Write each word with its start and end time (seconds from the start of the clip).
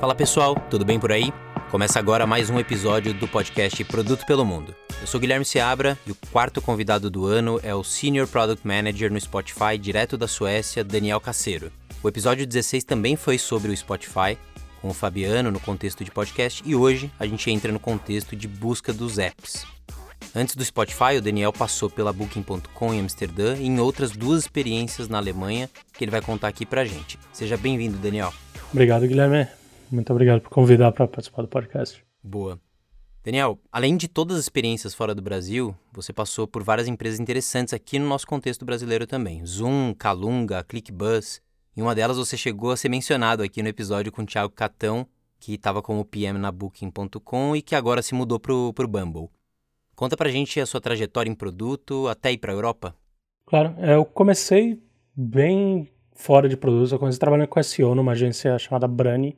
Fala 0.00 0.14
pessoal, 0.14 0.54
tudo 0.70 0.84
bem 0.84 1.00
por 1.00 1.10
aí? 1.10 1.32
Começa 1.72 1.98
agora 1.98 2.24
mais 2.24 2.48
um 2.48 2.58
episódio 2.60 3.12
do 3.12 3.26
podcast 3.26 3.82
Produto 3.84 4.24
pelo 4.26 4.44
Mundo. 4.44 4.72
Eu 5.00 5.08
sou 5.08 5.20
Guilherme 5.20 5.44
Seabra 5.44 5.98
e 6.06 6.12
o 6.12 6.16
quarto 6.30 6.62
convidado 6.62 7.10
do 7.10 7.26
ano 7.26 7.58
é 7.64 7.74
o 7.74 7.82
Senior 7.82 8.28
Product 8.28 8.64
Manager 8.64 9.12
no 9.12 9.20
Spotify, 9.20 9.76
direto 9.76 10.16
da 10.16 10.28
Suécia, 10.28 10.84
Daniel 10.84 11.20
Caceiro. 11.20 11.72
O 12.00 12.08
episódio 12.08 12.46
16 12.46 12.84
também 12.84 13.16
foi 13.16 13.38
sobre 13.38 13.72
o 13.72 13.76
Spotify, 13.76 14.38
com 14.80 14.88
o 14.88 14.94
Fabiano 14.94 15.50
no 15.50 15.58
contexto 15.58 16.04
de 16.04 16.12
podcast, 16.12 16.62
e 16.64 16.76
hoje 16.76 17.10
a 17.18 17.26
gente 17.26 17.50
entra 17.50 17.72
no 17.72 17.80
contexto 17.80 18.36
de 18.36 18.46
busca 18.46 18.92
dos 18.92 19.18
apps. 19.18 19.66
Antes 20.32 20.54
do 20.54 20.64
Spotify, 20.64 21.16
o 21.18 21.22
Daniel 21.22 21.52
passou 21.52 21.90
pela 21.90 22.12
Booking.com 22.12 22.94
em 22.94 23.00
Amsterdã 23.00 23.56
e 23.56 23.66
em 23.66 23.80
outras 23.80 24.12
duas 24.12 24.42
experiências 24.42 25.08
na 25.08 25.18
Alemanha 25.18 25.68
que 25.92 26.04
ele 26.04 26.12
vai 26.12 26.22
contar 26.22 26.46
aqui 26.46 26.64
pra 26.64 26.84
gente. 26.84 27.18
Seja 27.32 27.56
bem-vindo, 27.56 27.98
Daniel. 27.98 28.32
Obrigado, 28.72 29.04
Guilherme. 29.08 29.48
Muito 29.90 30.12
obrigado 30.12 30.40
por 30.40 30.50
convidar 30.50 30.92
para 30.92 31.06
participar 31.06 31.42
do 31.42 31.48
podcast. 31.48 32.04
Boa. 32.22 32.60
Daniel, 33.24 33.58
além 33.70 33.96
de 33.96 34.08
todas 34.08 34.36
as 34.36 34.44
experiências 34.44 34.94
fora 34.94 35.14
do 35.14 35.20
Brasil, 35.20 35.74
você 35.92 36.12
passou 36.12 36.46
por 36.46 36.62
várias 36.62 36.88
empresas 36.88 37.20
interessantes 37.20 37.74
aqui 37.74 37.98
no 37.98 38.08
nosso 38.08 38.26
contexto 38.26 38.64
brasileiro 38.64 39.06
também. 39.06 39.44
Zoom, 39.44 39.92
Calunga, 39.94 40.64
ClickBus. 40.64 41.40
Em 41.76 41.82
uma 41.82 41.94
delas 41.94 42.16
você 42.16 42.36
chegou 42.36 42.70
a 42.70 42.76
ser 42.76 42.88
mencionado 42.88 43.42
aqui 43.42 43.62
no 43.62 43.68
episódio 43.68 44.10
com 44.10 44.22
o 44.22 44.26
Thiago 44.26 44.52
Catão, 44.52 45.06
que 45.38 45.54
estava 45.54 45.82
como 45.82 46.04
PM 46.04 46.38
na 46.38 46.50
Booking.com 46.50 47.54
e 47.54 47.62
que 47.62 47.74
agora 47.74 48.02
se 48.02 48.14
mudou 48.14 48.40
para 48.40 48.52
o 48.52 48.72
Bumble. 48.72 49.28
Conta 49.94 50.16
pra 50.16 50.30
gente 50.30 50.60
a 50.60 50.66
sua 50.66 50.80
trajetória 50.80 51.30
em 51.30 51.34
produto 51.34 52.08
até 52.08 52.32
ir 52.32 52.38
para 52.38 52.52
a 52.52 52.54
Europa. 52.54 52.94
Claro, 53.46 53.74
é, 53.78 53.94
eu 53.94 54.04
comecei 54.04 54.80
bem 55.14 55.88
fora 56.14 56.48
de 56.48 56.56
produtos. 56.56 56.92
Eu 56.92 56.98
comecei 56.98 57.18
trabalhando 57.18 57.48
com 57.48 57.62
SEO 57.62 57.94
numa 57.94 58.12
agência 58.12 58.58
chamada 58.58 58.86
Brani. 58.86 59.36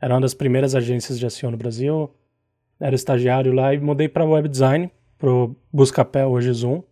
Era 0.00 0.14
uma 0.14 0.20
das 0.20 0.34
primeiras 0.34 0.74
agências 0.74 1.18
de 1.18 1.28
SEO 1.30 1.50
no 1.50 1.56
Brasil. 1.56 2.10
Era 2.80 2.94
estagiário 2.94 3.52
lá 3.52 3.74
e 3.74 3.78
mudei 3.78 4.08
para 4.08 4.24
web 4.24 4.48
design, 4.48 4.90
pro 5.18 5.56
Buscapé, 5.72 6.24
hoje 6.24 6.52
Zoom, 6.52 6.82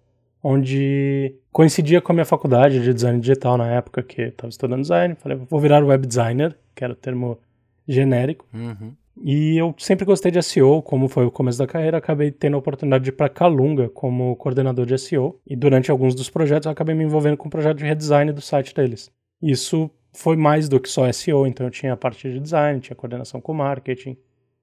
onde 0.43 1.35
coincidia 1.53 2.01
com 2.01 2.13
a 2.13 2.15
minha 2.15 2.25
faculdade 2.25 2.83
de 2.83 2.93
design 2.93 3.21
digital 3.21 3.57
na 3.57 3.69
época 3.69 4.03
que 4.03 4.23
estava 4.23 4.51
estudando 4.51 4.83
design. 4.83 5.15
Falei, 5.15 5.39
vou 5.49 5.61
virar 5.61 5.85
web 5.85 6.07
designer, 6.07 6.57
que 6.75 6.83
era 6.83 6.93
o 6.93 6.97
termo 6.97 7.39
genérico. 7.87 8.45
Uhum. 8.53 8.93
E 9.23 9.57
eu 9.57 9.75
sempre 9.79 10.05
gostei 10.05 10.31
de 10.31 10.43
SEO, 10.43 10.83
como 10.83 11.09
foi 11.09 11.25
o 11.25 11.31
começo 11.31 11.59
da 11.59 11.67
carreira, 11.67 11.97
acabei 11.97 12.31
tendo 12.31 12.55
a 12.55 12.59
oportunidade 12.59 13.05
de 13.05 13.11
ir 13.11 13.15
para 13.15 13.29
Calunga 13.29 13.89
como 13.89 14.37
coordenador 14.37 14.85
de 14.85 14.99
SEO. 14.99 15.41
E 15.47 15.57
durante 15.57 15.91
alguns 15.91 16.15
dos 16.15 16.29
projetos, 16.29 16.67
eu 16.67 16.73
acabei 16.73 16.95
me 16.95 17.05
envolvendo 17.05 17.37
com 17.37 17.49
o 17.49 17.51
projeto 17.51 17.79
de 17.79 17.85
redesign 17.85 18.31
do 18.33 18.43
site 18.43 18.75
deles. 18.75 19.11
Isso 19.41 19.91
foi 20.17 20.37
mais 20.37 20.69
do 20.69 20.81
que 20.81 20.89
só 20.89 21.11
SEO, 21.13 21.47
então 21.47 21.67
eu 21.67 21.71
tinha 21.71 21.93
a 21.93 21.97
parte 21.97 22.31
de 22.31 22.41
design, 22.41 22.81
tinha 22.81 22.97
coordenação 22.97 23.41
com 23.41 23.53
marketing, 23.55 24.17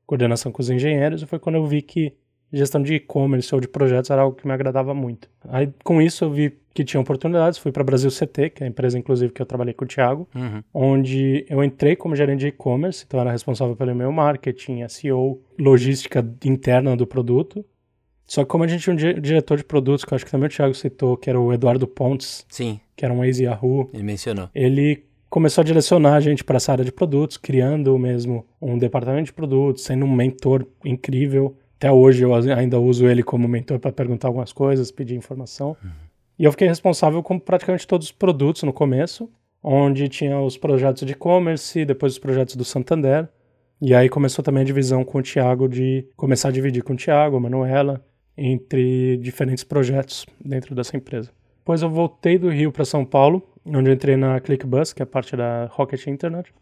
coordenação 0.05 0.51
com 0.51 0.61
os 0.61 0.69
engenheiros, 0.69 1.21
e 1.21 1.25
foi 1.25 1.39
quando 1.39 1.55
eu 1.55 1.65
vi 1.65 1.81
que 1.81 2.13
gestão 2.51 2.81
de 2.83 2.93
e-commerce 2.95 3.53
ou 3.55 3.59
de 3.59 3.67
projetos 3.67 4.11
era 4.11 4.21
algo 4.21 4.35
que 4.37 4.45
me 4.45 4.53
agradava 4.53 4.93
muito. 4.93 5.27
Aí 5.49 5.69
com 5.83 6.01
isso 6.01 6.23
eu 6.25 6.29
vi 6.31 6.57
que 6.73 6.83
tinha 6.83 7.01
oportunidades, 7.01 7.57
fui 7.59 7.71
para 7.71 7.83
Brasil 7.83 8.09
CT, 8.11 8.49
que 8.51 8.63
é 8.63 8.67
a 8.67 8.69
empresa 8.69 8.97
inclusive 8.97 9.31
que 9.33 9.41
eu 9.41 9.45
trabalhei 9.45 9.73
com 9.73 9.85
o 9.85 9.87
Thiago, 9.87 10.27
Uhum. 10.35 10.63
onde 10.73 11.45
eu 11.49 11.63
entrei 11.63 11.95
como 11.95 12.15
gerente 12.15 12.41
de 12.41 12.47
e-commerce, 12.47 13.03
então 13.07 13.19
era 13.19 13.31
responsável 13.31 13.75
pelo 13.75 13.93
meu 13.95 14.11
marketing, 14.11 14.83
SEO, 14.87 15.41
logística 15.59 16.23
interna 16.45 16.95
do 16.95 17.07
produto. 17.07 17.65
Só 18.25 18.43
que 18.43 18.49
como 18.49 18.63
a 18.63 18.67
gente 18.67 18.81
tinha 18.83 18.93
um 18.93 18.97
di- 18.97 19.19
diretor 19.19 19.57
de 19.57 19.63
produtos, 19.63 20.05
que 20.05 20.13
eu 20.13 20.15
acho 20.15 20.25
que 20.25 20.31
também 20.31 20.47
o 20.47 20.51
Thiago 20.51 20.73
citou, 20.73 21.17
que 21.17 21.29
era 21.29 21.39
o 21.39 21.51
Eduardo 21.53 21.87
Pontes, 21.87 22.45
Sim, 22.49 22.79
que 22.95 23.03
era 23.03 23.13
um 23.13 23.23
ex-Yahoo, 23.23 23.89
ele 23.93 24.03
mencionou. 24.03 24.49
ele 24.55 25.03
começou 25.33 25.63
a 25.63 25.65
direcionar 25.65 26.13
a 26.13 26.19
gente 26.19 26.43
para 26.43 26.57
essa 26.57 26.71
área 26.71 26.85
de 26.85 26.91
produtos, 26.91 27.37
criando 27.37 27.97
mesmo 27.97 28.45
um 28.61 28.77
departamento 28.77 29.25
de 29.25 29.33
produtos, 29.33 29.83
sendo 29.83 30.05
um 30.05 30.11
mentor 30.15 30.63
incrível. 30.85 31.57
Até 31.75 31.91
hoje 31.91 32.23
eu 32.23 32.35
ainda 32.35 32.79
uso 32.79 33.07
ele 33.07 33.23
como 33.23 33.47
mentor 33.47 33.79
para 33.79 33.91
perguntar 33.91 34.27
algumas 34.27 34.53
coisas, 34.53 34.91
pedir 34.91 35.15
informação. 35.15 35.75
E 36.37 36.43
eu 36.43 36.51
fiquei 36.51 36.67
responsável 36.67 37.23
com 37.23 37.39
praticamente 37.39 37.87
todos 37.87 38.05
os 38.05 38.11
produtos 38.11 38.61
no 38.61 38.71
começo, 38.71 39.27
onde 39.63 40.07
tinha 40.07 40.39
os 40.39 40.55
projetos 40.55 41.03
de 41.03 41.13
e-commerce, 41.13 41.83
depois 41.83 42.13
os 42.13 42.19
projetos 42.19 42.55
do 42.55 42.63
Santander. 42.63 43.27
E 43.81 43.95
aí 43.95 44.09
começou 44.09 44.43
também 44.43 44.61
a 44.61 44.65
divisão 44.65 45.03
com 45.03 45.17
o 45.17 45.23
Thiago 45.23 45.67
de 45.67 46.07
começar 46.15 46.49
a 46.49 46.51
dividir 46.51 46.83
com 46.83 46.93
o 46.93 46.95
Thiago, 46.95 47.37
a 47.37 47.39
Manuela, 47.39 48.05
entre 48.37 49.17
diferentes 49.17 49.63
projetos 49.63 50.27
dentro 50.39 50.75
dessa 50.75 50.95
empresa. 50.95 51.31
Depois 51.57 51.81
eu 51.81 51.89
voltei 51.89 52.37
do 52.37 52.49
Rio 52.49 52.71
para 52.71 52.85
São 52.85 53.03
Paulo, 53.03 53.41
onde 53.65 53.89
eu 53.89 53.93
entrei 53.93 54.15
na 54.17 54.39
ClickBus, 54.39 54.93
que 54.93 55.01
é 55.01 55.05
parte 55.05 55.35
da 55.35 55.65
Rocket 55.71 56.05
Internet. 56.07 56.53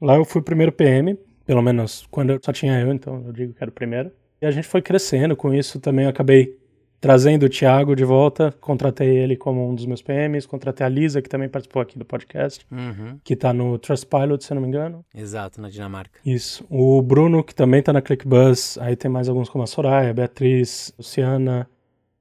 Lá 0.00 0.16
eu 0.16 0.24
fui 0.24 0.40
o 0.40 0.44
primeiro 0.44 0.72
PM, 0.72 1.18
pelo 1.44 1.62
menos 1.62 2.06
quando 2.10 2.30
eu 2.30 2.40
só 2.42 2.52
tinha 2.52 2.78
eu, 2.80 2.92
então 2.92 3.22
eu 3.26 3.32
digo 3.32 3.52
que 3.54 3.62
era 3.62 3.70
o 3.70 3.74
primeiro. 3.74 4.10
E 4.40 4.46
a 4.46 4.50
gente 4.50 4.66
foi 4.68 4.80
crescendo, 4.80 5.34
com 5.36 5.52
isso 5.52 5.80
também 5.80 6.04
eu 6.04 6.10
acabei 6.10 6.56
trazendo 7.00 7.46
o 7.46 7.48
Thiago 7.48 7.94
de 7.94 8.04
volta, 8.04 8.52
contratei 8.60 9.08
ele 9.18 9.36
como 9.36 9.68
um 9.68 9.72
dos 9.74 9.86
meus 9.86 10.02
PMs, 10.02 10.46
contratei 10.46 10.84
a 10.84 10.88
Lisa, 10.88 11.22
que 11.22 11.28
também 11.28 11.48
participou 11.48 11.80
aqui 11.80 11.96
do 11.98 12.04
podcast, 12.04 12.66
Uhum. 12.72 13.18
que 13.22 13.36
tá 13.36 13.52
no 13.52 13.78
Trustpilot, 13.78 14.42
se 14.44 14.52
eu 14.52 14.56
não 14.56 14.62
me 14.62 14.68
engano. 14.68 15.04
Exato, 15.14 15.60
na 15.60 15.68
Dinamarca. 15.68 16.18
Isso. 16.26 16.64
O 16.68 17.00
Bruno, 17.00 17.42
que 17.44 17.54
também 17.54 17.82
tá 17.82 17.92
na 17.92 18.02
ClickBus, 18.02 18.78
aí 18.78 18.96
tem 18.96 19.08
mais 19.10 19.28
alguns 19.28 19.48
como 19.48 19.62
a 19.62 19.66
Soraya, 19.68 20.10
a 20.10 20.14
Beatriz, 20.14 20.92
Luciana, 20.98 21.68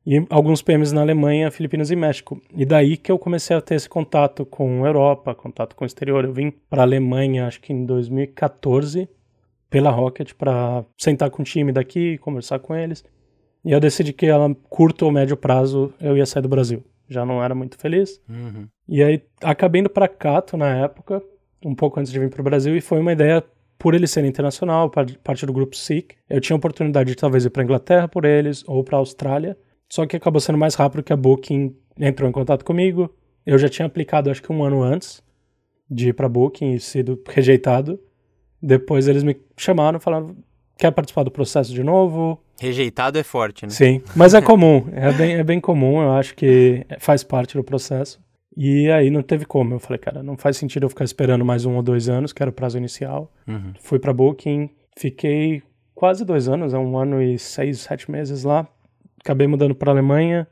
e 0.10 0.26
alguns 0.30 0.62
PMs 0.62 0.94
na 0.94 1.02
Alemanha, 1.02 1.52
Filipinas 1.52 1.92
e 1.92 1.96
México. 1.98 2.42
E 2.56 2.64
daí 2.66 2.96
que 2.96 3.12
eu 3.12 3.20
comecei 3.20 3.58
a 3.58 3.60
ter 3.62 3.76
esse 3.76 3.90
contato 3.90 4.46
com 4.46 4.86
Europa, 4.88 5.36
contato 5.36 5.76
com 5.76 5.84
o 5.84 5.86
exterior. 5.86 6.24
Eu 6.24 6.32
vim 6.32 6.50
para 6.70 6.82
a 6.82 6.86
Alemanha, 6.86 7.46
acho 7.46 7.60
que 7.60 7.74
em 7.74 7.86
2014, 7.86 9.10
pela 9.70 9.90
Rocket, 9.92 10.34
para 10.34 10.86
sentar 10.98 11.30
com 11.30 11.42
o 11.42 11.46
time 11.46 11.74
daqui, 11.74 12.18
conversar 12.20 12.60
com 12.60 12.74
eles. 12.74 13.04
E 13.66 13.72
eu 13.74 13.82
decidi 13.82 14.14
que 14.14 14.30
a 14.30 14.38
curto 14.70 15.04
ou 15.06 15.12
médio 15.12 15.36
prazo 15.36 15.94
eu 16.00 16.16
ia 16.16 16.26
sair 16.26 16.42
do 16.42 16.48
Brasil. 16.48 16.82
Já 17.10 17.26
não 17.26 17.44
era 17.44 17.54
muito 17.54 17.78
feliz. 17.78 18.22
Uhum. 18.30 18.66
E 18.88 19.04
aí 19.04 19.22
acabei 19.44 19.82
indo 19.82 19.90
para 19.90 20.08
Cato 20.08 20.56
na 20.56 20.74
época, 20.74 21.22
um 21.66 21.76
pouco 21.76 22.00
antes 22.00 22.14
de 22.14 22.20
vir 22.20 22.30
para 22.30 22.40
o 22.40 22.44
Brasil, 22.46 22.78
e 22.78 22.82
foi 22.82 23.00
uma 23.02 23.12
ideia 23.12 23.44
por 23.78 23.94
ele 23.94 24.08
ser 24.08 24.24
internacional, 24.24 24.90
par- 24.90 25.06
parte 25.22 25.46
do 25.46 25.52
grupo 25.52 25.76
SIC. 25.76 26.16
Eu 26.30 26.40
tinha 26.40 26.56
a 26.56 26.58
oportunidade 26.58 27.10
de 27.10 27.16
talvez 27.18 27.44
ir 27.44 27.50
para 27.50 27.64
Inglaterra 27.64 28.08
por 28.08 28.24
eles 28.24 28.64
ou 28.68 28.84
para 28.86 28.98
Austrália, 28.98 29.58
só 29.90 30.06
que 30.06 30.16
acabou 30.16 30.40
sendo 30.40 30.58
mais 30.58 30.76
rápido 30.76 31.04
que 31.04 31.14
a 31.14 31.18
Booking 31.18 31.76
entrou 32.00 32.30
em 32.30 32.34
contato 32.34 32.66
comigo. 32.66 33.14
Eu 33.46 33.58
já 33.58 33.70
tinha 33.70 33.86
aplicado 33.86 34.30
acho 34.30 34.42
que 34.42 34.52
um 34.52 34.64
ano 34.64 34.84
antes 34.84 35.24
de 35.90 36.10
ir 36.10 36.14
para 36.14 36.28
Booking 36.28 36.74
e 36.74 36.80
sido 36.80 37.22
rejeitado. 37.28 38.00
Depois 38.62 39.08
eles 39.08 39.24
me 39.24 39.38
chamaram 39.56 40.00
falaram: 40.00 40.36
quer 40.78 40.92
participar 40.92 41.24
do 41.24 41.32
processo 41.32 41.74
de 41.74 41.84
novo? 41.84 42.42
Rejeitado 42.60 43.18
é 43.18 43.24
forte, 43.24 43.66
né? 43.66 43.70
Sim, 43.70 44.02
mas 44.16 44.34
é 44.34 44.42
comum, 44.42 44.88
é 44.92 45.12
bem, 45.14 45.34
é 45.36 45.44
bem 45.44 45.60
comum, 45.60 46.02
eu 46.02 46.12
acho 46.14 46.36
que 46.36 46.86
faz 47.00 47.24
parte 47.24 47.56
do 47.56 47.64
processo. 47.64 48.20
E 48.60 48.90
aí 48.90 49.12
não 49.12 49.22
teve 49.22 49.46
como, 49.46 49.76
eu 49.76 49.80
falei, 49.80 50.00
cara, 50.00 50.24
não 50.24 50.36
faz 50.36 50.58
sentido 50.58 50.84
eu 50.84 50.90
ficar 50.90 51.06
esperando 51.06 51.46
mais 51.46 51.64
um 51.64 51.76
ou 51.76 51.84
dois 51.84 52.10
anos, 52.10 52.34
que 52.34 52.42
era 52.42 52.50
o 52.50 52.54
prazo 52.54 52.76
inicial. 52.76 53.32
Uhum. 53.48 53.74
Fui 53.80 54.00
pra 54.00 54.12
Booking, 54.12 54.72
fiquei 54.98 55.62
quase 55.94 56.26
dois 56.26 56.50
anos, 56.50 56.74
é 56.74 56.78
um 56.80 56.98
ano 56.98 57.22
e 57.22 57.38
seis, 57.38 57.82
sete 57.82 58.10
meses 58.10 58.44
lá. 58.44 58.68
Acabei 59.28 59.46
mudando 59.46 59.76
pra 59.76 59.92
Alemanha, 59.92 60.48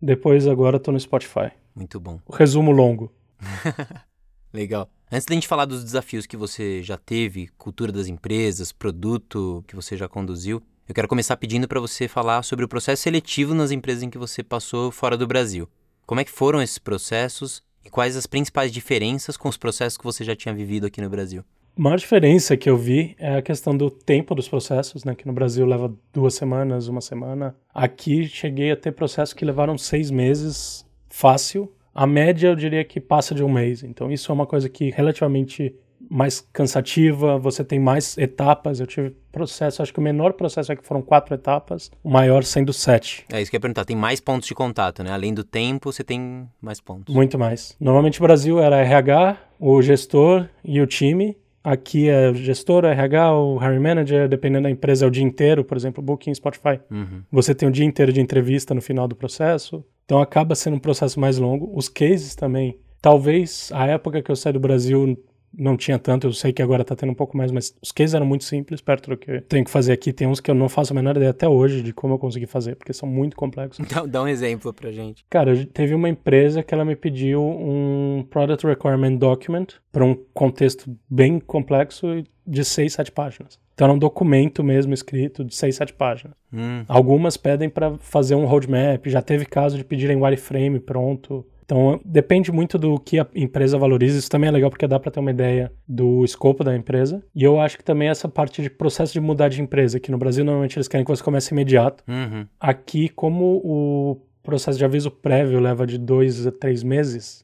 depois 0.00 0.48
agora 0.48 0.80
tô 0.80 0.90
no 0.90 0.98
Spotify. 0.98 1.52
Muito 1.72 2.00
bom. 2.00 2.18
O 2.26 2.34
resumo 2.34 2.72
longo. 2.72 3.12
Legal. 4.52 4.90
Antes 5.08 5.24
da 5.24 5.34
gente 5.36 5.46
falar 5.46 5.66
dos 5.66 5.84
desafios 5.84 6.26
que 6.26 6.36
você 6.36 6.82
já 6.82 6.96
teve, 6.96 7.46
cultura 7.56 7.92
das 7.92 8.08
empresas, 8.08 8.72
produto 8.72 9.62
que 9.68 9.76
você 9.76 9.96
já 9.96 10.08
conduziu, 10.08 10.60
eu 10.88 10.92
quero 10.92 11.06
começar 11.06 11.36
pedindo 11.36 11.68
para 11.68 11.78
você 11.78 12.08
falar 12.08 12.42
sobre 12.42 12.64
o 12.64 12.68
processo 12.68 13.02
seletivo 13.02 13.54
nas 13.54 13.70
empresas 13.70 14.02
em 14.02 14.10
que 14.10 14.18
você 14.18 14.42
passou 14.42 14.90
fora 14.90 15.16
do 15.16 15.28
Brasil. 15.28 15.68
Como 16.04 16.20
é 16.20 16.24
que 16.24 16.32
foram 16.32 16.60
esses 16.60 16.78
processos 16.78 17.62
e 17.84 17.88
quais 17.88 18.16
as 18.16 18.26
principais 18.26 18.72
diferenças 18.72 19.36
com 19.36 19.48
os 19.48 19.56
processos 19.56 19.96
que 19.96 20.02
você 20.02 20.24
já 20.24 20.34
tinha 20.34 20.52
vivido 20.52 20.88
aqui 20.88 21.00
no 21.00 21.08
Brasil? 21.08 21.44
A 21.76 21.80
maior 21.80 21.96
diferença 21.96 22.56
que 22.56 22.68
eu 22.68 22.76
vi 22.76 23.16
é 23.18 23.36
a 23.36 23.42
questão 23.42 23.74
do 23.74 23.90
tempo 23.90 24.34
dos 24.34 24.46
processos, 24.46 25.04
né? 25.04 25.14
Que 25.14 25.26
no 25.26 25.32
Brasil 25.32 25.64
leva 25.64 25.92
duas 26.12 26.34
semanas, 26.34 26.86
uma 26.86 27.00
semana. 27.00 27.56
Aqui 27.72 28.26
cheguei 28.26 28.70
a 28.70 28.76
ter 28.76 28.92
processos 28.92 29.32
que 29.32 29.44
levaram 29.44 29.78
seis 29.78 30.10
meses 30.10 30.86
fácil. 31.08 31.72
A 31.94 32.06
média 32.06 32.48
eu 32.48 32.56
diria 32.56 32.84
que 32.84 33.00
passa 33.00 33.34
de 33.34 33.42
um 33.42 33.50
mês. 33.50 33.82
Então 33.82 34.12
isso 34.12 34.30
é 34.30 34.34
uma 34.34 34.46
coisa 34.46 34.68
que 34.68 34.90
relativamente 34.90 35.74
mais 36.10 36.46
cansativa, 36.52 37.38
você 37.38 37.64
tem 37.64 37.78
mais 37.78 38.18
etapas. 38.18 38.80
Eu 38.80 38.86
tive 38.86 39.16
processo, 39.30 39.80
acho 39.82 39.92
que 39.92 39.98
o 39.98 40.02
menor 40.02 40.34
processo 40.34 40.72
é 40.72 40.76
que 40.76 40.86
foram 40.86 41.00
quatro 41.00 41.34
etapas, 41.34 41.90
o 42.04 42.10
maior 42.10 42.44
sendo 42.44 42.72
sete. 42.72 43.24
É 43.32 43.40
isso 43.40 43.50
que 43.50 43.56
eu 43.56 43.58
ia 43.58 43.62
perguntar. 43.62 43.86
Tem 43.86 43.96
mais 43.96 44.20
pontos 44.20 44.46
de 44.46 44.54
contato, 44.54 45.02
né? 45.02 45.10
Além 45.10 45.32
do 45.32 45.42
tempo, 45.42 45.90
você 45.90 46.04
tem 46.04 46.46
mais 46.60 46.80
pontos. 46.80 47.14
Muito 47.14 47.38
mais. 47.38 47.74
Normalmente 47.80 48.20
o 48.20 48.22
Brasil 48.22 48.60
era 48.60 48.76
RH, 48.76 49.38
o 49.58 49.80
gestor 49.80 50.48
e 50.62 50.80
o 50.80 50.86
time. 50.86 51.36
Aqui 51.64 52.08
é 52.08 52.30
o 52.30 52.34
gestor, 52.34 52.84
o 52.84 52.88
RH, 52.88 53.34
o 53.34 53.62
hiring 53.62 53.78
manager, 53.78 54.28
dependendo 54.28 54.64
da 54.64 54.70
empresa, 54.70 55.04
é 55.04 55.08
o 55.08 55.10
dia 55.10 55.22
inteiro, 55.22 55.64
por 55.64 55.76
exemplo, 55.76 56.02
Booking, 56.02 56.34
Spotify. 56.34 56.80
Uhum. 56.90 57.22
Você 57.30 57.54
tem 57.54 57.68
o 57.68 57.72
dia 57.72 57.84
inteiro 57.84 58.12
de 58.12 58.20
entrevista 58.20 58.74
no 58.74 58.82
final 58.82 59.06
do 59.06 59.14
processo. 59.14 59.84
Então 60.04 60.20
acaba 60.20 60.54
sendo 60.54 60.76
um 60.76 60.80
processo 60.80 61.20
mais 61.20 61.38
longo. 61.38 61.70
Os 61.76 61.88
cases 61.88 62.34
também. 62.34 62.78
Talvez 63.00 63.70
a 63.72 63.86
época 63.86 64.22
que 64.22 64.30
eu 64.30 64.36
saí 64.36 64.52
do 64.52 64.60
Brasil 64.60 65.16
não 65.56 65.76
tinha 65.76 65.98
tanto, 65.98 66.26
eu 66.26 66.32
sei 66.32 66.52
que 66.52 66.62
agora 66.62 66.84
tá 66.84 66.96
tendo 66.96 67.10
um 67.10 67.14
pouco 67.14 67.36
mais, 67.36 67.50
mas 67.50 67.74
os 67.82 67.92
cases 67.92 68.14
eram 68.14 68.26
muito 68.26 68.44
simples, 68.44 68.80
perto 68.80 69.10
do 69.10 69.16
que 69.16 69.30
eu 69.30 69.42
tenho 69.42 69.64
que 69.64 69.70
fazer 69.70 69.92
aqui. 69.92 70.12
Tem 70.12 70.26
uns 70.26 70.40
que 70.40 70.50
eu 70.50 70.54
não 70.54 70.68
faço 70.68 70.92
a 70.92 70.96
menor 70.96 71.16
ideia 71.16 71.30
até 71.30 71.48
hoje 71.48 71.82
de 71.82 71.92
como 71.92 72.14
eu 72.14 72.18
consegui 72.18 72.46
fazer, 72.46 72.76
porque 72.76 72.92
são 72.92 73.08
muito 73.08 73.36
complexos. 73.36 73.84
Então, 73.92 74.08
dá 74.08 74.22
um 74.22 74.28
exemplo 74.28 74.72
pra 74.72 74.90
gente. 74.90 75.22
Cara, 75.28 75.54
teve 75.66 75.94
uma 75.94 76.08
empresa 76.08 76.62
que 76.62 76.72
ela 76.72 76.82
me 76.82 76.96
pediu 76.96 77.42
um 77.42 78.26
Product 78.30 78.66
Requirement 78.66 79.16
Document 79.16 79.66
para 79.92 80.02
um 80.02 80.14
contexto 80.32 80.96
bem 81.10 81.38
complexo 81.38 82.24
de 82.46 82.64
seis, 82.64 82.94
sete 82.94 83.12
páginas. 83.12 83.58
Então 83.74 83.86
era 83.86 83.94
um 83.94 83.98
documento 83.98 84.62
mesmo 84.62 84.92
escrito 84.94 85.44
de 85.44 85.54
seis, 85.54 85.76
sete 85.76 85.92
páginas. 85.92 86.34
Hum. 86.52 86.84
Algumas 86.88 87.36
pedem 87.36 87.68
para 87.68 87.96
fazer 87.98 88.34
um 88.34 88.46
roadmap, 88.46 89.06
já 89.06 89.22
teve 89.22 89.44
caso 89.44 89.76
de 89.76 89.84
pedirem 89.84 90.16
wireframe 90.16 90.80
pronto. 90.80 91.46
Então 91.72 91.98
depende 92.04 92.52
muito 92.52 92.76
do 92.76 93.00
que 93.00 93.18
a 93.18 93.26
empresa 93.34 93.78
valoriza. 93.78 94.18
Isso 94.18 94.30
também 94.30 94.48
é 94.48 94.50
legal 94.50 94.68
porque 94.68 94.86
dá 94.86 95.00
para 95.00 95.10
ter 95.10 95.20
uma 95.20 95.30
ideia 95.30 95.72
do 95.88 96.22
escopo 96.22 96.62
da 96.62 96.76
empresa. 96.76 97.24
E 97.34 97.42
eu 97.42 97.58
acho 97.58 97.78
que 97.78 97.84
também 97.84 98.10
essa 98.10 98.28
parte 98.28 98.60
de 98.60 98.68
processo 98.68 99.14
de 99.14 99.20
mudar 99.20 99.48
de 99.48 99.62
empresa, 99.62 99.98
que 99.98 100.10
no 100.10 100.18
Brasil 100.18 100.44
normalmente 100.44 100.76
eles 100.76 100.86
querem 100.86 101.02
que 101.02 101.10
você 101.10 101.24
comece 101.24 101.54
imediato. 101.54 102.04
Uhum. 102.06 102.46
Aqui, 102.60 103.08
como 103.08 103.62
o 103.64 104.20
processo 104.42 104.76
de 104.76 104.84
aviso 104.84 105.10
prévio 105.10 105.58
leva 105.60 105.86
de 105.86 105.96
dois 105.96 106.46
a 106.46 106.52
três 106.52 106.82
meses, 106.82 107.42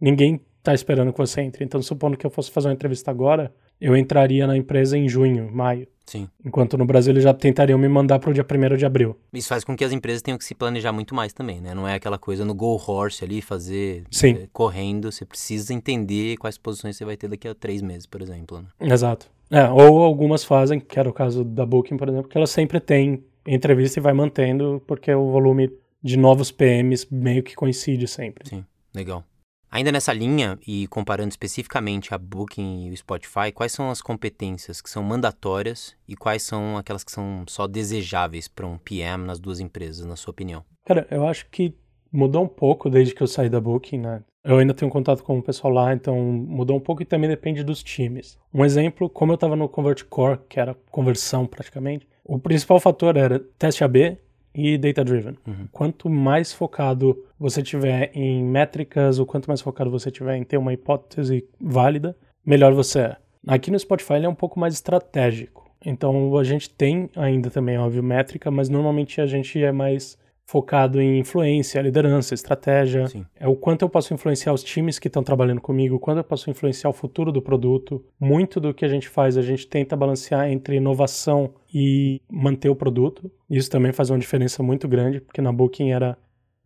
ninguém 0.00 0.40
está 0.58 0.72
esperando 0.72 1.12
que 1.12 1.18
você 1.18 1.40
entre. 1.40 1.64
Então, 1.64 1.82
supondo 1.82 2.16
que 2.16 2.24
eu 2.24 2.30
fosse 2.30 2.52
fazer 2.52 2.68
uma 2.68 2.74
entrevista 2.74 3.10
agora, 3.10 3.52
eu 3.80 3.96
entraria 3.96 4.46
na 4.46 4.56
empresa 4.56 4.96
em 4.96 5.08
junho, 5.08 5.50
maio. 5.52 5.88
Sim. 6.06 6.28
Enquanto 6.44 6.78
no 6.78 6.86
Brasil 6.86 7.12
eles 7.12 7.24
já 7.24 7.34
tentariam 7.34 7.78
me 7.78 7.88
mandar 7.88 8.18
para 8.18 8.30
o 8.30 8.32
dia 8.32 8.44
1 8.44 8.76
de 8.76 8.86
abril. 8.86 9.16
Isso 9.32 9.48
faz 9.48 9.64
com 9.64 9.76
que 9.76 9.84
as 9.84 9.92
empresas 9.92 10.22
tenham 10.22 10.38
que 10.38 10.44
se 10.44 10.54
planejar 10.54 10.92
muito 10.92 11.14
mais 11.14 11.32
também, 11.32 11.60
né? 11.60 11.74
Não 11.74 11.86
é 11.86 11.94
aquela 11.94 12.18
coisa 12.18 12.44
no 12.44 12.54
go 12.54 12.80
horse 12.86 13.24
ali, 13.24 13.42
fazer 13.42 14.04
Sim. 14.10 14.36
eh, 14.42 14.48
correndo. 14.52 15.10
Você 15.10 15.24
precisa 15.24 15.74
entender 15.74 16.36
quais 16.36 16.56
posições 16.56 16.96
você 16.96 17.04
vai 17.04 17.16
ter 17.16 17.28
daqui 17.28 17.48
a 17.48 17.54
três 17.54 17.82
meses, 17.82 18.06
por 18.06 18.22
exemplo. 18.22 18.62
Né? 18.62 18.92
Exato. 18.92 19.28
É, 19.50 19.68
ou 19.68 20.02
algumas 20.02 20.44
fazem, 20.44 20.80
que 20.80 20.98
era 20.98 21.08
o 21.08 21.12
caso 21.12 21.44
da 21.44 21.66
Booking, 21.66 21.96
por 21.96 22.08
exemplo, 22.08 22.28
que 22.28 22.36
ela 22.36 22.46
sempre 22.46 22.80
tem 22.80 23.24
entrevista 23.46 23.98
e 23.98 24.02
vai 24.02 24.12
mantendo, 24.12 24.82
porque 24.86 25.12
o 25.12 25.30
volume 25.30 25.70
de 26.02 26.16
novos 26.16 26.50
PMs 26.50 27.06
meio 27.10 27.42
que 27.42 27.54
coincide 27.54 28.06
sempre. 28.06 28.48
Sim, 28.48 28.64
legal. 28.94 29.24
Ainda 29.70 29.92
nessa 29.92 30.12
linha, 30.12 30.58
e 30.66 30.86
comparando 30.86 31.30
especificamente 31.30 32.14
a 32.14 32.18
Booking 32.18 32.86
e 32.86 32.90
o 32.90 32.96
Spotify, 32.96 33.52
quais 33.52 33.72
são 33.72 33.90
as 33.90 34.00
competências 34.00 34.80
que 34.80 34.88
são 34.88 35.02
mandatórias 35.02 35.96
e 36.08 36.16
quais 36.16 36.42
são 36.42 36.78
aquelas 36.78 37.04
que 37.04 37.12
são 37.12 37.44
só 37.48 37.66
desejáveis 37.66 38.48
para 38.48 38.66
um 38.66 38.78
PM 38.78 39.24
nas 39.24 39.38
duas 39.38 39.60
empresas, 39.60 40.06
na 40.06 40.16
sua 40.16 40.30
opinião? 40.30 40.64
Cara, 40.84 41.06
eu 41.10 41.26
acho 41.26 41.46
que 41.50 41.74
mudou 42.12 42.44
um 42.44 42.48
pouco 42.48 42.88
desde 42.88 43.14
que 43.14 43.22
eu 43.22 43.26
saí 43.26 43.48
da 43.48 43.60
Booking, 43.60 43.98
né? 43.98 44.22
Eu 44.44 44.58
ainda 44.58 44.72
tenho 44.72 44.90
contato 44.90 45.24
com 45.24 45.38
o 45.38 45.42
pessoal 45.42 45.72
lá, 45.72 45.92
então 45.92 46.16
mudou 46.16 46.76
um 46.76 46.80
pouco 46.80 47.02
e 47.02 47.04
também 47.04 47.28
depende 47.28 47.64
dos 47.64 47.82
times. 47.82 48.38
Um 48.54 48.64
exemplo, 48.64 49.10
como 49.10 49.32
eu 49.32 49.34
estava 49.34 49.56
no 49.56 49.68
Convert 49.68 50.04
Core, 50.04 50.38
que 50.48 50.60
era 50.60 50.76
conversão 50.90 51.46
praticamente, 51.46 52.06
o 52.24 52.38
principal 52.38 52.78
fator 52.78 53.16
era 53.16 53.40
teste 53.58 53.82
AB 53.82 54.16
e 54.56 54.78
data 54.78 55.04
driven. 55.04 55.34
Uhum. 55.46 55.68
Quanto 55.70 56.08
mais 56.08 56.52
focado 56.52 57.22
você 57.38 57.62
tiver 57.62 58.10
em 58.14 58.42
métricas, 58.42 59.18
ou 59.18 59.26
quanto 59.26 59.46
mais 59.46 59.60
focado 59.60 59.90
você 59.90 60.10
tiver 60.10 60.36
em 60.36 60.44
ter 60.44 60.56
uma 60.56 60.72
hipótese 60.72 61.44
válida, 61.60 62.16
melhor 62.44 62.72
você 62.72 63.00
é. 63.00 63.16
Aqui 63.46 63.70
no 63.70 63.78
Spotify 63.78 64.14
ele 64.14 64.26
é 64.26 64.28
um 64.28 64.34
pouco 64.34 64.58
mais 64.58 64.74
estratégico. 64.74 65.70
Então 65.84 66.36
a 66.38 66.42
gente 66.42 66.70
tem 66.70 67.10
ainda 67.14 67.50
também, 67.50 67.78
óbvio, 67.78 68.02
métrica, 68.02 68.50
mas 68.50 68.68
normalmente 68.68 69.20
a 69.20 69.26
gente 69.26 69.62
é 69.62 69.70
mais 69.70 70.18
focado 70.46 71.00
em 71.00 71.18
influência, 71.18 71.82
liderança, 71.82 72.32
estratégia. 72.32 73.08
Sim. 73.08 73.26
É 73.38 73.48
o 73.48 73.56
quanto 73.56 73.82
eu 73.82 73.88
posso 73.88 74.14
influenciar 74.14 74.52
os 74.52 74.62
times 74.62 74.98
que 74.98 75.08
estão 75.08 75.22
trabalhando 75.22 75.60
comigo, 75.60 75.96
o 75.96 76.00
quanto 76.00 76.18
eu 76.18 76.24
posso 76.24 76.48
influenciar 76.48 76.88
o 76.88 76.92
futuro 76.92 77.32
do 77.32 77.42
produto. 77.42 78.04
Muito 78.18 78.60
do 78.60 78.72
que 78.72 78.84
a 78.84 78.88
gente 78.88 79.08
faz, 79.08 79.36
a 79.36 79.42
gente 79.42 79.66
tenta 79.66 79.96
balancear 79.96 80.48
entre 80.50 80.76
inovação 80.76 81.52
e 81.74 82.22
manter 82.30 82.68
o 82.68 82.76
produto. 82.76 83.30
Isso 83.50 83.68
também 83.68 83.92
faz 83.92 84.08
uma 84.08 84.18
diferença 84.18 84.62
muito 84.62 84.86
grande, 84.86 85.20
porque 85.20 85.40
na 85.40 85.52
Booking 85.52 85.90
era 85.90 86.16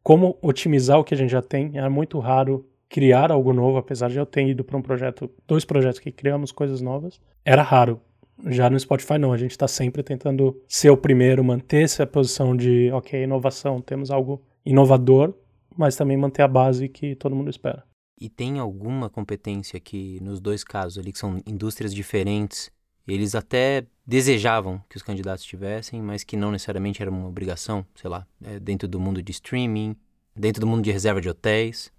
como 0.02 0.36
otimizar 0.42 0.98
o 0.98 1.04
que 1.04 1.14
a 1.14 1.16
gente 1.16 1.30
já 1.30 1.42
tem. 1.42 1.72
Era 1.74 1.88
muito 1.88 2.18
raro 2.18 2.66
criar 2.88 3.32
algo 3.32 3.52
novo, 3.52 3.78
apesar 3.78 4.10
de 4.10 4.18
eu 4.18 4.26
ter 4.26 4.46
ido 4.46 4.62
para 4.62 4.76
um 4.76 4.82
projeto, 4.82 5.30
dois 5.46 5.64
projetos 5.64 6.00
que 6.00 6.12
criamos 6.12 6.52
coisas 6.52 6.82
novas. 6.82 7.18
Era 7.44 7.62
raro. 7.62 8.00
Já 8.46 8.70
no 8.70 8.78
Spotify 8.78 9.18
não, 9.18 9.32
a 9.32 9.36
gente 9.36 9.50
está 9.50 9.68
sempre 9.68 10.02
tentando 10.02 10.60
ser 10.68 10.90
o 10.90 10.96
primeiro, 10.96 11.44
manter 11.44 11.82
essa 11.82 12.06
posição 12.06 12.56
de, 12.56 12.90
ok, 12.92 13.22
inovação, 13.22 13.80
temos 13.80 14.10
algo 14.10 14.42
inovador, 14.64 15.34
mas 15.76 15.96
também 15.96 16.16
manter 16.16 16.42
a 16.42 16.48
base 16.48 16.88
que 16.88 17.14
todo 17.14 17.34
mundo 17.34 17.50
espera. 17.50 17.84
E 18.20 18.28
tem 18.28 18.58
alguma 18.58 19.08
competência 19.08 19.80
que, 19.80 20.18
nos 20.20 20.40
dois 20.40 20.62
casos 20.62 20.98
ali, 20.98 21.12
que 21.12 21.18
são 21.18 21.40
indústrias 21.46 21.94
diferentes, 21.94 22.70
eles 23.08 23.34
até 23.34 23.86
desejavam 24.06 24.82
que 24.88 24.96
os 24.96 25.02
candidatos 25.02 25.44
tivessem, 25.44 26.02
mas 26.02 26.22
que 26.22 26.36
não 26.36 26.50
necessariamente 26.50 27.00
era 27.00 27.10
uma 27.10 27.26
obrigação, 27.26 27.84
sei 27.94 28.10
lá, 28.10 28.26
é, 28.44 28.60
dentro 28.60 28.86
do 28.86 29.00
mundo 29.00 29.22
de 29.22 29.32
streaming, 29.32 29.96
dentro 30.36 30.60
do 30.60 30.66
mundo 30.66 30.82
de 30.82 30.90
reserva 30.90 31.20
de 31.20 31.28
hotéis? 31.28 31.90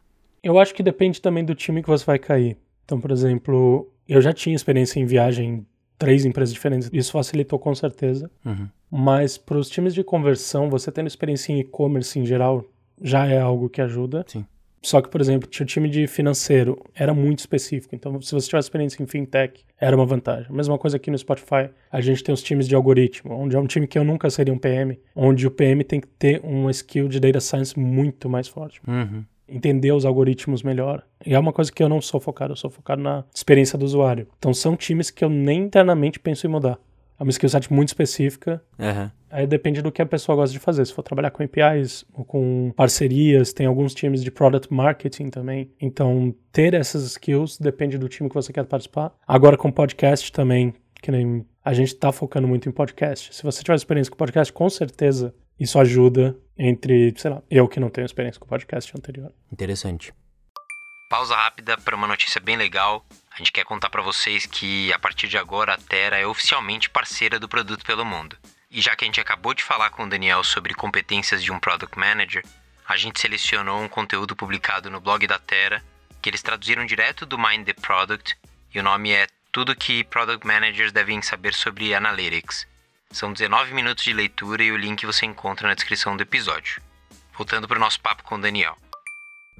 Eu 0.44 0.60
acho 0.60 0.74
que 0.74 0.84
depende 0.84 1.22
também 1.22 1.44
do 1.44 1.56
time 1.56 1.82
que 1.82 1.90
você 1.90 2.06
vai 2.06 2.20
cair. 2.20 2.58
Então, 2.86 3.00
por 3.00 3.12
exemplo, 3.12 3.92
eu 4.08 4.22
já 4.22 4.34
tinha 4.34 4.56
experiência 4.56 5.00
em 5.00 5.06
viagem 5.06 5.66
três 6.02 6.26
empresas 6.26 6.54
diferentes. 6.54 6.90
Isso 6.92 7.12
facilitou 7.12 7.60
com 7.60 7.76
certeza. 7.76 8.30
Uhum. 8.44 8.68
Mas 8.90 9.38
para 9.38 9.58
os 9.58 9.70
times 9.70 9.94
de 9.94 10.04
conversão, 10.04 10.70
você 10.70 10.92
tendo 10.92 11.08
experiência 11.08 11.54
em 11.54 11.60
e-commerce 11.60 12.18
em 12.20 12.26
geral, 12.26 12.66
já 13.02 13.28
é 13.28 13.40
algo 13.40 13.70
que 13.70 13.82
ajuda. 13.82 14.26
Sim. 14.28 14.44
Só 14.84 15.00
que, 15.00 15.10
por 15.10 15.22
exemplo, 15.22 15.48
tinha 15.48 15.64
o 15.64 15.68
time 15.68 15.88
de 15.88 16.08
financeiro, 16.08 16.76
era 16.96 17.14
muito 17.14 17.38
específico. 17.38 17.94
Então, 17.94 18.20
se 18.20 18.34
você 18.34 18.48
tivesse 18.48 18.66
experiência 18.66 19.02
em 19.02 19.06
fintech, 19.06 19.64
era 19.80 19.96
uma 19.96 20.08
vantagem. 20.08 20.48
A 20.50 20.54
mesma 20.54 20.76
coisa 20.76 20.98
aqui 20.98 21.12
no 21.12 21.18
Spotify, 21.18 21.70
a 21.92 22.02
gente 22.02 22.24
tem 22.24 22.34
os 22.34 22.42
times 22.42 22.68
de 22.68 22.74
algoritmo, 22.74 23.32
onde 23.36 23.56
é 23.56 23.60
um 23.60 23.68
time 23.68 23.86
que 23.86 24.00
eu 24.00 24.04
nunca 24.04 24.28
seria 24.32 24.52
um 24.52 24.58
PM, 24.58 25.00
onde 25.16 25.46
o 25.46 25.52
PM 25.52 25.84
tem 25.84 26.00
que 26.00 26.08
ter 26.08 26.42
uma 26.44 26.72
skill 26.72 27.08
de 27.08 27.20
data 27.20 27.40
science 27.40 27.78
muito 27.80 28.28
mais 28.28 28.48
forte 28.48 28.82
Uhum. 28.88 29.24
Entender 29.52 29.92
os 29.92 30.06
algoritmos 30.06 30.64
melhor. 30.64 31.04
E 31.26 31.34
é 31.34 31.40
uma 31.40 31.54
coisa 31.54 31.72
que 31.72 31.84
eu 31.84 31.90
não 31.90 32.02
sou 32.02 32.20
focado, 32.20 32.54
eu 32.54 32.58
sou 32.58 32.70
focado 32.70 33.02
na 33.02 33.24
experiência 33.34 33.78
do 33.78 33.86
usuário. 33.86 34.28
Então 34.38 34.54
são 34.54 34.76
times 34.76 35.12
que 35.12 35.24
eu 35.24 35.30
nem 35.30 35.64
internamente 35.64 36.20
penso 36.20 36.48
em 36.48 36.50
mudar. 36.50 36.80
É 37.20 37.24
uma 37.24 37.30
skill 37.30 37.50
set 37.50 37.72
muito 37.72 37.90
específica. 37.90 38.64
Aham. 38.80 39.12
Aí 39.30 39.46
depende 39.46 39.82
do 39.82 39.92
que 39.92 40.02
a 40.02 40.06
pessoa 40.06 40.36
gosta 40.36 40.52
de 40.52 40.60
fazer. 40.60 40.84
Se 40.86 40.92
for 40.92 41.04
trabalhar 41.04 41.30
com 41.30 41.44
APIs 41.44 42.04
ou 42.14 42.26
com 42.26 42.74
parcerias, 42.76 43.54
tem 43.54 43.68
alguns 43.68 43.94
times 43.94 44.24
de 44.24 44.32
product 44.32 44.74
marketing 44.74 45.30
também. 45.30 45.70
Então, 45.80 46.34
ter 46.52 46.74
essas 46.74 47.04
skills 47.04 47.60
depende 47.60 47.98
do 47.98 48.10
time 48.10 48.28
que 48.28 48.34
você 48.34 48.52
quer 48.52 48.66
participar. 48.66 49.14
Agora 49.26 49.56
com 49.56 49.72
podcast 49.72 50.32
também, 50.32 50.74
que 51.00 51.12
nem 51.12 51.46
a 51.64 51.74
gente 51.74 51.96
tá 51.96 52.12
focando 52.12 52.48
muito 52.48 52.68
em 52.68 52.72
podcast. 52.72 53.34
Se 53.36 53.44
você 53.44 53.64
tiver 53.64 53.76
experiência 53.76 54.12
com 54.12 54.18
podcast, 54.18 54.52
com 54.52 54.70
certeza 54.70 55.34
isso 55.62 55.80
ajuda 55.80 56.36
entre, 56.58 57.14
sei 57.16 57.30
lá, 57.30 57.44
eu 57.50 57.68
que 57.68 57.80
não 57.80 57.90
tenho 57.90 58.06
experiência 58.06 58.40
com 58.40 58.48
podcast 58.48 58.92
anterior. 58.98 59.32
Interessante. 59.52 60.12
Pausa 61.08 61.36
rápida 61.36 61.78
para 61.78 61.96
uma 61.96 62.08
notícia 62.08 62.42
bem 62.42 62.58
legal. 62.58 63.06
A 63.32 63.38
gente 63.38 63.52
quer 63.52 63.64
contar 63.64 63.92
para 63.92 64.02
vocês 64.02 64.48
que 64.48 64.92
a 64.92 64.98
partir 64.98 65.28
de 65.28 65.38
agora 65.38 65.76
a 65.76 65.78
Terra 65.78 66.18
é 66.18 66.26
oficialmente 66.26 66.90
parceira 66.90 67.40
do 67.40 67.48
Produto 67.48 67.86
pelo 67.86 68.04
Mundo. 68.04 68.36
E 68.72 68.82
já 68.82 68.96
que 68.96 69.06
a 69.06 69.08
gente 69.08 69.22
acabou 69.22 69.54
de 69.54 69.64
falar 69.64 69.92
com 69.92 70.04
o 70.04 70.10
Daniel 70.10 70.44
sobre 70.44 70.74
competências 70.74 71.44
de 71.44 71.52
um 71.52 71.60
Product 71.60 71.98
Manager, 72.00 72.44
a 72.88 72.98
gente 72.98 73.22
selecionou 73.22 73.82
um 73.82 73.88
conteúdo 73.88 74.36
publicado 74.36 74.90
no 74.90 75.00
blog 75.00 75.28
da 75.28 75.38
Terra 75.38 75.84
que 76.22 76.30
eles 76.30 76.42
traduziram 76.42 76.86
direto 76.86 77.26
do 77.26 77.38
Mind 77.38 77.66
the 77.66 77.74
Product 77.74 78.36
e 78.74 78.80
o 78.80 78.84
nome 78.84 79.12
é 79.12 79.28
Tudo 79.52 79.76
que 79.76 80.04
Product 80.06 80.46
Managers 80.46 80.92
devem 80.92 81.22
saber 81.22 81.54
sobre 81.54 81.94
Analytics. 81.94 82.66
São 83.12 83.34
19 83.34 83.74
minutos 83.74 84.06
de 84.06 84.14
leitura 84.14 84.64
e 84.64 84.72
o 84.72 84.78
link 84.78 85.06
você 85.06 85.26
encontra 85.26 85.68
na 85.68 85.74
descrição 85.74 86.16
do 86.16 86.24
episódio. 86.24 86.82
Voltando 87.38 87.68
para 87.68 87.76
o 87.76 87.80
nosso 87.80 88.00
papo 88.00 88.24
com 88.24 88.36
o 88.36 88.42
Daniel. 88.42 88.78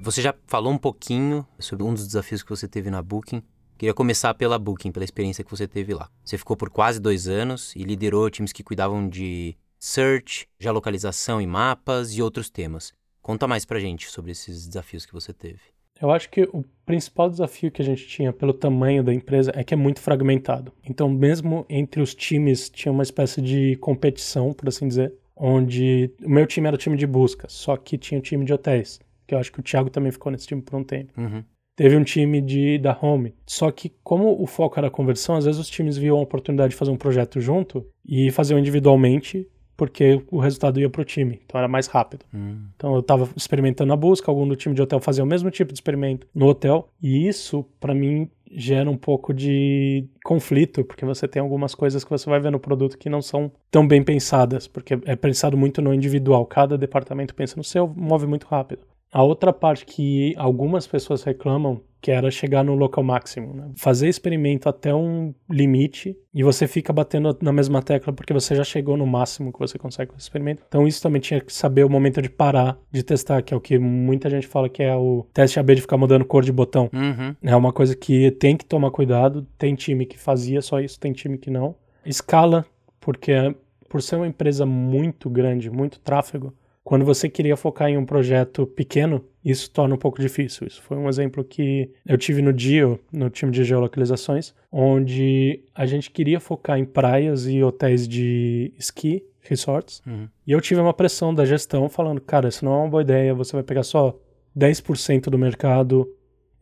Você 0.00 0.22
já 0.22 0.34
falou 0.46 0.72
um 0.72 0.78
pouquinho 0.78 1.46
sobre 1.58 1.84
um 1.84 1.92
dos 1.92 2.06
desafios 2.06 2.42
que 2.42 2.48
você 2.48 2.66
teve 2.66 2.88
na 2.88 3.02
Booking. 3.02 3.42
Queria 3.76 3.92
começar 3.92 4.32
pela 4.32 4.58
Booking, 4.58 4.90
pela 4.90 5.04
experiência 5.04 5.44
que 5.44 5.50
você 5.50 5.68
teve 5.68 5.92
lá. 5.92 6.08
Você 6.24 6.38
ficou 6.38 6.56
por 6.56 6.70
quase 6.70 6.98
dois 6.98 7.28
anos 7.28 7.76
e 7.76 7.82
liderou 7.84 8.30
times 8.30 8.52
que 8.52 8.62
cuidavam 8.62 9.06
de 9.06 9.54
search, 9.78 10.48
geolocalização 10.58 11.38
e 11.38 11.46
mapas 11.46 12.14
e 12.14 12.22
outros 12.22 12.48
temas. 12.48 12.94
Conta 13.20 13.46
mais 13.46 13.66
pra 13.66 13.78
gente 13.78 14.10
sobre 14.10 14.32
esses 14.32 14.66
desafios 14.66 15.04
que 15.04 15.12
você 15.12 15.32
teve. 15.32 15.60
Eu 16.02 16.10
acho 16.10 16.28
que 16.28 16.42
o 16.52 16.64
principal 16.84 17.30
desafio 17.30 17.70
que 17.70 17.80
a 17.80 17.84
gente 17.84 18.08
tinha 18.08 18.32
pelo 18.32 18.52
tamanho 18.52 19.04
da 19.04 19.14
empresa 19.14 19.52
é 19.54 19.62
que 19.62 19.72
é 19.72 19.76
muito 19.76 20.00
fragmentado. 20.00 20.72
Então, 20.84 21.08
mesmo 21.08 21.64
entre 21.70 22.02
os 22.02 22.12
times, 22.12 22.68
tinha 22.68 22.90
uma 22.90 23.04
espécie 23.04 23.40
de 23.40 23.76
competição, 23.76 24.52
por 24.52 24.68
assim 24.68 24.88
dizer, 24.88 25.14
onde 25.36 26.10
o 26.20 26.28
meu 26.28 26.44
time 26.44 26.66
era 26.66 26.74
o 26.74 26.78
time 26.78 26.96
de 26.96 27.06
busca, 27.06 27.46
só 27.48 27.76
que 27.76 27.96
tinha 27.96 28.18
o 28.18 28.22
time 28.22 28.44
de 28.44 28.52
hotéis, 28.52 29.00
que 29.26 29.34
eu 29.34 29.38
acho 29.38 29.52
que 29.52 29.60
o 29.60 29.62
Thiago 29.62 29.90
também 29.90 30.10
ficou 30.10 30.32
nesse 30.32 30.46
time 30.48 30.60
por 30.60 30.76
um 30.76 30.82
tempo. 30.82 31.12
Uhum. 31.16 31.44
Teve 31.76 31.96
um 31.96 32.04
time 32.04 32.40
de 32.40 32.78
da 32.78 32.98
home. 33.00 33.34
Só 33.46 33.70
que 33.70 33.92
como 34.02 34.42
o 34.42 34.46
foco 34.46 34.78
era 34.78 34.88
a 34.88 34.90
conversão, 34.90 35.36
às 35.36 35.44
vezes 35.44 35.60
os 35.60 35.68
times 35.68 35.96
viam 35.96 36.18
a 36.18 36.22
oportunidade 36.22 36.70
de 36.72 36.76
fazer 36.76 36.90
um 36.90 36.96
projeto 36.96 37.40
junto 37.40 37.86
e 38.04 38.30
faziam 38.30 38.58
individualmente, 38.58 39.48
porque 39.76 40.22
o 40.30 40.38
resultado 40.38 40.80
ia 40.80 40.90
pro 40.90 41.04
time. 41.04 41.40
Então 41.44 41.58
era 41.58 41.68
mais 41.68 41.86
rápido. 41.86 42.24
Hum. 42.32 42.66
Então 42.76 42.94
eu 42.94 43.00
estava 43.00 43.28
experimentando 43.36 43.92
a 43.92 43.96
busca, 43.96 44.30
algum 44.30 44.46
do 44.46 44.56
time 44.56 44.74
de 44.74 44.82
hotel 44.82 45.00
fazia 45.00 45.24
o 45.24 45.26
mesmo 45.26 45.50
tipo 45.50 45.72
de 45.72 45.76
experimento 45.76 46.26
no 46.34 46.46
hotel, 46.46 46.88
e 47.02 47.26
isso 47.26 47.64
para 47.80 47.94
mim 47.94 48.28
gera 48.54 48.90
um 48.90 48.96
pouco 48.96 49.32
de 49.32 50.06
conflito, 50.24 50.84
porque 50.84 51.04
você 51.04 51.26
tem 51.26 51.40
algumas 51.40 51.74
coisas 51.74 52.04
que 52.04 52.10
você 52.10 52.28
vai 52.28 52.38
ver 52.38 52.52
no 52.52 52.60
produto 52.60 52.98
que 52.98 53.08
não 53.08 53.22
são 53.22 53.50
tão 53.70 53.86
bem 53.88 54.02
pensadas, 54.02 54.68
porque 54.68 54.98
é 55.04 55.16
pensado 55.16 55.56
muito 55.56 55.80
no 55.80 55.94
individual. 55.94 56.44
Cada 56.44 56.76
departamento 56.76 57.34
pensa 57.34 57.56
no 57.56 57.64
seu, 57.64 57.88
move 57.88 58.26
muito 58.26 58.46
rápido. 58.46 58.82
A 59.12 59.22
outra 59.22 59.52
parte 59.52 59.84
que 59.84 60.34
algumas 60.36 60.86
pessoas 60.86 61.22
reclamam 61.22 61.80
que 62.00 62.10
era 62.10 62.30
chegar 62.32 62.64
no 62.64 62.74
local 62.74 63.04
máximo, 63.04 63.54
né? 63.54 63.70
fazer 63.76 64.08
experimento 64.08 64.68
até 64.68 64.92
um 64.92 65.32
limite 65.48 66.16
e 66.34 66.42
você 66.42 66.66
fica 66.66 66.92
batendo 66.92 67.36
na 67.40 67.52
mesma 67.52 67.80
tecla 67.80 68.12
porque 68.12 68.32
você 68.32 68.56
já 68.56 68.64
chegou 68.64 68.96
no 68.96 69.06
máximo 69.06 69.52
que 69.52 69.58
você 69.60 69.78
consegue 69.78 70.10
com 70.10 70.16
o 70.16 70.20
experimento. 70.20 70.64
Então 70.66 70.88
isso 70.88 71.00
também 71.00 71.20
tinha 71.20 71.40
que 71.40 71.52
saber 71.52 71.84
o 71.84 71.88
momento 71.88 72.20
de 72.20 72.28
parar 72.28 72.76
de 72.90 73.04
testar, 73.04 73.40
que 73.42 73.54
é 73.54 73.56
o 73.56 73.60
que 73.60 73.78
muita 73.78 74.28
gente 74.28 74.48
fala 74.48 74.68
que 74.68 74.82
é 74.82 74.96
o 74.96 75.24
teste 75.32 75.60
AB 75.60 75.76
de 75.76 75.82
ficar 75.82 75.96
mudando 75.96 76.24
cor 76.24 76.42
de 76.42 76.50
botão. 76.50 76.90
Uhum. 76.92 77.36
É 77.40 77.54
uma 77.54 77.72
coisa 77.72 77.94
que 77.94 78.32
tem 78.32 78.56
que 78.56 78.64
tomar 78.64 78.90
cuidado. 78.90 79.46
Tem 79.56 79.74
time 79.76 80.04
que 80.04 80.18
fazia 80.18 80.60
só 80.60 80.80
isso, 80.80 80.98
tem 80.98 81.12
time 81.12 81.38
que 81.38 81.50
não. 81.50 81.76
Escala, 82.04 82.66
porque 82.98 83.54
por 83.88 84.02
ser 84.02 84.16
uma 84.16 84.26
empresa 84.26 84.66
muito 84.66 85.30
grande, 85.30 85.70
muito 85.70 86.00
tráfego, 86.00 86.52
quando 86.84 87.04
você 87.04 87.28
queria 87.28 87.56
focar 87.56 87.88
em 87.88 87.96
um 87.96 88.04
projeto 88.04 88.66
pequeno, 88.66 89.24
isso 89.44 89.70
torna 89.70 89.94
um 89.94 89.98
pouco 89.98 90.20
difícil. 90.20 90.66
Isso 90.66 90.82
foi 90.82 90.96
um 90.96 91.08
exemplo 91.08 91.44
que 91.44 91.90
eu 92.06 92.18
tive 92.18 92.42
no 92.42 92.52
DIO, 92.52 92.98
no 93.12 93.30
time 93.30 93.52
de 93.52 93.64
geolocalizações, 93.64 94.52
onde 94.70 95.62
a 95.74 95.86
gente 95.86 96.10
queria 96.10 96.40
focar 96.40 96.78
em 96.78 96.84
praias 96.84 97.46
e 97.46 97.62
hotéis 97.62 98.06
de 98.08 98.72
esqui, 98.78 99.24
resorts, 99.40 100.02
uhum. 100.06 100.28
e 100.46 100.52
eu 100.52 100.60
tive 100.60 100.80
uma 100.80 100.94
pressão 100.94 101.34
da 101.34 101.44
gestão 101.44 101.88
falando, 101.88 102.20
cara, 102.20 102.48
isso 102.48 102.64
não 102.64 102.72
é 102.72 102.76
uma 102.76 102.88
boa 102.88 103.02
ideia, 103.02 103.34
você 103.34 103.52
vai 103.52 103.62
pegar 103.62 103.82
só 103.82 104.16
10% 104.56 105.24
do 105.24 105.38
mercado, 105.38 106.08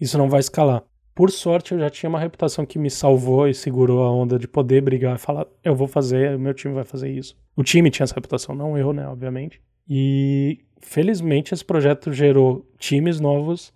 isso 0.00 0.16
não 0.16 0.28
vai 0.28 0.40
escalar. 0.40 0.82
Por 1.14 1.30
sorte, 1.30 1.72
eu 1.72 1.78
já 1.78 1.90
tinha 1.90 2.08
uma 2.08 2.18
reputação 2.18 2.64
que 2.64 2.78
me 2.78 2.88
salvou 2.88 3.46
e 3.46 3.52
segurou 3.52 4.02
a 4.02 4.10
onda 4.10 4.38
de 4.38 4.48
poder 4.48 4.80
brigar 4.80 5.16
e 5.16 5.18
falar: 5.18 5.46
eu 5.62 5.74
vou 5.74 5.86
fazer, 5.86 6.34
o 6.34 6.38
meu 6.38 6.54
time 6.54 6.72
vai 6.72 6.84
fazer 6.84 7.10
isso. 7.10 7.36
O 7.54 7.62
time 7.62 7.90
tinha 7.90 8.04
essa 8.04 8.14
reputação, 8.14 8.54
não 8.54 8.78
eu, 8.78 8.92
né, 8.92 9.06
obviamente. 9.06 9.60
E 9.92 10.60
felizmente 10.80 11.52
esse 11.52 11.64
projeto 11.64 12.12
gerou 12.12 12.64
times 12.78 13.18
novos. 13.18 13.72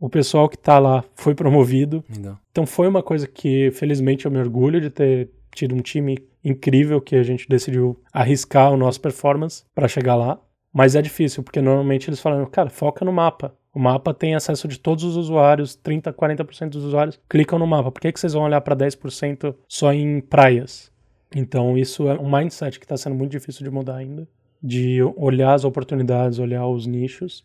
O 0.00 0.08
pessoal 0.08 0.48
que 0.48 0.56
está 0.56 0.78
lá 0.78 1.04
foi 1.14 1.34
promovido. 1.34 2.02
Legal. 2.08 2.38
Então 2.50 2.64
foi 2.64 2.88
uma 2.88 3.02
coisa 3.02 3.26
que 3.26 3.70
felizmente 3.72 4.24
eu 4.24 4.30
me 4.30 4.38
orgulho 4.38 4.80
de 4.80 4.88
ter 4.88 5.30
tido 5.54 5.74
um 5.74 5.82
time 5.82 6.16
incrível 6.42 7.02
que 7.02 7.14
a 7.14 7.22
gente 7.22 7.46
decidiu 7.46 8.00
arriscar 8.10 8.72
o 8.72 8.78
nosso 8.78 8.98
performance 9.00 9.62
para 9.74 9.86
chegar 9.86 10.16
lá. 10.16 10.40
Mas 10.72 10.96
é 10.96 11.02
difícil, 11.02 11.42
porque 11.42 11.60
normalmente 11.60 12.08
eles 12.08 12.18
falam, 12.18 12.46
cara, 12.46 12.70
foca 12.70 13.04
no 13.04 13.12
mapa. 13.12 13.54
O 13.74 13.78
mapa 13.78 14.14
tem 14.14 14.34
acesso 14.34 14.66
de 14.66 14.80
todos 14.80 15.04
os 15.04 15.16
usuários, 15.16 15.76
30, 15.76 16.14
40% 16.14 16.70
dos 16.70 16.84
usuários 16.84 17.20
clicam 17.28 17.58
no 17.58 17.66
mapa. 17.66 17.92
Por 17.92 18.00
que, 18.00 18.10
que 18.10 18.18
vocês 18.18 18.32
vão 18.32 18.44
olhar 18.44 18.60
para 18.62 18.74
10% 18.74 19.54
só 19.68 19.92
em 19.92 20.20
praias? 20.22 20.90
Então, 21.34 21.76
isso 21.76 22.08
é 22.08 22.18
um 22.18 22.30
mindset 22.30 22.78
que 22.78 22.86
está 22.86 22.96
sendo 22.96 23.14
muito 23.14 23.30
difícil 23.30 23.64
de 23.64 23.70
mudar 23.70 23.96
ainda 23.96 24.26
de 24.62 25.02
olhar 25.16 25.54
as 25.54 25.64
oportunidades, 25.64 26.38
olhar 26.38 26.66
os 26.66 26.86
nichos. 26.86 27.44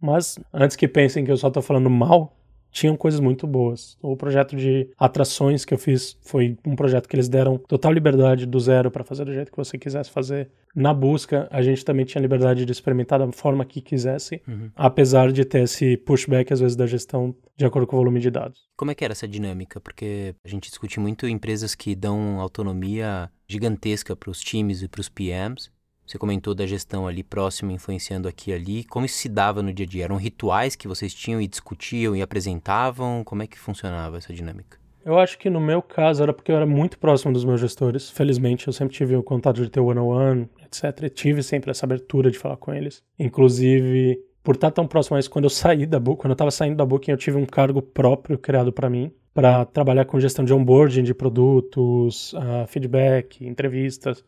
Mas 0.00 0.38
antes 0.52 0.76
que 0.76 0.88
pensem 0.88 1.24
que 1.24 1.30
eu 1.30 1.36
só 1.36 1.48
estou 1.48 1.62
falando 1.62 1.90
mal, 1.90 2.38
tinham 2.70 2.96
coisas 2.96 3.20
muito 3.20 3.46
boas. 3.46 3.96
O 4.00 4.16
projeto 4.16 4.54
de 4.56 4.88
atrações 4.98 5.64
que 5.64 5.74
eu 5.74 5.78
fiz 5.78 6.16
foi 6.22 6.56
um 6.66 6.76
projeto 6.76 7.08
que 7.08 7.16
eles 7.16 7.28
deram 7.28 7.58
total 7.58 7.92
liberdade 7.92 8.46
do 8.46 8.60
zero 8.60 8.90
para 8.90 9.04
fazer 9.04 9.24
do 9.24 9.32
jeito 9.32 9.50
que 9.50 9.56
você 9.56 9.78
quisesse 9.78 10.10
fazer. 10.10 10.50
Na 10.74 10.92
busca, 10.92 11.48
a 11.50 11.62
gente 11.62 11.84
também 11.84 12.04
tinha 12.04 12.20
liberdade 12.20 12.64
de 12.64 12.70
experimentar 12.72 13.18
da 13.18 13.32
forma 13.32 13.64
que 13.64 13.80
quisesse, 13.80 14.40
uhum. 14.46 14.70
apesar 14.76 15.32
de 15.32 15.44
ter 15.44 15.62
esse 15.62 15.96
pushback 15.96 16.52
às 16.52 16.60
vezes 16.60 16.76
da 16.76 16.86
gestão 16.86 17.34
de 17.56 17.64
acordo 17.64 17.86
com 17.86 17.96
o 17.96 17.98
volume 17.98 18.20
de 18.20 18.30
dados. 18.30 18.68
Como 18.76 18.90
é 18.90 18.94
que 18.94 19.04
era 19.04 19.12
essa 19.12 19.26
dinâmica? 19.26 19.80
Porque 19.80 20.34
a 20.44 20.48
gente 20.48 20.68
discute 20.68 21.00
muito 21.00 21.26
empresas 21.26 21.74
que 21.74 21.96
dão 21.96 22.38
autonomia 22.38 23.30
gigantesca 23.48 24.14
para 24.14 24.30
os 24.30 24.40
times 24.40 24.82
e 24.82 24.88
para 24.88 25.00
os 25.00 25.08
PMs 25.08 25.70
você 26.08 26.16
comentou 26.16 26.54
da 26.54 26.66
gestão 26.66 27.06
ali 27.06 27.22
próxima, 27.22 27.70
influenciando 27.70 28.26
aqui 28.26 28.50
e 28.50 28.54
ali. 28.54 28.84
Como 28.84 29.04
isso 29.04 29.16
se 29.16 29.28
dava 29.28 29.62
no 29.62 29.74
dia 29.74 29.84
a 29.84 29.88
dia? 29.88 30.04
Eram 30.04 30.16
rituais 30.16 30.74
que 30.74 30.88
vocês 30.88 31.12
tinham 31.12 31.38
e 31.38 31.46
discutiam 31.46 32.16
e 32.16 32.22
apresentavam? 32.22 33.22
Como 33.22 33.42
é 33.42 33.46
que 33.46 33.58
funcionava 33.58 34.16
essa 34.16 34.32
dinâmica? 34.32 34.78
Eu 35.04 35.18
acho 35.18 35.38
que 35.38 35.50
no 35.50 35.60
meu 35.60 35.82
caso 35.82 36.22
era 36.22 36.32
porque 36.32 36.50
eu 36.50 36.56
era 36.56 36.64
muito 36.64 36.98
próximo 36.98 37.30
dos 37.30 37.44
meus 37.44 37.60
gestores. 37.60 38.08
Felizmente, 38.08 38.66
eu 38.66 38.72
sempre 38.72 38.96
tive 38.96 39.16
o 39.16 39.22
contato 39.22 39.60
de 39.62 39.68
ter 39.68 39.80
one-on-one, 39.80 40.48
etc. 40.64 41.02
E 41.02 41.10
tive 41.10 41.42
sempre 41.42 41.70
essa 41.70 41.84
abertura 41.84 42.30
de 42.30 42.38
falar 42.38 42.56
com 42.56 42.72
eles. 42.72 43.02
Inclusive, 43.18 44.18
por 44.42 44.54
estar 44.54 44.70
tão 44.70 44.86
próximo 44.86 45.18
a 45.18 45.20
isso, 45.20 45.30
quando 45.30 45.44
eu 45.44 45.50
saí 45.50 45.84
da 45.84 46.00
Booking, 46.00 46.22
quando 46.22 46.30
eu 46.30 46.36
estava 46.36 46.50
saindo 46.50 46.76
da 46.76 46.86
Booking, 46.86 47.10
eu 47.10 47.18
tive 47.18 47.36
um 47.36 47.44
cargo 47.44 47.82
próprio 47.82 48.38
criado 48.38 48.72
para 48.72 48.88
mim, 48.88 49.12
para 49.34 49.66
trabalhar 49.66 50.06
com 50.06 50.18
gestão 50.18 50.42
de 50.42 50.54
onboarding 50.54 51.02
de 51.02 51.12
produtos, 51.12 52.32
uh, 52.32 52.66
feedback, 52.66 53.46
entrevistas 53.46 54.24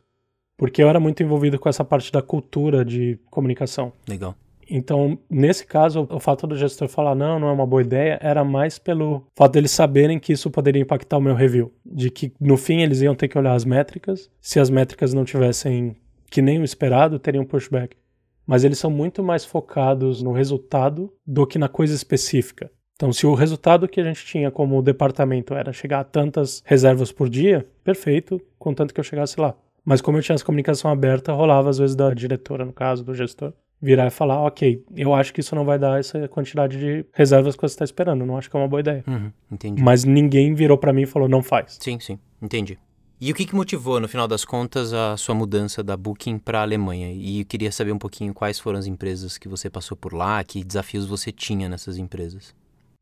porque 0.61 0.83
eu 0.83 0.91
era 0.91 1.01
muito 1.01 1.23
envolvido 1.23 1.59
com 1.59 1.71
essa 1.71 1.83
parte 1.83 2.13
da 2.13 2.21
cultura 2.21 2.85
de 2.85 3.19
comunicação. 3.31 3.95
Legal. 4.07 4.35
Então, 4.69 5.19
nesse 5.31 5.65
caso, 5.65 6.07
o 6.11 6.21
fato 6.21 6.47
do 6.47 6.55
gestor 6.55 6.87
falar 6.87 7.15
não, 7.15 7.41
não 7.41 7.49
é 7.49 7.53
uma 7.53 7.67
boa 7.67 7.81
ideia, 7.81 8.19
era 8.21 8.45
mais 8.45 8.79
pelo 8.79 9.25
fato 9.35 9.53
deles 9.53 9.71
saberem 9.71 10.19
que 10.19 10.35
isso 10.35 10.51
poderia 10.51 10.83
impactar 10.83 11.17
o 11.17 11.21
meu 11.23 11.35
review. 11.35 11.73
De 11.83 12.11
que 12.11 12.35
no 12.39 12.59
fim 12.59 12.83
eles 12.83 13.01
iam 13.01 13.15
ter 13.15 13.27
que 13.27 13.39
olhar 13.39 13.55
as 13.55 13.65
métricas. 13.65 14.31
Se 14.39 14.61
as 14.61 14.69
métricas 14.69 15.15
não 15.15 15.25
tivessem 15.25 15.97
que 16.31 16.43
nem 16.43 16.61
o 16.61 16.65
esperado, 16.65 17.19
teriam 17.19 17.47
pushback. 17.47 17.97
Mas 18.47 18.63
eles 18.63 18.79
são 18.79 18.91
muito 18.91 19.23
mais 19.23 19.47
focados 19.47 20.23
no 20.23 20.31
resultado 20.31 21.11
do 21.27 21.47
que 21.47 21.59
na 21.59 21.71
coisa 21.71 21.95
específica. 21.95 22.71
Então, 22.97 23.15
se 23.15 23.27
o 23.27 23.33
resultado 23.33 23.89
que 23.89 23.99
a 23.99 24.05
gente 24.05 24.27
tinha 24.27 24.51
como 24.51 24.83
departamento 24.83 25.55
era 25.55 25.73
chegar 25.73 26.01
a 26.01 26.05
tantas 26.05 26.63
reservas 26.67 27.11
por 27.11 27.31
dia, 27.31 27.67
perfeito, 27.83 28.39
contanto 28.59 28.93
que 28.93 29.01
eu 29.01 29.05
chegasse 29.05 29.41
lá. 29.41 29.57
Mas 29.91 30.01
como 30.01 30.19
eu 30.19 30.23
tinha 30.23 30.37
essa 30.37 30.45
comunicação 30.45 30.89
aberta, 30.89 31.33
rolava 31.33 31.69
às 31.69 31.79
vezes 31.79 31.97
da 31.97 32.15
diretora, 32.15 32.65
no 32.65 32.73
caso, 32.73 33.03
do 33.03 33.13
gestor, 33.13 33.53
virar 33.83 34.07
e 34.07 34.11
falar, 34.11 34.41
ok, 34.41 34.85
eu 34.97 35.13
acho 35.13 35.35
que 35.35 35.41
isso 35.41 35.53
não 35.57 35.65
vai 35.65 35.81
dar 35.81 35.99
essa 35.99 36.29
quantidade 36.29 36.79
de 36.79 37.05
reservas 37.13 37.57
que 37.57 37.61
você 37.61 37.75
está 37.75 37.85
esperando, 37.85 38.25
não 38.25 38.39
acho 38.39 38.49
que 38.49 38.57
é 38.57 38.61
uma 38.61 38.69
boa 38.69 38.79
ideia. 38.79 39.03
Uhum, 39.05 39.33
entendi. 39.51 39.83
Mas 39.83 40.05
ninguém 40.05 40.55
virou 40.55 40.79
para 40.79 40.93
mim 40.93 41.03
e 41.03 41.07
falou, 41.07 41.29
não 41.29 41.43
faz. 41.43 41.77
Sim, 41.81 41.99
sim, 41.99 42.21
entendi. 42.41 42.79
E 43.21 43.33
o 43.33 43.35
que, 43.35 43.45
que 43.45 43.53
motivou, 43.53 43.99
no 43.99 44.07
final 44.07 44.29
das 44.29 44.45
contas, 44.45 44.93
a 44.93 45.17
sua 45.17 45.35
mudança 45.35 45.83
da 45.83 45.97
Booking 45.97 46.39
para 46.39 46.61
a 46.61 46.63
Alemanha? 46.63 47.13
E 47.13 47.41
eu 47.41 47.45
queria 47.45 47.73
saber 47.73 47.91
um 47.91 47.99
pouquinho 47.99 48.33
quais 48.33 48.61
foram 48.61 48.79
as 48.79 48.87
empresas 48.87 49.39
que 49.39 49.49
você 49.49 49.69
passou 49.69 49.97
por 49.97 50.13
lá, 50.13 50.45
que 50.45 50.63
desafios 50.63 51.05
você 51.05 51.33
tinha 51.33 51.69
nessas 51.69 51.99
empresas. 51.99 52.55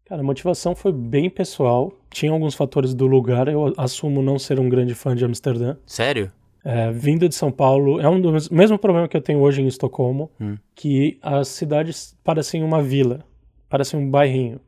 Cara, 0.06 0.22
a 0.22 0.24
motivação 0.24 0.74
foi 0.74 0.90
bem 0.90 1.28
pessoal. 1.28 1.92
Tinha 2.08 2.32
alguns 2.32 2.54
fatores 2.54 2.94
do 2.94 3.06
lugar. 3.06 3.46
Eu 3.46 3.74
assumo 3.76 4.22
não 4.22 4.38
ser 4.38 4.58
um 4.58 4.66
grande 4.66 4.94
fã 4.94 5.14
de 5.14 5.22
Amsterdã. 5.22 5.76
Sério? 5.84 6.32
É, 6.64 6.90
vindo 6.90 7.28
de 7.28 7.34
São 7.34 7.50
Paulo, 7.50 8.00
é 8.00 8.08
um 8.08 8.20
dos 8.20 8.48
mesmo 8.48 8.78
problema 8.78 9.08
que 9.08 9.16
eu 9.16 9.20
tenho 9.20 9.40
hoje 9.40 9.62
em 9.62 9.66
Estocolmo, 9.66 10.30
hum. 10.40 10.56
que 10.74 11.18
as 11.22 11.48
cidades 11.48 12.16
parecem 12.22 12.62
uma 12.62 12.82
vila, 12.82 13.24
parecem 13.68 13.98
um 13.98 14.10
bairrinho. 14.10 14.60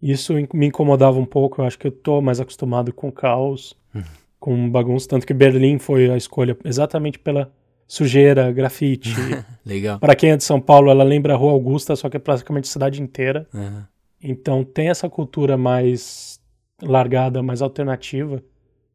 Isso 0.00 0.34
me 0.52 0.66
incomodava 0.66 1.18
um 1.18 1.24
pouco, 1.24 1.60
eu 1.60 1.64
acho 1.64 1.78
que 1.78 1.86
eu 1.86 1.92
tô 1.92 2.20
mais 2.20 2.40
acostumado 2.40 2.92
com 2.92 3.10
caos, 3.10 3.74
hum. 3.94 4.02
com 4.38 4.68
bagunça, 4.68 5.08
tanto 5.08 5.26
que 5.26 5.32
Berlim 5.32 5.78
foi 5.78 6.10
a 6.10 6.16
escolha 6.16 6.56
exatamente 6.64 7.18
pela 7.18 7.52
sujeira, 7.86 8.50
grafite. 8.50 9.14
Legal. 9.64 9.98
Para 9.98 10.16
quem 10.16 10.30
é 10.30 10.36
de 10.36 10.44
São 10.44 10.60
Paulo, 10.60 10.90
ela 10.90 11.04
lembra 11.04 11.34
a 11.34 11.36
Rua 11.36 11.52
Augusta, 11.52 11.94
só 11.94 12.08
que 12.08 12.16
é 12.16 12.20
praticamente 12.20 12.68
a 12.68 12.72
cidade 12.72 13.00
inteira. 13.00 13.46
Uhum. 13.54 13.82
Então 14.22 14.64
tem 14.64 14.88
essa 14.88 15.08
cultura 15.08 15.56
mais 15.56 16.40
largada, 16.82 17.42
mais 17.42 17.62
alternativa, 17.62 18.42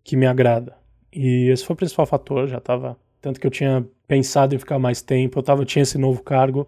que 0.03 0.15
me 0.15 0.25
agrada. 0.25 0.75
E 1.12 1.50
esse 1.50 1.66
foi 1.66 1.74
o 1.74 1.78
principal 1.78 2.06
fator, 2.06 2.48
já 2.48 2.58
estava 2.58 2.98
tanto 3.22 3.40
que 3.40 3.48
eu 3.48 3.52
tinha 3.52 3.86
pensado 4.08 4.56
em 4.56 4.60
ficar 4.60 4.80
mais 4.80 5.02
tempo, 5.02 5.40
eu 5.40 5.44
tava 5.44 5.66
tinha 5.66 5.84
esse 5.84 5.98
novo 5.98 6.22
cargo, 6.24 6.68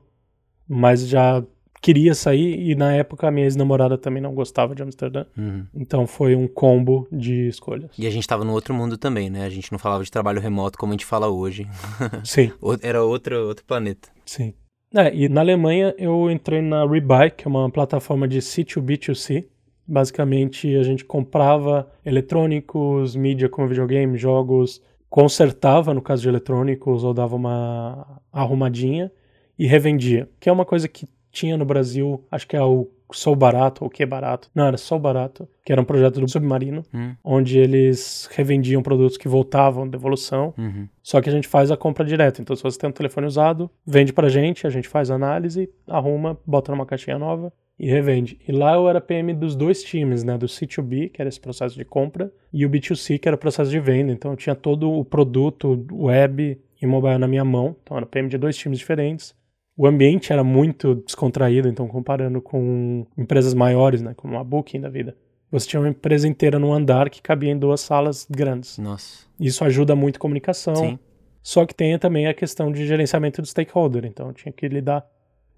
mas 0.68 1.08
já 1.08 1.44
queria 1.82 2.14
sair 2.14 2.70
e 2.70 2.76
na 2.76 2.94
época 2.94 3.28
a 3.28 3.32
minha 3.32 3.46
ex-namorada 3.46 3.98
também 3.98 4.22
não 4.22 4.34
gostava 4.34 4.76
de 4.76 4.84
Amsterdã. 4.84 5.26
Uhum. 5.38 5.66
Então 5.74 6.06
foi 6.06 6.36
um 6.36 6.48
combo 6.48 7.08
de 7.12 7.48
escolhas. 7.48 7.92
E 7.98 8.06
a 8.06 8.10
gente 8.10 8.24
estava 8.24 8.44
no 8.44 8.54
outro 8.54 8.74
mundo 8.74 8.98
também, 8.98 9.30
né? 9.30 9.46
A 9.46 9.50
gente 9.50 9.72
não 9.72 9.80
falava 9.80 10.04
de 10.04 10.12
trabalho 10.12 10.42
remoto 10.42 10.78
como 10.78 10.92
a 10.92 10.96
gente 10.96 11.06
fala 11.06 11.30
hoje. 11.30 11.68
Sim. 12.24 12.52
Era 12.82 13.04
outro, 13.04 13.48
outro 13.48 13.66
planeta. 13.66 14.10
Sim. 14.26 14.54
É, 14.94 15.14
e 15.14 15.30
na 15.30 15.42
Alemanha 15.42 15.94
eu 15.98 16.30
entrei 16.32 16.62
na 16.62 16.86
Rebuy, 16.86 17.30
que 17.30 17.48
é 17.48 17.50
uma 17.50 17.70
plataforma 17.70 18.28
de 18.28 18.40
C2B2C, 18.40 19.46
Basicamente, 19.90 20.76
a 20.76 20.84
gente 20.84 21.04
comprava 21.04 21.92
eletrônicos, 22.06 23.16
mídia 23.16 23.50
como 23.50 23.68
videogame, 23.68 24.18
jogos, 24.18 24.82
consertava, 25.10 25.94
no 25.94 26.02
caso 26.02 26.22
de 26.22 26.30
eletrônicos, 26.30 27.04
ou 27.04 27.12
dava 27.14 27.36
uma 27.36 28.22
arrumadinha 28.32 29.12
e 29.58 29.66
revendia, 29.66 30.30
que 30.40 30.48
é 30.48 30.52
uma 30.52 30.66
coisa 30.66 30.88
que 30.88 31.08
tinha 31.32 31.58
no 31.58 31.66
Brasil, 31.66 32.24
acho 32.32 32.48
que 32.48 32.56
é 32.56 32.62
o 32.62 32.88
Sou 33.12 33.36
Barato, 33.36 33.84
ou 33.84 33.90
Que 33.90 34.06
Barato. 34.06 34.52
Não, 34.54 34.68
era 34.68 34.78
Sou 34.78 35.00
Barato, 35.00 35.50
que 35.66 35.72
era 35.72 35.82
um 35.82 35.86
projeto 35.86 36.20
do 36.20 36.30
Submarino, 36.30 36.86
hum. 36.94 37.16
onde 37.24 37.58
eles 37.58 38.30
revendiam 38.32 38.84
produtos 38.84 39.18
que 39.18 39.28
voltavam 39.28 39.86
de 39.86 39.92
devolução. 39.92 40.54
Uhum. 40.56 40.88
Só 41.02 41.20
que 41.20 41.28
a 41.28 41.32
gente 41.32 41.48
faz 41.48 41.72
a 41.72 41.78
compra 41.78 42.06
direta. 42.06 42.40
Então, 42.40 42.56
se 42.56 42.62
você 42.62 42.78
tem 42.78 42.88
um 42.90 42.94
telefone 42.94 43.26
usado, 43.26 43.70
vende 43.84 44.14
pra 44.14 44.30
gente, 44.30 44.68
a 44.68 44.70
gente 44.70 44.88
faz 44.88 45.10
a 45.10 45.16
análise, 45.16 45.68
arruma, 45.88 46.38
bota 46.46 46.72
numa 46.72 46.86
caixinha 46.86 47.18
nova 47.18 47.52
e 47.80 47.90
revende. 47.90 48.38
E 48.46 48.52
lá 48.52 48.74
eu 48.74 48.90
era 48.90 49.00
PM 49.00 49.34
dos 49.34 49.56
dois 49.56 49.82
times, 49.82 50.24
né? 50.24 50.38
Do 50.38 50.48
C2B, 50.48 51.10
que 51.12 51.22
era 51.22 51.30
esse 51.30 51.40
processo 51.40 51.76
de 51.76 51.86
compra, 51.86 52.32
e 52.52 52.66
o 52.66 52.70
B2C, 52.70 53.18
que 53.18 53.28
era 53.28 53.36
o 53.36 53.40
processo 53.40 53.72
de 53.72 53.80
venda. 53.80 54.12
Então 54.12 54.32
eu 54.32 54.38
tinha 54.38 54.56
todo 54.56 54.92
o 54.92 55.06
produto 55.06 55.86
web 55.92 56.60
e 56.82 56.86
mobile 56.86 57.18
na 57.18 57.28
minha 57.28 57.46
mão. 57.46 57.76
Então 57.82 57.96
era 57.96 58.06
PM 58.06 58.28
de 58.28 58.38
dois 58.38 58.58
times 58.58 58.80
diferentes. 58.80 59.34
O 59.78 59.88
ambiente 59.88 60.34
era 60.34 60.44
muito 60.44 60.96
descontraído, 60.96 61.70
então 61.70 61.88
comparando 61.88 62.42
com 62.42 63.06
empresas 63.18 63.54
maiores, 63.54 64.02
né? 64.02 64.14
Como 64.14 64.38
a 64.38 64.44
Booking 64.44 64.82
da 64.82 64.90
vida. 64.90 65.16
Você 65.50 65.68
tinha 65.68 65.80
uma 65.80 65.90
empresa 65.90 66.28
inteira 66.28 66.60
num 66.60 66.74
andar 66.74 67.10
que 67.10 67.22
cabia 67.22 67.52
em 67.52 67.58
duas 67.58 67.80
salas 67.80 68.28
grandes. 68.30 68.78
Nossa. 68.78 69.26
Isso 69.40 69.64
ajuda 69.64 69.96
muito 69.96 70.18
a 70.18 70.20
comunicação. 70.20 70.76
Sim. 70.76 71.00
Só 71.42 71.66
que 71.66 71.74
tem 71.74 71.98
também 71.98 72.28
a 72.28 72.34
questão 72.34 72.72
de 72.72 72.86
gerenciamento 72.86 73.42
do 73.42 73.48
stakeholder. 73.48 74.06
Então 74.06 74.28
eu 74.28 74.34
tinha 74.34 74.52
que 74.52 74.68
lidar 74.68 75.08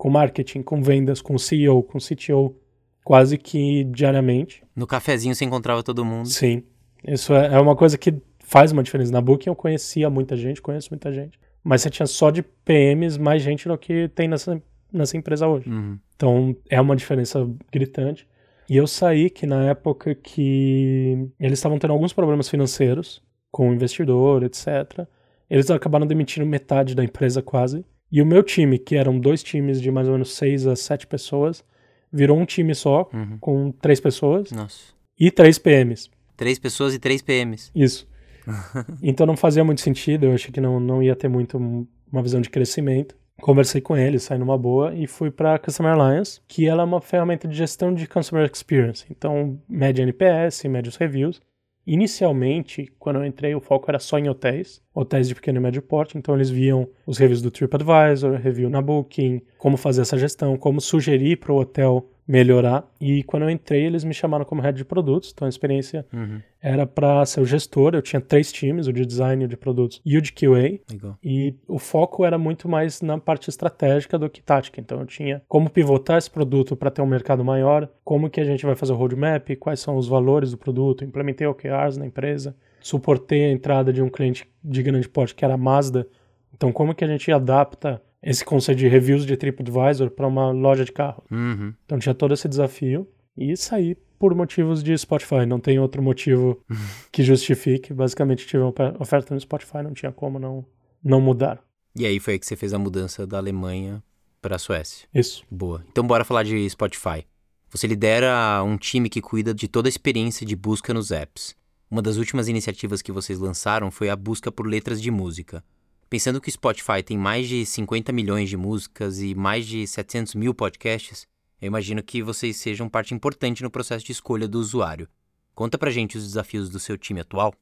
com 0.02 0.10
marketing, 0.10 0.64
com 0.64 0.82
vendas, 0.82 1.22
com 1.22 1.38
CEO, 1.38 1.84
com 1.84 2.00
CTO, 2.00 2.56
quase 3.04 3.38
que 3.38 3.84
diariamente. 3.84 4.64
No 4.76 4.88
cafezinho 4.88 5.36
você 5.36 5.46
encontrava 5.46 5.84
todo 5.84 6.04
mundo. 6.04 6.28
Sim. 6.28 6.64
Isso 7.08 7.36
é, 7.36 7.54
é 7.54 7.60
uma 7.60 7.76
coisa 7.76 8.00
que 8.00 8.16
faz 8.40 8.72
uma 8.72 8.82
diferença. 8.82 9.12
Na 9.12 9.22
Booking 9.22 9.50
eu 9.50 9.56
conhecia 9.56 10.10
muita 10.10 10.36
gente, 10.36 10.60
conheço 10.60 10.90
muita 10.90 11.14
gente. 11.14 11.40
Mas 11.64 11.84
você 11.84 11.92
tinha 11.92 12.08
só 12.08 12.32
de 12.32 12.42
PMs 12.42 13.20
mais 13.20 13.44
gente 13.44 13.68
do 13.68 13.78
que 13.78 14.08
tem 14.08 14.28
nessa, 14.28 14.60
nessa 14.92 15.16
empresa 15.16 15.48
hoje. 15.48 15.70
Uhum. 15.70 16.00
Então 16.16 16.56
é 16.68 16.82
uma 16.82 16.96
diferença 16.96 17.48
gritante. 17.72 18.28
E 18.68 18.78
eu 18.78 18.88
saí 18.88 19.30
que 19.30 19.46
na 19.46 19.66
época 19.66 20.16
que 20.16 21.30
eles 21.40 21.60
estavam 21.60 21.78
tendo 21.78 21.94
alguns 21.94 22.12
problemas 22.12 22.50
financeiros 22.50 23.22
com 23.52 23.70
o 23.70 23.74
investidor, 23.76 24.42
etc. 24.42 25.06
Eles 25.48 25.70
acabaram 25.70 26.08
demitindo 26.08 26.44
metade 26.44 26.96
da 26.96 27.04
empresa 27.04 27.40
quase. 27.44 27.86
E 28.12 28.22
o 28.22 28.26
meu 28.26 28.44
time, 28.44 28.78
que 28.78 28.96
eram 28.96 29.20
dois 29.20 29.42
times 29.42 29.82
de 29.82 29.90
mais 29.92 30.08
ou 30.08 30.14
menos 30.14 30.34
seis 30.36 30.68
a 30.68 30.76
sete 30.76 31.08
pessoas, 31.08 31.64
virou 32.12 32.38
um 32.38 32.46
time 32.46 32.76
só, 32.76 33.10
Uhum. 33.14 33.38
com 33.40 33.72
três 33.72 34.00
pessoas 34.00 34.52
Nossa. 34.52 34.94
e 35.20 35.32
três 35.32 35.58
PMs. 35.58 36.10
Três 36.36 36.60
pessoas 36.60 36.94
e 36.94 37.00
três 37.00 37.22
PMs. 37.22 37.72
Isso. 37.74 38.08
então 39.02 39.26
não 39.26 39.38
fazia 39.38 39.64
muito 39.64 39.82
sentido, 39.82 40.26
eu 40.26 40.34
achei 40.34 40.52
que 40.52 40.60
não, 40.60 40.80
não 40.80 41.02
ia 41.02 41.16
ter 41.16 41.28
muito 41.28 41.58
um- 41.58 41.86
uma 42.12 42.22
visão 42.24 42.42
de 42.42 42.50
crescimento. 42.50 43.16
Conversei 43.40 43.82
com 43.82 43.96
eles, 43.98 44.24
saí 44.24 44.38
numa 44.38 44.58
boa 44.58 44.94
e 44.94 45.08
fui 45.08 45.32
para 45.32 45.58
Customer 45.58 45.94
Alliance, 45.94 46.40
que 46.48 46.68
ela 46.68 46.82
é 46.84 46.86
uma 46.86 47.02
ferramenta 47.02 47.48
de 47.48 47.56
gestão 47.56 47.94
de 47.94 48.08
Customer 48.08 48.48
Experience. 48.52 49.06
Então, 49.10 49.60
mede 49.68 50.02
NPS, 50.02 50.66
mede 50.68 50.90
os 50.90 50.96
reviews. 50.96 51.42
Inicialmente, 51.86 52.92
quando 53.00 53.18
eu 53.18 53.26
entrei, 53.26 53.56
o 53.56 53.60
foco 53.60 53.90
era 53.90 53.98
só 53.98 54.20
em 54.20 54.30
hotéis, 54.30 54.82
hotéis 54.94 55.28
de 55.28 55.34
pequeno 55.34 55.58
e 55.58 55.62
médio 55.62 55.82
porte, 55.82 56.18
então 56.18 56.36
eles 56.36 56.50
viam 56.50 56.88
os 57.08 57.18
reviews 57.18 57.42
do 57.42 57.50
TripAdvisor, 57.50 58.36
review 58.36 58.70
na 58.70 58.82
Booking, 58.82 59.42
como 59.58 59.78
fazer 59.78 60.02
essa 60.02 60.18
gestão, 60.18 60.58
como 60.58 60.80
sugerir 60.80 61.38
para 61.38 61.52
o 61.52 61.58
hotel 61.60 62.08
melhorar. 62.28 62.86
E 63.00 63.24
quando 63.24 63.44
eu 63.44 63.50
entrei, 63.50 63.84
eles 63.86 64.04
me 64.04 64.14
chamaram 64.14 64.46
como 64.46 64.62
head 64.62 64.78
de 64.78 64.86
produtos, 64.86 65.32
então 65.34 65.46
a 65.46 65.50
experiência 65.50 66.06
Uhum. 66.14 66.40
era 66.62 66.86
para 66.86 67.26
ser 67.26 67.42
o 67.42 67.46
gestor. 67.46 67.94
Eu 67.94 68.02
tinha 68.02 68.22
três 68.22 68.52
times, 68.52 68.88
o 68.88 68.94
de 68.94 69.06
design, 69.06 69.44
o 69.44 69.48
de 69.48 69.58
produtos 69.58 70.02
e 70.06 70.18
o 70.18 70.22
de 70.22 70.32
QA. 70.32 70.80
Legal. 70.90 71.18
E 71.24 71.56
o 71.68 71.78
foco 71.80 72.24
era 72.26 72.38
muito 72.38 72.70
mais 72.70 73.02
na 73.02 73.18
parte 73.18 73.50
estratégica 73.50 74.18
do 74.18 74.30
que 74.30 74.42
tática. 74.42 74.80
Então 74.80 75.00
eu 75.00 75.06
tinha 75.06 75.42
como 75.48 75.70
pivotar 75.70 76.18
esse 76.18 76.30
produto 76.30 76.76
para 76.76 76.92
ter 76.92 77.02
um 77.02 77.06
mercado 77.08 77.44
maior, 77.44 77.90
como 78.04 78.30
que 78.30 78.40
a 78.40 78.46
gente 78.46 78.66
vai 78.66 78.76
fazer 78.76 78.94
o 78.94 78.96
roadmap, 78.96 79.50
quais 79.60 79.80
são 79.80 79.98
os 79.98 80.08
valores 80.08 80.52
do 80.52 80.58
produto, 80.58 81.04
implementei 81.04 81.48
OKRs 81.48 81.98
na 81.98 82.06
empresa, 82.06 82.56
suportei 82.80 83.46
a 83.46 83.52
entrada 83.52 83.92
de 83.92 84.02
um 84.02 84.10
cliente 84.10 84.48
de 84.64 84.82
grande 84.84 85.10
porte 85.10 85.36
que 85.36 85.44
era 85.44 85.56
a 85.56 85.58
Mazda. 85.58 86.08
Então 86.54 86.72
como 86.72 86.94
que 86.94 87.04
a 87.04 87.08
gente 87.08 87.32
adapta 87.32 88.02
esse 88.22 88.44
conceito 88.46 88.78
de 88.80 88.88
reviews 88.88 89.26
de 89.26 89.36
TripAdvisor 89.38 90.12
para 90.12 90.28
uma 90.28 90.52
loja 90.52 90.86
de 90.86 90.92
carro? 90.92 91.24
Uhum. 91.32 91.74
Então 91.86 92.00
tinha 92.00 92.14
todo 92.16 92.34
esse 92.34 92.48
desafio 92.48 93.08
e 93.38 93.56
saí 93.58 93.96
por 94.20 94.36
motivos 94.36 94.84
de 94.84 94.96
Spotify. 94.98 95.46
Não 95.48 95.60
tem 95.60 95.80
outro 95.80 96.02
motivo 96.02 96.60
que 97.12 97.24
justifique. 97.24 97.94
Basicamente 97.94 98.46
tive 98.46 98.64
uma 98.64 98.70
ofe- 98.70 98.96
oferta 99.00 99.34
no 99.34 99.40
Spotify, 99.42 99.78
não 99.84 99.94
tinha 99.94 100.12
como 100.12 100.38
não, 100.40 100.66
não 101.04 101.20
mudar. 101.20 101.60
E 101.96 102.06
aí 102.06 102.20
foi 102.20 102.34
aí 102.34 102.40
que 102.40 102.46
você 102.46 102.56
fez 102.56 102.74
a 102.74 102.80
mudança 102.80 103.26
da 103.26 103.38
Alemanha 103.38 104.04
para 104.42 104.56
a 104.56 104.60
Suécia. 104.60 105.08
Isso. 105.14 105.44
Boa. 105.50 105.84
Então 105.92 106.06
bora 106.06 106.24
falar 106.24 106.44
de 106.44 106.70
Spotify. 106.70 107.26
Você 107.70 107.88
lidera 107.88 108.62
um 108.64 108.78
time 108.78 109.10
que 109.10 109.22
cuida 109.22 109.54
de 109.54 109.68
toda 109.68 109.88
a 109.88 109.90
experiência 109.90 110.46
de 110.46 110.56
busca 110.56 110.94
nos 110.94 111.10
apps. 111.12 111.56
Uma 111.90 112.02
das 112.02 112.18
últimas 112.18 112.48
iniciativas 112.48 113.02
que 113.02 113.12
vocês 113.12 113.40
lançaram 113.40 113.90
foi 113.92 114.10
a 114.10 114.16
busca 114.16 114.52
por 114.52 114.66
letras 114.68 115.02
de 115.02 115.10
música. 115.12 115.64
Pensando 116.12 116.42
que 116.42 116.50
o 116.50 116.52
Spotify 116.52 117.02
tem 117.02 117.18
mais 117.18 117.48
de 117.48 117.66
50 117.66 118.12
milhões 118.12 118.50
de 118.50 118.58
músicas 118.58 119.22
e 119.22 119.34
mais 119.34 119.66
de 119.66 119.88
700 119.88 120.36
mil 120.36 120.54
podcasts, 120.54 121.26
eu 121.62 121.68
imagino 121.68 122.04
que 122.04 122.22
vocês 122.22 122.58
sejam 122.58 122.90
parte 122.90 123.14
importante 123.14 123.64
no 123.64 123.72
processo 123.72 124.06
de 124.06 124.12
escolha 124.12 124.46
do 124.46 124.60
usuário. 124.60 125.08
Conta 125.56 125.78
pra 125.78 125.90
gente 125.90 126.18
os 126.18 126.26
desafios 126.28 126.70
do 126.70 126.80
seu 126.82 126.98
time 126.98 127.22
atual. 127.22 127.54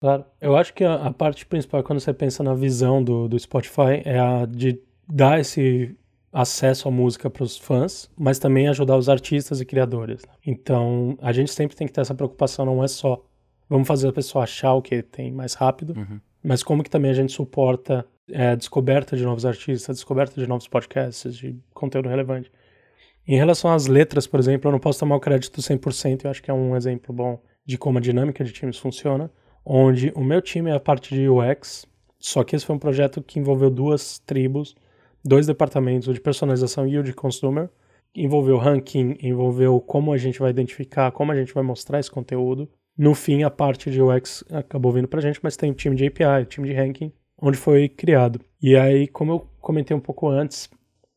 Claro. 0.00 0.24
Eu 0.40 0.56
acho 0.56 0.72
que 0.74 0.84
a, 0.84 0.94
a 1.08 1.12
parte 1.12 1.44
principal 1.44 1.82
quando 1.82 1.98
você 1.98 2.14
pensa 2.14 2.40
na 2.44 2.54
visão 2.54 3.02
do, 3.02 3.26
do 3.26 3.36
Spotify 3.36 4.00
é 4.04 4.20
a 4.20 4.46
de 4.46 4.80
dar 5.08 5.40
esse 5.40 5.96
acesso 6.32 6.86
à 6.86 6.92
música 6.92 7.28
para 7.28 7.42
os 7.42 7.58
fãs, 7.58 8.08
mas 8.16 8.38
também 8.38 8.68
ajudar 8.68 8.96
os 8.96 9.08
artistas 9.08 9.60
e 9.60 9.64
criadores. 9.64 10.22
né? 10.24 10.34
Então, 10.46 11.18
a 11.20 11.32
gente 11.32 11.50
sempre 11.50 11.76
tem 11.76 11.88
que 11.88 11.92
ter 11.92 12.02
essa 12.02 12.14
preocupação, 12.14 12.64
não 12.64 12.84
é 12.84 12.86
só 12.86 13.24
vamos 13.68 13.88
fazer 13.88 14.06
a 14.06 14.12
pessoa 14.12 14.44
achar 14.44 14.74
o 14.74 14.82
que 14.82 15.02
tem 15.02 15.32
mais 15.32 15.54
rápido, 15.54 15.94
Uhum. 15.96 16.20
Mas 16.42 16.62
como 16.62 16.82
que 16.82 16.90
também 16.90 17.10
a 17.10 17.14
gente 17.14 17.32
suporta 17.32 18.06
é, 18.30 18.54
descoberta 18.56 19.16
de 19.16 19.24
novos 19.24 19.44
artistas, 19.44 19.96
descoberta 19.96 20.40
de 20.40 20.46
novos 20.46 20.68
podcasts, 20.68 21.34
de 21.34 21.56
conteúdo 21.72 22.08
relevante. 22.08 22.50
Em 23.26 23.36
relação 23.36 23.72
às 23.72 23.86
letras, 23.86 24.26
por 24.26 24.40
exemplo, 24.40 24.68
eu 24.68 24.72
não 24.72 24.78
posso 24.78 25.00
tomar 25.00 25.16
o 25.16 25.20
crédito 25.20 25.60
100%, 25.60 26.24
eu 26.24 26.30
acho 26.30 26.42
que 26.42 26.50
é 26.50 26.54
um 26.54 26.76
exemplo 26.76 27.14
bom 27.14 27.40
de 27.64 27.76
como 27.76 27.98
a 27.98 28.00
dinâmica 28.00 28.42
de 28.42 28.52
times 28.52 28.78
funciona, 28.78 29.30
onde 29.64 30.10
o 30.14 30.24
meu 30.24 30.40
time 30.40 30.70
é 30.70 30.74
a 30.74 30.80
parte 30.80 31.14
de 31.14 31.28
UX, 31.28 31.86
só 32.18 32.42
que 32.42 32.56
esse 32.56 32.64
foi 32.64 32.74
um 32.74 32.78
projeto 32.78 33.22
que 33.22 33.38
envolveu 33.38 33.70
duas 33.70 34.18
tribos, 34.20 34.74
dois 35.22 35.46
departamentos, 35.46 36.08
o 36.08 36.14
de 36.14 36.20
personalização 36.20 36.86
e 36.86 36.98
o 36.98 37.02
de 37.02 37.12
consumer, 37.12 37.68
envolveu 38.14 38.56
ranking, 38.56 39.16
envolveu 39.22 39.80
como 39.80 40.12
a 40.12 40.16
gente 40.16 40.40
vai 40.40 40.50
identificar, 40.50 41.12
como 41.12 41.30
a 41.30 41.36
gente 41.36 41.52
vai 41.52 41.62
mostrar 41.62 42.00
esse 42.00 42.10
conteúdo. 42.10 42.68
No 42.98 43.14
fim, 43.14 43.44
a 43.44 43.50
parte 43.50 43.92
de 43.92 44.02
UX 44.02 44.42
acabou 44.50 44.90
vindo 44.90 45.06
pra 45.06 45.20
gente, 45.20 45.38
mas 45.40 45.56
tem 45.56 45.70
o 45.70 45.74
time 45.74 45.94
de 45.94 46.04
API, 46.04 46.42
o 46.42 46.46
time 46.46 46.66
de 46.66 46.74
ranking, 46.74 47.12
onde 47.40 47.56
foi 47.56 47.88
criado. 47.88 48.40
E 48.60 48.76
aí, 48.76 49.06
como 49.06 49.32
eu 49.32 49.48
comentei 49.60 49.96
um 49.96 50.00
pouco 50.00 50.28
antes, 50.28 50.68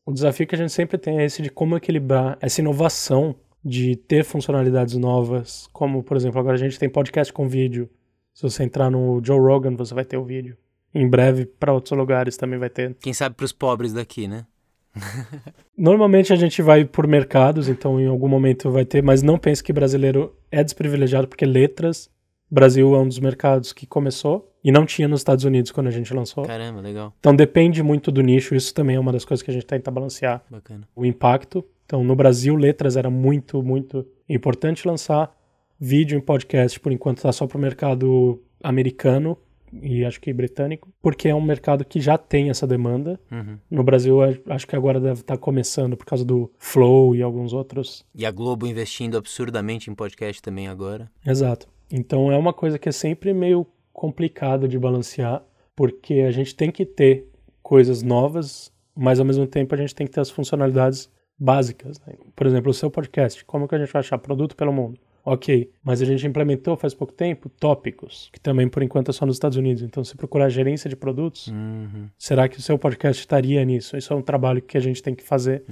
o 0.06 0.12
desafio 0.12 0.46
que 0.46 0.54
a 0.54 0.58
gente 0.58 0.72
sempre 0.72 0.96
tem 0.96 1.18
é 1.18 1.24
esse 1.24 1.42
de 1.42 1.50
como 1.50 1.76
equilibrar 1.76 2.38
essa 2.40 2.60
inovação 2.60 3.34
de 3.64 3.96
ter 3.96 4.24
funcionalidades 4.24 4.96
novas, 4.96 5.68
como, 5.72 6.04
por 6.04 6.16
exemplo, 6.16 6.38
agora 6.38 6.54
a 6.54 6.58
gente 6.58 6.78
tem 6.78 6.88
podcast 6.88 7.32
com 7.32 7.48
vídeo. 7.48 7.90
Se 8.32 8.42
você 8.42 8.62
entrar 8.62 8.88
no 8.88 9.20
Joe 9.24 9.40
Rogan, 9.40 9.74
você 9.74 9.92
vai 9.92 10.04
ter 10.04 10.16
o 10.16 10.24
vídeo. 10.24 10.56
Em 10.94 11.08
breve, 11.08 11.46
para 11.46 11.72
outros 11.72 11.98
lugares 11.98 12.36
também 12.36 12.58
vai 12.58 12.70
ter. 12.70 12.94
Quem 13.00 13.12
sabe 13.12 13.34
pros 13.34 13.52
pobres 13.52 13.92
daqui, 13.92 14.28
né? 14.28 14.46
Normalmente 15.76 16.32
a 16.32 16.36
gente 16.36 16.60
vai 16.62 16.84
por 16.84 17.06
mercados, 17.06 17.68
então 17.68 18.00
em 18.00 18.06
algum 18.06 18.28
momento 18.28 18.70
vai 18.70 18.84
ter, 18.84 19.02
mas 19.02 19.22
não 19.22 19.38
pense 19.38 19.62
que 19.62 19.72
brasileiro 19.72 20.34
é 20.50 20.62
desprivilegiado, 20.62 21.28
porque 21.28 21.44
letras, 21.44 22.10
Brasil 22.50 22.94
é 22.94 22.98
um 22.98 23.08
dos 23.08 23.18
mercados 23.18 23.72
que 23.72 23.86
começou 23.86 24.52
e 24.62 24.70
não 24.70 24.84
tinha 24.84 25.08
nos 25.08 25.20
Estados 25.20 25.44
Unidos 25.44 25.70
quando 25.72 25.86
a 25.86 25.90
gente 25.90 26.12
lançou. 26.12 26.44
Caramba, 26.44 26.80
legal. 26.80 27.14
Então 27.18 27.34
depende 27.34 27.82
muito 27.82 28.12
do 28.12 28.20
nicho, 28.20 28.54
isso 28.54 28.74
também 28.74 28.96
é 28.96 29.00
uma 29.00 29.12
das 29.12 29.24
coisas 29.24 29.42
que 29.42 29.50
a 29.50 29.54
gente 29.54 29.66
tenta 29.66 29.90
balancear 29.90 30.42
Bacana. 30.50 30.86
o 30.94 31.04
impacto. 31.04 31.64
Então 31.86 32.04
no 32.04 32.14
Brasil, 32.14 32.54
letras 32.54 32.96
era 32.96 33.08
muito, 33.08 33.62
muito 33.62 34.06
importante 34.28 34.86
lançar. 34.86 35.34
Vídeo 35.80 36.16
em 36.16 36.20
podcast, 36.20 36.78
por 36.78 36.92
enquanto, 36.92 37.16
está 37.16 37.32
só 37.32 37.46
para 37.46 37.58
o 37.58 37.60
mercado 37.60 38.40
americano 38.62 39.36
e 39.80 40.04
acho 40.04 40.20
que 40.20 40.32
britânico, 40.32 40.92
porque 41.00 41.28
é 41.28 41.34
um 41.34 41.40
mercado 41.40 41.84
que 41.84 42.00
já 42.00 42.18
tem 42.18 42.50
essa 42.50 42.66
demanda. 42.66 43.18
Uhum. 43.30 43.58
No 43.70 43.82
Brasil, 43.82 44.18
acho 44.48 44.66
que 44.66 44.76
agora 44.76 45.00
deve 45.00 45.20
estar 45.20 45.38
começando 45.38 45.96
por 45.96 46.04
causa 46.04 46.24
do 46.24 46.50
Flow 46.58 47.14
e 47.14 47.22
alguns 47.22 47.52
outros. 47.52 48.04
E 48.14 48.26
a 48.26 48.30
Globo 48.30 48.66
investindo 48.66 49.16
absurdamente 49.16 49.90
em 49.90 49.94
podcast 49.94 50.42
também 50.42 50.68
agora. 50.68 51.10
Exato. 51.26 51.68
Então 51.90 52.30
é 52.30 52.36
uma 52.36 52.52
coisa 52.52 52.78
que 52.78 52.88
é 52.88 52.92
sempre 52.92 53.32
meio 53.32 53.66
complicado 53.92 54.66
de 54.66 54.78
balancear, 54.78 55.42
porque 55.76 56.14
a 56.14 56.30
gente 56.30 56.54
tem 56.54 56.70
que 56.70 56.84
ter 56.84 57.28
coisas 57.62 58.02
novas, 58.02 58.72
mas 58.94 59.20
ao 59.20 59.26
mesmo 59.26 59.46
tempo 59.46 59.74
a 59.74 59.78
gente 59.78 59.94
tem 59.94 60.06
que 60.06 60.12
ter 60.12 60.20
as 60.20 60.30
funcionalidades 60.30 61.10
básicas. 61.38 62.00
né? 62.06 62.14
Por 62.34 62.46
exemplo, 62.46 62.70
o 62.70 62.74
seu 62.74 62.90
podcast, 62.90 63.44
como 63.44 63.68
que 63.68 63.74
a 63.74 63.78
gente 63.78 63.92
vai 63.92 64.00
achar 64.00 64.18
produto 64.18 64.56
pelo 64.56 64.72
mundo? 64.72 64.98
Ok, 65.24 65.70
mas 65.84 66.02
a 66.02 66.04
gente 66.04 66.26
implementou 66.26 66.76
faz 66.76 66.94
pouco 66.94 67.12
tempo 67.12 67.48
tópicos, 67.48 68.28
que 68.32 68.40
também 68.40 68.68
por 68.68 68.82
enquanto 68.82 69.10
é 69.10 69.12
só 69.12 69.24
nos 69.24 69.36
Estados 69.36 69.56
Unidos. 69.56 69.82
Então, 69.82 70.02
se 70.02 70.16
procurar 70.16 70.48
gerência 70.48 70.90
de 70.90 70.96
produtos, 70.96 71.46
Uhum. 71.48 72.08
será 72.18 72.48
que 72.48 72.58
o 72.58 72.62
seu 72.62 72.76
podcast 72.78 73.20
estaria 73.20 73.64
nisso? 73.64 73.96
Isso 73.96 74.12
é 74.12 74.16
um 74.16 74.22
trabalho 74.22 74.60
que 74.60 74.76
a 74.76 74.80
gente 74.80 75.00
tem 75.02 75.14
que 75.14 75.22
fazer 75.22 75.62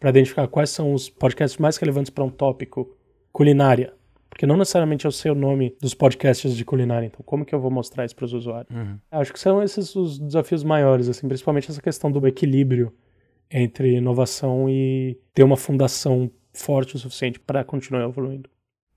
para 0.00 0.10
identificar 0.10 0.48
quais 0.48 0.70
são 0.70 0.92
os 0.92 1.08
podcasts 1.08 1.56
mais 1.58 1.76
relevantes 1.76 2.10
para 2.10 2.24
um 2.24 2.30
tópico 2.30 2.96
culinária. 3.32 3.92
Porque 4.28 4.44
não 4.44 4.56
necessariamente 4.56 5.04
eu 5.04 5.12
sei 5.12 5.30
o 5.30 5.34
nome 5.34 5.74
dos 5.80 5.94
podcasts 5.94 6.54
de 6.54 6.64
culinária, 6.64 7.06
então 7.06 7.20
como 7.24 7.44
que 7.44 7.54
eu 7.54 7.60
vou 7.60 7.70
mostrar 7.70 8.04
isso 8.04 8.14
para 8.16 8.24
os 8.26 8.32
usuários? 8.34 8.74
Uhum. 8.76 8.98
Acho 9.10 9.32
que 9.32 9.38
são 9.40 9.62
esses 9.62 9.94
os 9.96 10.18
desafios 10.18 10.62
maiores, 10.64 11.08
assim, 11.08 11.26
principalmente 11.28 11.70
essa 11.70 11.80
questão 11.80 12.10
do 12.10 12.26
equilíbrio 12.26 12.92
entre 13.50 13.94
inovação 13.96 14.68
e 14.68 15.16
ter 15.32 15.42
uma 15.44 15.56
fundação 15.56 16.30
forte 16.52 16.96
o 16.96 16.98
suficiente 16.98 17.38
para 17.38 17.62
continuar 17.64 18.02
evoluindo. 18.04 18.50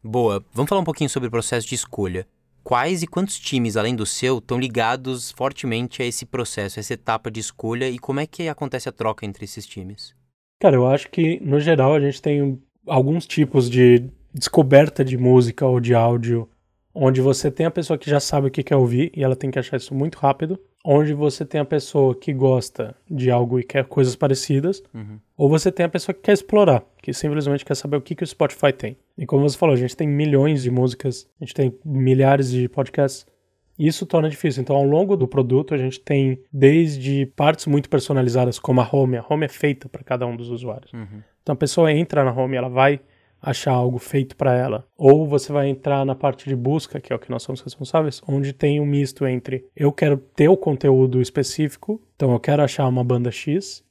Boa. 0.04 0.44
Vamos 0.54 0.70
falar 0.70 0.82
um 0.82 0.86
pouquinho 0.86 1.10
sobre 1.10 1.28
o 1.28 1.32
processo 1.32 1.68
de 1.68 1.76
escolha. 1.76 2.26
Quais 2.64 3.04
e 3.04 3.08
quantos 3.08 3.38
times, 3.40 3.76
além 3.76 3.96
do 3.96 4.06
seu, 4.06 4.38
estão 4.38 4.60
ligados 4.60 5.32
fortemente 5.32 6.02
a 6.02 6.06
esse 6.06 6.26
processo, 6.26 6.80
a 6.80 6.82
essa 6.82 6.94
etapa 6.94 7.30
de 7.30 7.40
escolha 7.40 7.90
e 7.90 7.98
como 7.98 8.20
é 8.20 8.26
que 8.26 8.48
acontece 8.48 8.88
a 8.88 8.92
troca 8.92 9.26
entre 9.26 9.46
esses 9.46 9.66
times? 9.66 10.14
Cara, 10.62 10.76
eu 10.76 10.88
acho 10.88 11.10
que, 11.10 11.40
no 11.42 11.60
geral, 11.60 11.94
a 11.96 12.00
gente 12.00 12.22
tem 12.22 12.62
alguns 12.86 13.26
tipos 13.26 13.70
de 13.70 14.10
descoberta 14.34 15.04
de 15.04 15.18
música 15.18 15.66
ou 15.66 15.80
de 15.80 15.94
áudio, 15.94 16.48
onde 16.94 17.22
você 17.22 17.50
tem 17.50 17.66
a 17.66 17.72
pessoa 17.72 17.98
que 17.98 18.10
já 18.10 18.20
sabe 18.20 18.48
o 18.48 18.52
que 18.52 18.64
quer 18.64 18.76
ouvir 18.76 19.12
e 19.16 19.24
ela 19.24 19.36
tem 19.36 19.52
que 19.52 19.60
achar 19.60 19.78
isso 19.78 19.94
muito 19.94 20.18
rápido, 20.18 20.60
onde 20.84 21.14
você 21.14 21.46
tem 21.46 21.60
a 21.60 21.66
pessoa 21.66 22.16
que 22.16 22.34
gosta 22.34 22.96
de 23.10 23.30
algo 23.30 23.60
e 23.60 23.64
quer 23.64 23.86
coisas 23.86 24.16
parecidas, 24.16 24.82
uhum. 24.94 25.20
ou 25.38 25.50
você 25.50 25.72
tem 25.72 25.86
a 25.86 25.90
pessoa 25.90 26.14
que 26.14 26.22
quer 26.22 26.34
explorar, 26.34 26.84
que 27.02 27.14
simplesmente 27.14 27.66
quer 27.66 27.76
saber 27.76 27.98
o 27.98 28.02
que, 28.02 28.16
que 28.16 28.24
o 28.24 28.28
Spotify 28.28 28.72
tem. 28.72 28.98
E 29.18 29.26
como 29.26 29.48
você 29.48 29.58
falou, 29.58 29.76
a 29.76 29.78
gente 29.78 29.96
tem 29.96 30.08
milhões 30.08 30.64
de 30.64 30.72
músicas, 30.72 31.28
a 31.40 31.44
gente 31.44 31.54
tem 31.54 31.78
milhares 31.84 32.52
de 32.52 32.70
podcasts, 32.70 33.26
isso 33.78 34.06
torna 34.06 34.30
difícil. 34.30 34.62
Então, 34.62 34.76
ao 34.76 34.84
longo 34.84 35.16
do 35.16 35.26
produto, 35.26 35.74
a 35.74 35.78
gente 35.78 36.02
tem 36.02 36.42
desde 36.52 37.26
partes 37.28 37.66
muito 37.66 37.90
personalizadas, 37.90 38.60
como 38.60 38.82
a 38.82 38.90
home. 38.92 39.16
A 39.16 39.26
home 39.28 39.46
é 39.46 39.50
feita 39.50 39.88
para 39.88 40.04
cada 40.04 40.28
um 40.28 40.36
dos 40.36 40.50
usuários. 40.50 40.92
Uhum. 40.92 41.24
Então, 41.42 41.54
a 41.54 41.56
pessoa 41.56 41.92
entra 41.92 42.26
na 42.26 42.34
home, 42.34 42.58
ela 42.58 42.68
vai 42.68 43.00
achar 43.42 43.72
algo 43.72 43.98
feito 43.98 44.36
para 44.36 44.54
ela. 44.54 44.86
Ou 44.98 45.28
você 45.28 45.52
vai 45.52 45.68
entrar 45.68 46.06
na 46.06 46.16
parte 46.16 46.48
de 46.48 46.56
busca, 46.56 47.00
que 47.00 47.14
é 47.14 47.16
o 47.16 47.20
que 47.20 47.30
nós 47.30 47.44
somos 47.44 47.62
responsáveis, 47.62 48.22
onde 48.28 48.54
tem 48.54 48.80
um 48.80 48.86
misto 48.86 49.26
entre 49.26 49.66
eu 49.76 49.92
quero 49.92 50.18
ter 50.18 50.50
o 50.50 50.58
conteúdo 50.58 51.22
específico, 51.22 52.02
então 52.16 52.32
eu 52.32 52.40
quero 52.40 52.64
achar 52.64 52.88
uma 52.88 53.04
banda 53.04 53.32
X, 53.32 53.84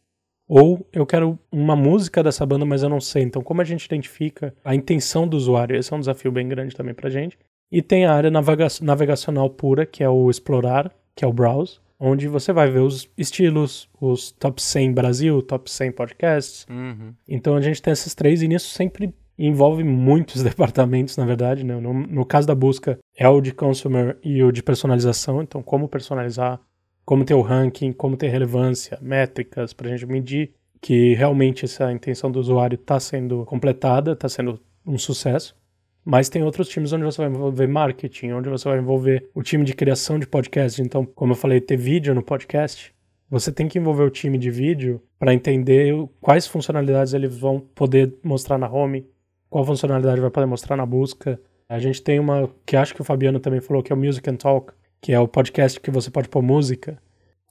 ou 0.49 0.87
eu 0.93 1.05
quero 1.05 1.39
uma 1.53 1.77
música 1.77 2.23
dessa 2.23 2.47
banda, 2.47 2.65
mas 2.65 2.83
eu 2.83 2.89
não 2.89 3.01
sei. 3.01 3.23
Então, 3.23 3.43
como 3.43 3.61
a 3.61 3.65
gente 3.65 3.85
identifica 3.85 4.55
a 4.65 4.75
intenção 4.75 5.29
do 5.29 5.37
usuário? 5.37 5.77
Esse 5.77 5.93
é 5.93 5.97
um 5.97 6.01
desafio 6.01 6.33
bem 6.33 6.49
grande 6.49 6.75
também 6.75 6.95
pra 6.95 7.11
gente. 7.11 7.39
E 7.71 7.83
tem 7.83 8.07
a 8.07 8.15
área 8.15 8.31
navega 8.31 8.67
navegacional 8.81 9.51
pura, 9.51 9.85
que 9.85 10.03
é 10.03 10.09
o 10.09 10.31
explorar, 10.31 10.91
que 11.15 11.23
é 11.23 11.29
o 11.29 11.33
browse, 11.33 11.81
onde 12.01 12.27
você 12.29 12.51
vai 12.51 12.71
ver 12.71 12.81
os 12.81 13.11
estilos, 13.17 13.91
os 14.01 14.31
top 14.31 14.63
100 14.63 14.93
Brasil, 14.93 15.43
top 15.43 15.71
100 15.71 15.93
podcasts. 15.93 16.67
Uhum. 16.71 17.13
Então 17.29 17.55
a 17.55 17.61
gente 17.61 17.83
tem 17.83 17.93
esses 17.93 18.15
três 18.15 18.41
e 18.41 18.49
nisso 18.49 18.71
sempre 18.71 19.13
envolve 19.39 19.85
muitos 19.85 20.43
departamentos, 20.45 21.17
na 21.17 21.25
verdade. 21.25 21.65
Né? 21.65 21.79
No, 21.79 21.93
no 21.93 22.25
caso 22.25 22.47
da 22.47 22.55
busca, 22.55 22.99
é 23.17 23.29
o 23.29 23.41
de 23.41 23.53
consumer 23.53 24.19
e 24.23 24.43
o 24.43 24.51
de 24.51 24.63
personalização. 24.63 25.43
Então, 25.43 25.63
como 25.63 25.89
personalizar, 25.89 26.61
como 27.05 27.25
ter 27.25 27.35
o 27.35 27.41
ranking, 27.41 27.93
como 27.93 28.17
ter 28.17 28.29
relevância, 28.29 28.99
métricas 29.01 29.73
para 29.73 29.89
a 29.89 29.91
gente 29.91 30.07
medir 30.07 30.53
que 30.81 31.15
realmente 31.15 31.65
essa 31.65 31.91
intenção 31.93 32.31
do 32.31 32.39
usuário 32.39 32.77
está 32.77 33.01
sendo 33.01 33.45
completada, 33.45 34.13
está 34.13 34.29
sendo 34.29 34.61
um 34.87 34.99
sucesso. 34.99 35.57
Mas 36.05 36.29
tem 36.29 36.43
outros 36.43 36.69
times 36.69 36.93
onde 36.93 37.05
você 37.05 37.21
vai 37.21 37.31
envolver 37.31 37.67
marketing, 37.67 38.33
onde 38.33 38.49
você 38.49 38.69
vai 38.69 38.79
envolver 38.79 39.29
o 39.35 39.43
time 39.43 39.65
de 39.65 39.75
criação 39.75 40.19
de 40.19 40.27
podcast. 40.27 40.81
Então, 40.81 41.05
como 41.05 41.33
eu 41.33 41.37
falei, 41.37 41.61
ter 41.61 41.77
vídeo 41.77 42.15
no 42.15 42.23
podcast, 42.23 42.95
você 43.31 43.53
tem 43.53 43.69
que 43.69 43.79
envolver 43.79 44.05
o 44.05 44.11
time 44.11 44.39
de 44.39 44.51
vídeo 44.51 45.03
para 45.19 45.35
entender 45.35 45.93
quais 46.21 46.47
funcionalidades 46.47 47.13
eles 47.13 47.37
vão 47.37 47.61
poder 47.61 48.15
mostrar 48.23 48.57
na 48.57 48.71
home, 48.71 49.07
qual 49.49 49.65
funcionalidade 49.65 50.21
vai 50.21 50.31
poder 50.31 50.47
mostrar 50.47 50.77
na 50.77 50.87
busca. 50.87 51.41
A 51.69 51.79
gente 51.79 52.03
tem 52.03 52.19
uma 52.19 52.49
que 52.65 52.77
acho 52.77 52.95
que 52.95 53.01
o 53.01 53.05
Fabiano 53.05 53.41
também 53.41 53.61
falou, 53.61 53.83
que 53.83 53.93
é 53.93 53.97
o 53.97 53.99
Music 53.99 54.29
and 54.29 54.37
Talk, 54.37 54.73
que 55.01 55.13
é 55.13 55.21
o 55.21 55.29
podcast 55.29 55.81
que 55.81 55.91
você 55.91 56.11
pode 56.11 56.29
pôr 56.29 56.43
música. 56.43 56.99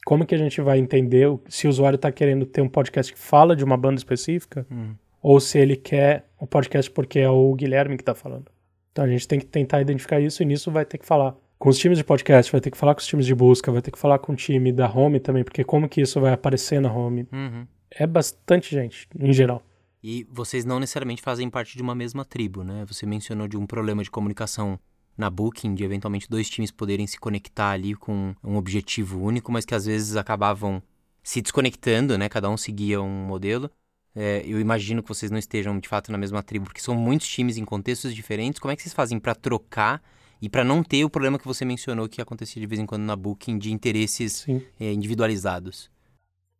Como 0.05 0.25
que 0.25 0.33
a 0.33 0.38
gente 0.38 0.62
vai 0.62 0.79
entender 0.79 1.27
se 1.49 1.67
o 1.67 1.69
usuário 1.69 1.97
está 1.97 2.12
querendo 2.12 2.45
ter 2.45 2.62
um 2.62 2.69
podcast 2.69 3.13
que 3.13 3.19
fala 3.19 3.55
de 3.55 3.63
uma 3.63 3.75
banda 3.75 3.97
específica? 3.97 4.65
Hum 4.71 4.95
ou 5.21 5.39
se 5.39 5.57
ele 5.60 5.75
quer 5.75 6.25
o 6.39 6.47
podcast 6.47 6.89
porque 6.91 7.19
é 7.19 7.29
o 7.29 7.53
Guilherme 7.53 7.97
que 7.97 8.01
está 8.01 8.15
falando. 8.15 8.45
Então 8.91 9.03
a 9.03 9.07
gente 9.07 9.27
tem 9.27 9.39
que 9.39 9.45
tentar 9.45 9.81
identificar 9.81 10.19
isso 10.19 10.41
e 10.41 10.45
nisso 10.45 10.71
vai 10.71 10.86
ter 10.86 10.97
que 10.97 11.05
falar 11.05 11.36
com 11.60 11.69
os 11.69 11.77
times 11.77 11.97
de 11.97 12.03
podcast, 12.03 12.51
vai 12.51 12.62
ter 12.62 12.71
que 12.71 12.77
falar 12.77 12.93
com 12.93 13.01
os 13.01 13.07
times 13.07 13.25
de 13.25 13.33
busca, 13.36 13.71
vai 13.71 13.81
ter 13.81 13.91
que 13.91 13.97
falar 13.97 14.19
com 14.19 14.31
o 14.31 14.36
time 14.36 14.71
da 14.71 14.89
home 14.89 15.19
também, 15.19 15.43
porque 15.43 15.63
como 15.63 15.89
que 15.89 16.01
isso 16.01 16.21
vai 16.21 16.31
aparecer 16.31 16.79
na 16.79 16.89
home. 16.91 17.27
Uhum. 17.33 17.65
É 17.91 18.05
bastante 18.05 18.73
gente, 18.73 19.07
em 19.19 19.33
geral. 19.33 19.62
E 20.10 20.26
vocês 20.32 20.63
não 20.63 20.80
necessariamente 20.80 21.22
fazem 21.22 21.50
parte 21.50 21.76
de 21.76 21.84
uma 21.84 21.93
mesma 21.93 22.24
tribo, 22.24 22.63
né? 22.63 22.86
Você 22.86 23.06
mencionou 23.06 23.46
de 23.46 23.58
um 23.58 23.67
problema 23.67 24.02
de 24.02 24.10
comunicação 24.10 24.80
na 25.17 25.30
Booking, 25.30 25.76
de 25.76 25.84
eventualmente 25.84 26.30
dois 26.30 26.50
times 26.50 26.72
poderem 26.72 27.06
se 27.06 27.20
conectar 27.20 27.72
ali 27.72 27.93
com 27.93 28.34
um 28.41 28.56
objetivo 28.56 29.22
único, 29.22 29.52
mas 29.52 29.65
que 29.65 29.76
às 29.76 29.86
vezes 29.86 30.15
acabavam 30.15 30.82
se 31.22 31.41
desconectando, 31.41 32.17
né? 32.17 32.30
Cada 32.30 32.50
um 32.50 32.56
seguia 32.56 33.02
um 33.02 33.26
modelo. 33.26 33.70
É, 34.15 34.41
eu 34.46 34.62
imagino 34.62 35.04
que 35.04 35.10
vocês 35.10 35.30
não 35.30 35.38
estejam 35.38 35.78
de 35.78 35.89
fato 35.89 36.10
na 36.10 36.17
mesma 36.17 36.41
tribo, 36.41 36.63
porque 36.63 36.80
são 36.80 36.96
muitos 36.96 37.28
times 37.28 37.58
em 37.58 37.65
contextos 37.65 38.15
diferentes. 38.15 38.62
Como 38.62 38.72
é 38.72 38.78
que 38.78 38.84
vocês 38.84 38.93
fazem 38.93 39.20
para 39.20 39.36
trocar 39.36 40.02
e 40.41 40.48
para 40.48 40.63
não 40.63 40.84
ter 40.84 41.04
o 41.04 41.10
problema 41.10 41.38
que 41.38 41.46
você 41.46 41.65
mencionou 41.65 42.08
que 42.08 42.22
acontecia 42.22 42.62
de 42.62 42.65
vez 42.65 42.80
em 42.80 42.86
quando 42.86 43.04
na 43.04 43.15
Booking 43.17 43.58
de 43.58 43.74
interesses 43.74 44.48
é, 44.80 44.93
individualizados? 44.93 45.89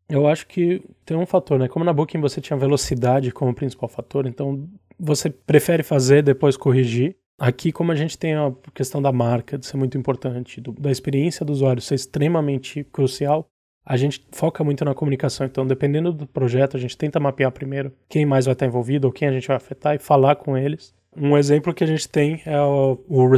Eu 0.10 0.28
acho 0.28 0.48
que 0.48 0.82
tem 1.06 1.18
um 1.18 1.26
fator, 1.26 1.60
né? 1.60 1.68
Como 1.68 1.84
na 1.84 1.94
Booking 1.94 2.22
você 2.22 2.40
tinha 2.40 2.58
velocidade 2.58 3.32
como 3.32 3.54
principal 3.54 3.90
fator, 3.90 4.26
então 4.26 4.68
você 4.98 5.30
prefere 5.30 5.84
fazer 5.84 6.24
depois 6.24 6.56
corrigir. 6.56 7.16
Aqui, 7.40 7.72
como 7.72 7.92
a 7.92 7.96
gente 7.96 8.18
tem 8.18 8.34
a 8.34 8.52
questão 8.74 9.02
da 9.02 9.12
marca, 9.12 9.58
de 9.58 9.66
ser 9.66 9.78
muito 9.78 9.98
importante, 9.98 10.60
do, 10.60 10.72
da 10.72 10.90
experiência 10.90 11.46
do 11.46 11.52
usuário 11.54 11.82
ser 11.82 11.96
extremamente 11.96 12.84
crucial, 12.86 13.48
a 13.86 13.96
gente 13.96 14.26
foca 14.32 14.64
muito 14.64 14.84
na 14.84 14.96
comunicação. 14.96 15.46
Então, 15.46 15.66
dependendo 15.66 16.12
do 16.12 16.26
projeto, 16.26 16.76
a 16.76 16.80
gente 16.80 16.98
tenta 16.98 17.20
mapear 17.20 17.52
primeiro 17.52 17.94
quem 18.10 18.26
mais 18.26 18.46
vai 18.46 18.54
estar 18.54 18.66
envolvido 18.66 19.08
ou 19.08 19.14
quem 19.14 19.28
a 19.28 19.32
gente 19.32 19.48
vai 19.48 19.58
afetar 19.58 19.96
e 19.96 20.00
falar 20.00 20.36
com 20.36 20.58
eles. 20.58 20.96
Um 21.16 21.38
exemplo 21.38 21.74
que 21.74 21.84
a 21.84 21.88
gente 21.88 22.08
tem 22.08 22.42
é 22.46 22.60
o, 22.60 23.00
o 23.08 23.34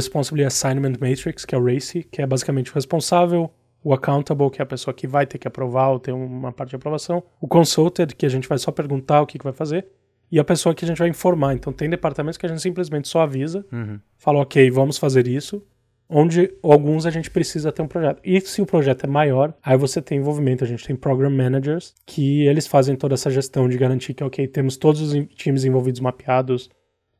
Assignment 0.46 0.98
Matrix, 1.00 1.44
que 1.44 1.54
é 1.54 1.58
o 1.58 1.64
RACE, 1.64 2.02
que 2.02 2.20
é 2.20 2.26
basicamente 2.26 2.70
o 2.70 2.74
responsável, 2.74 3.50
o 3.82 3.94
accountable, 3.94 4.50
que 4.50 4.60
é 4.60 4.64
a 4.64 4.66
pessoa 4.66 4.92
que 4.92 5.06
vai 5.06 5.26
ter 5.26 5.38
que 5.38 5.48
aprovar 5.48 5.88
ou 5.88 5.98
ter 5.98 6.12
uma 6.12 6.52
parte 6.52 6.70
de 6.70 6.76
aprovação, 6.76 7.22
o 7.40 7.48
consulted, 7.48 8.14
que 8.14 8.26
a 8.26 8.28
gente 8.28 8.48
vai 8.48 8.58
só 8.58 8.70
perguntar 8.70 9.22
o 9.22 9.26
que, 9.26 9.38
que 9.38 9.44
vai 9.44 9.52
fazer, 9.52 9.86
e 10.30 10.38
a 10.38 10.44
pessoa 10.44 10.74
que 10.74 10.84
a 10.84 10.88
gente 10.88 10.98
vai 10.98 11.08
informar. 11.08 11.54
Então, 11.54 11.72
tem 11.72 11.88
departamentos 11.88 12.36
que 12.36 12.46
a 12.46 12.48
gente 12.48 12.62
simplesmente 12.62 13.08
só 13.08 13.22
avisa, 13.22 13.64
uhum. 13.72 13.98
fala, 14.16 14.40
ok, 14.40 14.70
vamos 14.70 14.96
fazer 14.96 15.26
isso, 15.26 15.62
onde 16.08 16.52
alguns 16.62 17.06
a 17.06 17.10
gente 17.10 17.30
precisa 17.30 17.70
ter 17.70 17.82
um 17.82 17.88
projeto. 17.88 18.20
E 18.24 18.40
se 18.40 18.60
o 18.60 18.66
projeto 18.66 19.04
é 19.04 19.06
maior, 19.06 19.54
aí 19.62 19.76
você 19.76 20.02
tem 20.02 20.18
envolvimento. 20.18 20.64
A 20.64 20.66
gente 20.66 20.84
tem 20.84 20.96
program 20.96 21.30
managers 21.30 21.94
que 22.04 22.46
eles 22.46 22.66
fazem 22.66 22.96
toda 22.96 23.14
essa 23.14 23.30
gestão 23.30 23.68
de 23.68 23.78
garantir 23.78 24.12
que, 24.14 24.24
ok, 24.24 24.46
temos 24.48 24.76
todos 24.76 25.00
os 25.00 25.26
times 25.34 25.64
envolvidos 25.64 26.00
mapeados, 26.00 26.68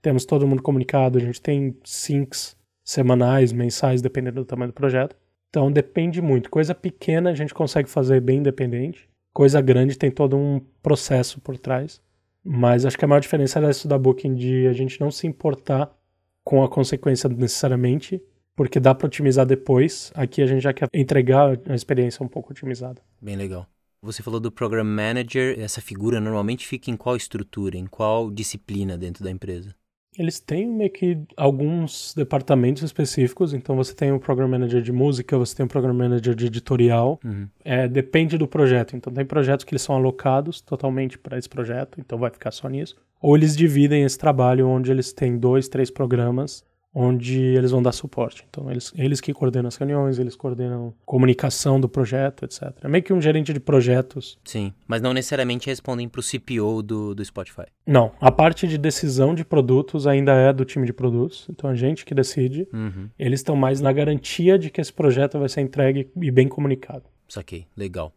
temos 0.02 0.24
todo 0.24 0.46
mundo 0.46 0.62
comunicado, 0.62 1.18
a 1.18 1.20
gente 1.20 1.40
tem 1.40 1.76
syncs 1.84 2.56
semanais, 2.82 3.52
mensais, 3.52 4.02
dependendo 4.02 4.40
do 4.40 4.44
tamanho 4.44 4.72
do 4.72 4.74
projeto. 4.74 5.16
Então 5.50 5.70
depende 5.70 6.22
muito. 6.22 6.48
Coisa 6.48 6.74
pequena 6.74 7.30
a 7.30 7.34
gente 7.34 7.52
consegue 7.52 7.90
fazer 7.90 8.20
bem 8.20 8.38
independente. 8.38 9.08
Coisa 9.32 9.60
grande 9.60 9.98
tem 9.98 10.10
todo 10.10 10.36
um 10.36 10.60
processo 10.82 11.40
por 11.40 11.58
trás. 11.58 12.00
Mas 12.42 12.86
acho 12.86 12.96
que 12.96 13.04
a 13.04 13.08
maior 13.08 13.20
diferença 13.20 13.60
é 13.60 13.70
isso 13.70 13.86
da 13.86 13.98
Booking 13.98 14.34
de 14.34 14.66
a 14.66 14.72
gente 14.72 15.00
não 15.00 15.10
se 15.10 15.26
importar 15.26 15.94
com 16.42 16.64
a 16.64 16.68
consequência 16.68 17.28
necessariamente 17.28 18.22
porque 18.56 18.80
dá 18.80 18.94
para 18.94 19.06
otimizar 19.06 19.46
depois. 19.46 20.12
Aqui 20.14 20.42
a 20.42 20.46
gente 20.46 20.62
já 20.62 20.72
quer 20.72 20.88
entregar 20.92 21.58
a 21.66 21.74
experiência 21.74 22.24
um 22.24 22.28
pouco 22.28 22.52
otimizada. 22.52 23.02
Bem 23.20 23.36
legal. 23.36 23.66
Você 24.02 24.22
falou 24.22 24.40
do 24.40 24.50
Program 24.50 24.84
Manager, 24.84 25.58
essa 25.58 25.80
figura 25.80 26.20
normalmente 26.20 26.66
fica 26.66 26.90
em 26.90 26.96
qual 26.96 27.16
estrutura, 27.16 27.76
em 27.76 27.86
qual 27.86 28.30
disciplina 28.30 28.96
dentro 28.96 29.22
da 29.22 29.30
empresa? 29.30 29.74
Eles 30.20 30.38
têm 30.38 30.66
meio 30.66 30.90
que 30.90 31.18
alguns 31.34 32.12
departamentos 32.14 32.82
específicos, 32.82 33.54
então 33.54 33.74
você 33.74 33.94
tem 33.94 34.12
um 34.12 34.18
Program 34.18 34.46
Manager 34.48 34.82
de 34.82 34.92
música, 34.92 35.38
você 35.38 35.56
tem 35.56 35.64
um 35.64 35.68
Program 35.68 35.94
Manager 35.94 36.34
de 36.34 36.44
editorial, 36.44 37.18
uhum. 37.24 37.48
é, 37.64 37.88
depende 37.88 38.36
do 38.36 38.46
projeto. 38.46 38.94
Então 38.94 39.10
tem 39.10 39.24
projetos 39.24 39.64
que 39.64 39.72
eles 39.72 39.80
são 39.80 39.94
alocados 39.94 40.60
totalmente 40.60 41.16
para 41.16 41.38
esse 41.38 41.48
projeto, 41.48 41.98
então 41.98 42.18
vai 42.18 42.30
ficar 42.30 42.50
só 42.50 42.68
nisso. 42.68 42.96
Ou 43.18 43.34
eles 43.34 43.56
dividem 43.56 44.02
esse 44.02 44.18
trabalho 44.18 44.68
onde 44.68 44.90
eles 44.90 45.10
têm 45.10 45.38
dois, 45.38 45.68
três 45.68 45.90
programas 45.90 46.62
onde 46.94 47.38
eles 47.38 47.70
vão 47.70 47.82
dar 47.82 47.92
suporte. 47.92 48.44
Então, 48.48 48.70
eles, 48.70 48.92
eles 48.96 49.20
que 49.20 49.32
coordenam 49.32 49.68
as 49.68 49.76
reuniões, 49.76 50.18
eles 50.18 50.34
coordenam 50.34 50.92
comunicação 51.04 51.80
do 51.80 51.88
projeto, 51.88 52.44
etc. 52.44 52.72
É 52.82 52.88
meio 52.88 53.02
que 53.02 53.12
um 53.12 53.20
gerente 53.20 53.52
de 53.52 53.60
projetos. 53.60 54.38
Sim, 54.44 54.72
mas 54.86 55.00
não 55.00 55.12
necessariamente 55.12 55.68
respondem 55.68 56.08
para 56.08 56.20
o 56.20 56.22
CPO 56.22 56.82
do, 56.82 57.14
do 57.14 57.24
Spotify. 57.24 57.66
Não, 57.86 58.12
a 58.20 58.30
parte 58.30 58.66
de 58.66 58.76
decisão 58.76 59.34
de 59.34 59.44
produtos 59.44 60.06
ainda 60.06 60.32
é 60.32 60.52
do 60.52 60.64
time 60.64 60.86
de 60.86 60.92
produtos, 60.92 61.46
então 61.48 61.70
a 61.70 61.74
gente 61.74 62.04
que 62.04 62.14
decide. 62.14 62.66
Uhum. 62.72 63.08
Eles 63.18 63.40
estão 63.40 63.54
mais 63.54 63.80
na 63.80 63.92
garantia 63.92 64.58
de 64.58 64.70
que 64.70 64.80
esse 64.80 64.92
projeto 64.92 65.38
vai 65.38 65.48
ser 65.48 65.60
entregue 65.60 66.10
e 66.20 66.30
bem 66.30 66.48
comunicado. 66.48 67.04
Saquei, 67.28 67.66
legal. 67.76 68.12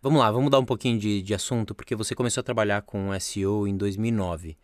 Vamos 0.00 0.20
lá, 0.20 0.30
vamos 0.30 0.44
mudar 0.44 0.60
um 0.60 0.64
pouquinho 0.64 0.98
de, 0.98 1.22
de 1.22 1.34
assunto, 1.34 1.74
porque 1.74 1.96
você 1.96 2.14
começou 2.14 2.40
a 2.40 2.44
trabalhar 2.44 2.82
com 2.82 3.18
SEO 3.18 3.66
em 3.66 3.76
2009. 3.76 4.56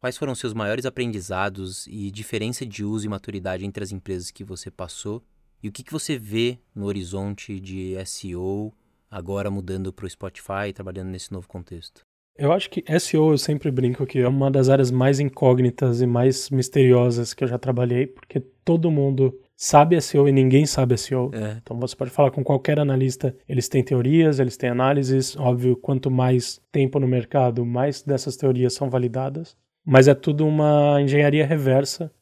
Quais 0.00 0.16
foram 0.16 0.32
seus 0.32 0.54
maiores 0.54 0.86
aprendizados 0.86 1.84
e 1.88 2.08
diferença 2.12 2.64
de 2.64 2.84
uso 2.84 3.04
e 3.04 3.08
maturidade 3.08 3.66
entre 3.66 3.82
as 3.82 3.90
empresas 3.90 4.30
que 4.30 4.44
você 4.44 4.70
passou? 4.70 5.24
E 5.60 5.68
o 5.68 5.72
que, 5.72 5.82
que 5.82 5.92
você 5.92 6.16
vê 6.16 6.56
no 6.72 6.86
horizonte 6.86 7.58
de 7.58 7.96
SEO, 8.06 8.72
agora 9.10 9.50
mudando 9.50 9.92
para 9.92 10.06
o 10.06 10.10
Spotify, 10.10 10.72
trabalhando 10.72 11.08
nesse 11.08 11.32
novo 11.32 11.48
contexto? 11.48 12.02
Eu 12.36 12.52
acho 12.52 12.70
que 12.70 12.84
SEO 13.00 13.32
eu 13.32 13.38
sempre 13.38 13.68
brinco 13.72 14.06
que 14.06 14.20
é 14.20 14.28
uma 14.28 14.48
das 14.48 14.68
áreas 14.68 14.92
mais 14.92 15.18
incógnitas 15.18 16.00
e 16.00 16.06
mais 16.06 16.48
misteriosas 16.48 17.34
que 17.34 17.42
eu 17.42 17.48
já 17.48 17.58
trabalhei, 17.58 18.06
porque 18.06 18.38
todo 18.64 18.92
mundo 18.92 19.36
sabe 19.56 20.00
SEO 20.00 20.28
e 20.28 20.32
ninguém 20.32 20.64
sabe 20.64 20.96
SEO. 20.96 21.32
É. 21.34 21.58
Então 21.60 21.76
você 21.80 21.96
pode 21.96 22.12
falar 22.12 22.30
com 22.30 22.44
qualquer 22.44 22.78
analista, 22.78 23.34
eles 23.48 23.68
têm 23.68 23.82
teorias, 23.82 24.38
eles 24.38 24.56
têm 24.56 24.70
análises, 24.70 25.36
óbvio, 25.36 25.76
quanto 25.76 26.08
mais 26.08 26.60
tempo 26.70 27.00
no 27.00 27.08
mercado, 27.08 27.66
mais 27.66 28.00
dessas 28.00 28.36
teorias 28.36 28.74
são 28.74 28.88
validadas, 28.88 29.56
mas 29.88 30.06
é 30.06 30.12
tudo 30.12 30.46
uma 30.46 31.00
engenharia 31.00 31.46
reversa 31.46 32.12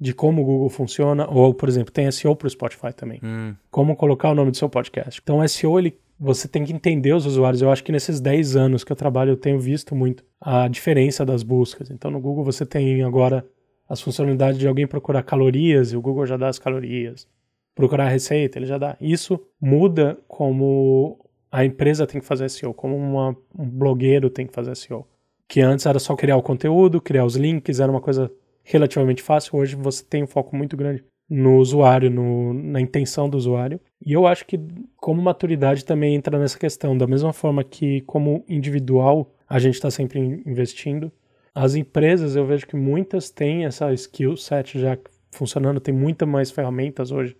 de 0.00 0.14
como 0.14 0.40
o 0.40 0.44
Google 0.46 0.70
funciona, 0.70 1.28
ou, 1.28 1.52
por 1.52 1.68
exemplo, 1.68 1.92
tem 1.92 2.10
SEO 2.10 2.34
para 2.34 2.46
o 2.46 2.50
Spotify 2.50 2.90
também. 2.90 3.20
Hum. 3.22 3.54
Como 3.70 3.94
colocar 3.94 4.30
o 4.30 4.34
nome 4.34 4.50
do 4.50 4.56
seu 4.56 4.66
podcast. 4.66 5.20
Então, 5.22 5.46
SEO, 5.46 5.78
ele, 5.78 5.98
você 6.18 6.48
tem 6.48 6.64
que 6.64 6.72
entender 6.72 7.12
os 7.12 7.26
usuários. 7.26 7.60
Eu 7.60 7.70
acho 7.70 7.84
que 7.84 7.92
nesses 7.92 8.18
10 8.18 8.56
anos 8.56 8.82
que 8.82 8.90
eu 8.90 8.96
trabalho, 8.96 9.32
eu 9.32 9.36
tenho 9.36 9.60
visto 9.60 9.94
muito 9.94 10.24
a 10.40 10.66
diferença 10.68 11.22
das 11.22 11.42
buscas. 11.42 11.90
Então, 11.90 12.10
no 12.10 12.18
Google, 12.18 12.44
você 12.44 12.64
tem 12.64 13.02
agora 13.02 13.44
as 13.86 14.00
funcionalidades 14.00 14.58
de 14.58 14.66
alguém 14.66 14.86
procurar 14.86 15.22
calorias, 15.22 15.92
e 15.92 15.96
o 15.98 16.00
Google 16.00 16.24
já 16.24 16.38
dá 16.38 16.48
as 16.48 16.58
calorias. 16.58 17.28
Procurar 17.74 18.06
a 18.06 18.08
receita, 18.08 18.58
ele 18.58 18.64
já 18.64 18.78
dá. 18.78 18.96
Isso 18.98 19.38
muda 19.60 20.18
como 20.26 21.18
a 21.50 21.62
empresa 21.62 22.06
tem 22.06 22.22
que 22.22 22.26
fazer 22.26 22.48
SEO, 22.48 22.72
como 22.72 22.96
uma, 22.96 23.36
um 23.56 23.68
blogueiro 23.68 24.30
tem 24.30 24.46
que 24.46 24.54
fazer 24.54 24.74
SEO. 24.74 25.06
Que 25.52 25.60
antes 25.60 25.84
era 25.84 25.98
só 25.98 26.16
criar 26.16 26.38
o 26.38 26.42
conteúdo, 26.42 26.98
criar 26.98 27.26
os 27.26 27.36
links, 27.36 27.78
era 27.78 27.92
uma 27.92 28.00
coisa 28.00 28.32
relativamente 28.64 29.22
fácil. 29.22 29.58
Hoje 29.58 29.76
você 29.76 30.02
tem 30.02 30.22
um 30.22 30.26
foco 30.26 30.56
muito 30.56 30.78
grande 30.78 31.04
no 31.28 31.58
usuário, 31.58 32.10
no, 32.10 32.54
na 32.54 32.80
intenção 32.80 33.28
do 33.28 33.36
usuário. 33.36 33.78
E 34.02 34.14
eu 34.14 34.26
acho 34.26 34.46
que, 34.46 34.58
como 34.96 35.20
maturidade, 35.20 35.84
também 35.84 36.14
entra 36.14 36.38
nessa 36.38 36.58
questão. 36.58 36.96
Da 36.96 37.06
mesma 37.06 37.34
forma 37.34 37.62
que, 37.62 38.00
como 38.06 38.42
individual, 38.48 39.30
a 39.46 39.58
gente 39.58 39.74
está 39.74 39.90
sempre 39.90 40.18
investindo, 40.46 41.12
as 41.54 41.74
empresas, 41.74 42.34
eu 42.34 42.46
vejo 42.46 42.66
que 42.66 42.74
muitas 42.74 43.28
têm 43.28 43.66
essa 43.66 43.92
skill 43.92 44.38
set 44.38 44.80
já 44.80 44.96
funcionando, 45.30 45.80
tem 45.80 45.92
muitas 45.92 46.26
mais 46.26 46.50
ferramentas 46.50 47.12
hoje 47.12 47.36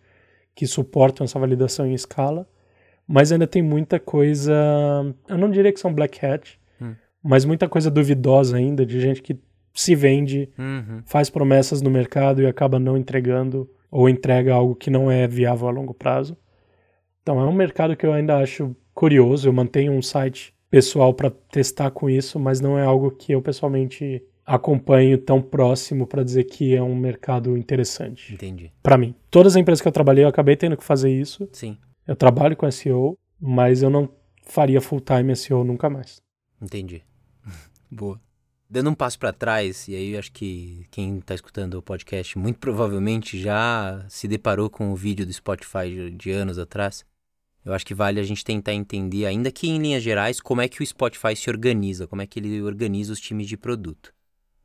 que 0.55 0.67
suportam 0.67 1.25
essa 1.25 1.39
validação 1.39 1.87
em 1.87 1.95
escala, 1.95 2.47
mas 3.09 3.33
ainda 3.33 3.47
tem 3.47 3.63
muita 3.63 3.99
coisa, 3.99 4.53
eu 5.27 5.39
não 5.39 5.51
diria 5.51 5.73
que 5.73 5.81
são 5.81 5.95
black 5.95 6.23
hat. 6.27 6.61
Mas 7.23 7.45
muita 7.45 7.69
coisa 7.69 7.91
duvidosa 7.91 8.57
ainda, 8.57 8.85
de 8.85 9.01
gente 9.01 9.23
que 9.23 9.39
se 9.75 9.95
vende, 9.95 10.51
uhum. 10.59 11.03
faz 11.05 11.31
promessas 11.31 11.81
no 11.81 11.91
mercado 11.91 12.43
e 12.43 12.47
acaba 12.47 12.79
não 12.79 12.97
entregando 12.97 13.71
ou 13.91 14.09
entrega 14.09 14.55
algo 14.55 14.75
que 14.75 14.91
não 14.91 15.11
é 15.11 15.27
viável 15.27 15.69
a 15.69 15.71
longo 15.71 15.95
prazo. 15.95 16.37
Então 17.23 17.41
é 17.41 17.45
um 17.45 17.53
mercado 17.53 17.97
que 17.97 18.05
eu 18.05 18.13
ainda 18.13 18.39
acho 18.39 18.75
curioso. 18.95 19.49
Eu 19.49 19.53
mantenho 19.53 19.93
um 19.93 20.03
site 20.03 20.55
pessoal 20.71 21.15
para 21.15 21.31
testar 21.31 21.91
com 21.91 22.11
isso, 22.11 22.39
mas 22.39 22.61
não 22.61 22.79
é 22.79 22.85
algo 22.85 23.11
que 23.11 23.33
eu 23.33 23.41
pessoalmente 23.41 24.23
acompanho 24.45 25.17
tão 25.19 25.41
próximo 25.41 26.07
para 26.07 26.25
dizer 26.25 26.45
que 26.45 26.75
é 26.75 26.83
um 26.83 26.97
mercado 26.97 27.57
interessante. 27.57 28.35
Entendi. 28.35 28.73
Para 28.83 28.99
mim, 28.99 29.15
todas 29.31 29.55
as 29.55 29.61
empresas 29.61 29.81
que 29.81 29.89
eu 29.89 29.93
trabalhei, 29.93 30.25
eu 30.25 30.29
acabei 30.29 30.57
tendo 30.57 30.77
que 30.77 30.85
fazer 30.85 31.11
isso. 31.11 31.49
Sim. 31.53 31.77
Eu 32.07 32.17
trabalho 32.17 32.57
com 32.57 32.69
SEO, 32.71 33.17
mas 33.41 33.83
eu 33.83 33.91
não 33.91 34.09
faria 34.43 34.81
full 34.81 35.01
time 35.01 35.37
SEO 35.37 35.63
nunca 35.63 35.89
mais. 35.89 36.21
Entendi. 36.61 37.03
Boa. 37.95 38.19
Dando 38.71 38.89
um 38.89 38.95
passo 38.95 39.19
para 39.19 39.35
trás, 39.35 39.87
e 39.87 39.95
aí 39.95 40.13
eu 40.13 40.19
acho 40.19 40.33
que 40.33 40.87
quem 40.91 41.19
está 41.19 41.35
escutando 41.35 41.75
o 41.75 41.83
podcast 41.83 42.39
muito 42.39 42.59
provavelmente 42.59 43.39
já 43.39 44.03
se 44.09 44.27
deparou 44.27 44.71
com 44.71 44.91
o 44.91 44.97
vídeo 44.97 45.27
do 45.27 45.33
Spotify 45.33 46.11
de, 46.11 46.31
anos 46.31 46.59
atrás. 46.59 47.05
Eu 47.63 47.75
acho 47.75 47.85
que 47.85 47.95
vale 47.95 48.19
a 48.19 48.23
gente 48.23 48.43
tentar 48.43 48.73
entender, 48.73 49.27
ainda 49.27 49.53
que 49.53 49.69
em 49.69 49.79
linhas 49.79 50.03
gerais, 50.03 50.41
como 50.41 50.63
é 50.63 50.69
que 50.69 50.83
o 50.83 50.87
Spotify 50.87 51.37
se 51.37 51.51
organiza, 51.51 52.07
como 52.07 52.23
é 52.23 52.27
que 52.27 52.41
ele 52.41 52.63
organiza 52.63 53.13
os 53.13 53.21
times 53.21 53.47
de 53.47 53.59
produto. 53.59 54.11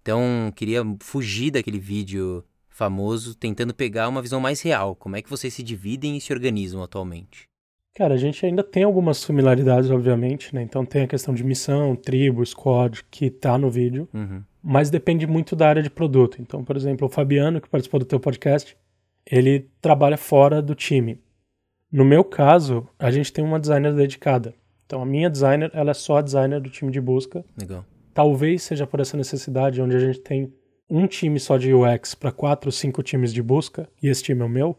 Então, 0.01 0.49
queria 0.55 0.81
fugir 1.01 1.51
daquele 1.51 1.79
vídeo 1.79 2.45
famoso, 2.69 3.35
tentando 3.35 3.73
pegar 3.73 4.07
uma 4.07 4.21
visão 4.21 4.39
mais 4.39 4.61
real. 4.61 4.95
Como 4.95 5.17
é 5.17 5.21
que 5.21 5.29
vocês 5.29 5.53
se 5.53 5.61
dividem 5.61 6.15
e 6.15 6.21
se 6.21 6.31
organizam 6.31 6.81
atualmente? 6.81 7.45
Cara, 7.97 8.13
a 8.13 8.17
gente 8.17 8.45
ainda 8.45 8.63
tem 8.63 8.83
algumas 8.83 9.17
similaridades, 9.17 9.89
obviamente, 9.89 10.53
né? 10.53 10.61
Então 10.61 10.85
tem 10.85 11.01
a 11.01 11.07
questão 11.07 11.33
de 11.33 11.43
missão, 11.43 11.95
tribo, 11.95 12.45
squad, 12.45 13.03
que 13.09 13.31
tá 13.31 13.57
no 13.57 13.71
vídeo, 13.71 14.07
uhum. 14.13 14.43
mas 14.61 14.91
depende 14.91 15.25
muito 15.25 15.55
da 15.55 15.67
área 15.67 15.81
de 15.81 15.89
produto. 15.89 16.39
Então, 16.39 16.63
por 16.63 16.77
exemplo, 16.77 17.07
o 17.07 17.09
Fabiano, 17.09 17.59
que 17.59 17.67
participou 17.67 17.99
do 17.99 18.05
teu 18.05 18.19
podcast, 18.19 18.77
ele 19.25 19.67
trabalha 19.81 20.15
fora 20.15 20.61
do 20.61 20.75
time. 20.75 21.19
No 21.91 22.05
meu 22.05 22.23
caso, 22.23 22.87
a 22.99 23.09
gente 23.09 23.33
tem 23.33 23.43
uma 23.43 23.59
designer 23.59 23.95
dedicada. 23.95 24.53
Então, 24.85 25.01
a 25.01 25.05
minha 25.05 25.27
designer, 25.27 25.71
ela 25.73 25.89
é 25.89 25.95
só 25.95 26.17
a 26.17 26.21
designer 26.21 26.61
do 26.61 26.69
time 26.69 26.91
de 26.91 27.01
busca. 27.01 27.43
Legal. 27.59 27.83
Talvez 28.13 28.61
seja 28.61 28.85
por 28.85 28.99
essa 28.99 29.17
necessidade, 29.17 29.81
onde 29.81 29.95
a 29.95 29.99
gente 29.99 30.19
tem 30.19 30.53
um 30.87 31.07
time 31.07 31.39
só 31.39 31.57
de 31.57 31.73
UX 31.73 32.13
para 32.13 32.31
quatro, 32.31 32.71
cinco 32.71 33.01
times 33.01 33.33
de 33.33 33.41
busca, 33.41 33.89
e 34.03 34.07
esse 34.07 34.21
time 34.21 34.43
é 34.43 34.45
o 34.45 34.49
meu 34.49 34.77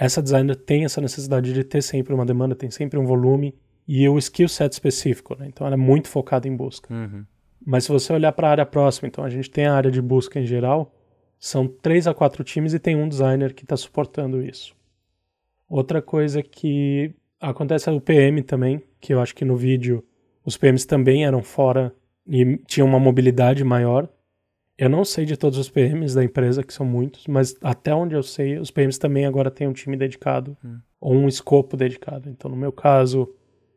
essa 0.00 0.22
designer 0.22 0.54
tem 0.54 0.84
essa 0.84 1.00
necessidade 1.00 1.52
de 1.52 1.64
ter 1.64 1.82
sempre 1.82 2.14
uma 2.14 2.24
demanda, 2.24 2.54
tem 2.54 2.70
sempre 2.70 2.98
um 2.98 3.04
volume 3.04 3.52
e 3.86 4.08
o 4.08 4.16
skill 4.18 4.48
set 4.48 4.72
específico, 4.72 5.36
né? 5.36 5.46
Então 5.48 5.66
ela 5.66 5.74
é 5.74 5.78
muito 5.78 6.08
focada 6.08 6.46
em 6.46 6.54
busca. 6.54 6.92
Uhum. 6.94 7.24
Mas 7.66 7.84
se 7.84 7.90
você 7.90 8.12
olhar 8.12 8.30
para 8.32 8.46
a 8.46 8.50
área 8.52 8.66
próxima, 8.66 9.08
então 9.08 9.24
a 9.24 9.28
gente 9.28 9.50
tem 9.50 9.66
a 9.66 9.74
área 9.74 9.90
de 9.90 10.00
busca 10.00 10.38
em 10.38 10.46
geral, 10.46 10.94
são 11.36 11.66
três 11.66 12.06
a 12.06 12.14
quatro 12.14 12.44
times 12.44 12.74
e 12.74 12.78
tem 12.78 12.94
um 12.94 13.08
designer 13.08 13.52
que 13.52 13.64
está 13.64 13.76
suportando 13.76 14.40
isso. 14.40 14.72
Outra 15.68 16.00
coisa 16.00 16.42
que 16.44 17.12
acontece 17.40 17.88
é 17.88 17.92
o 17.92 18.00
PM 18.00 18.42
também, 18.42 18.80
que 19.00 19.12
eu 19.12 19.20
acho 19.20 19.34
que 19.34 19.44
no 19.44 19.56
vídeo 19.56 20.04
os 20.44 20.56
PMs 20.56 20.86
também 20.86 21.24
eram 21.24 21.42
fora 21.42 21.92
e 22.24 22.56
tinham 22.66 22.86
uma 22.86 23.00
mobilidade 23.00 23.64
maior. 23.64 24.08
Eu 24.78 24.88
não 24.88 25.04
sei 25.04 25.24
de 25.24 25.36
todos 25.36 25.58
os 25.58 25.68
PMs 25.68 26.14
da 26.14 26.22
empresa, 26.22 26.62
que 26.62 26.72
são 26.72 26.86
muitos, 26.86 27.26
mas 27.26 27.56
até 27.60 27.92
onde 27.92 28.14
eu 28.14 28.22
sei, 28.22 28.58
os 28.58 28.70
PMs 28.70 28.96
também 28.96 29.26
agora 29.26 29.50
têm 29.50 29.66
um 29.66 29.72
time 29.72 29.96
dedicado 29.96 30.56
hum. 30.64 30.78
ou 31.00 31.14
um 31.14 31.26
escopo 31.26 31.76
dedicado. 31.76 32.30
Então, 32.30 32.48
no 32.48 32.56
meu 32.56 32.70
caso, 32.70 33.28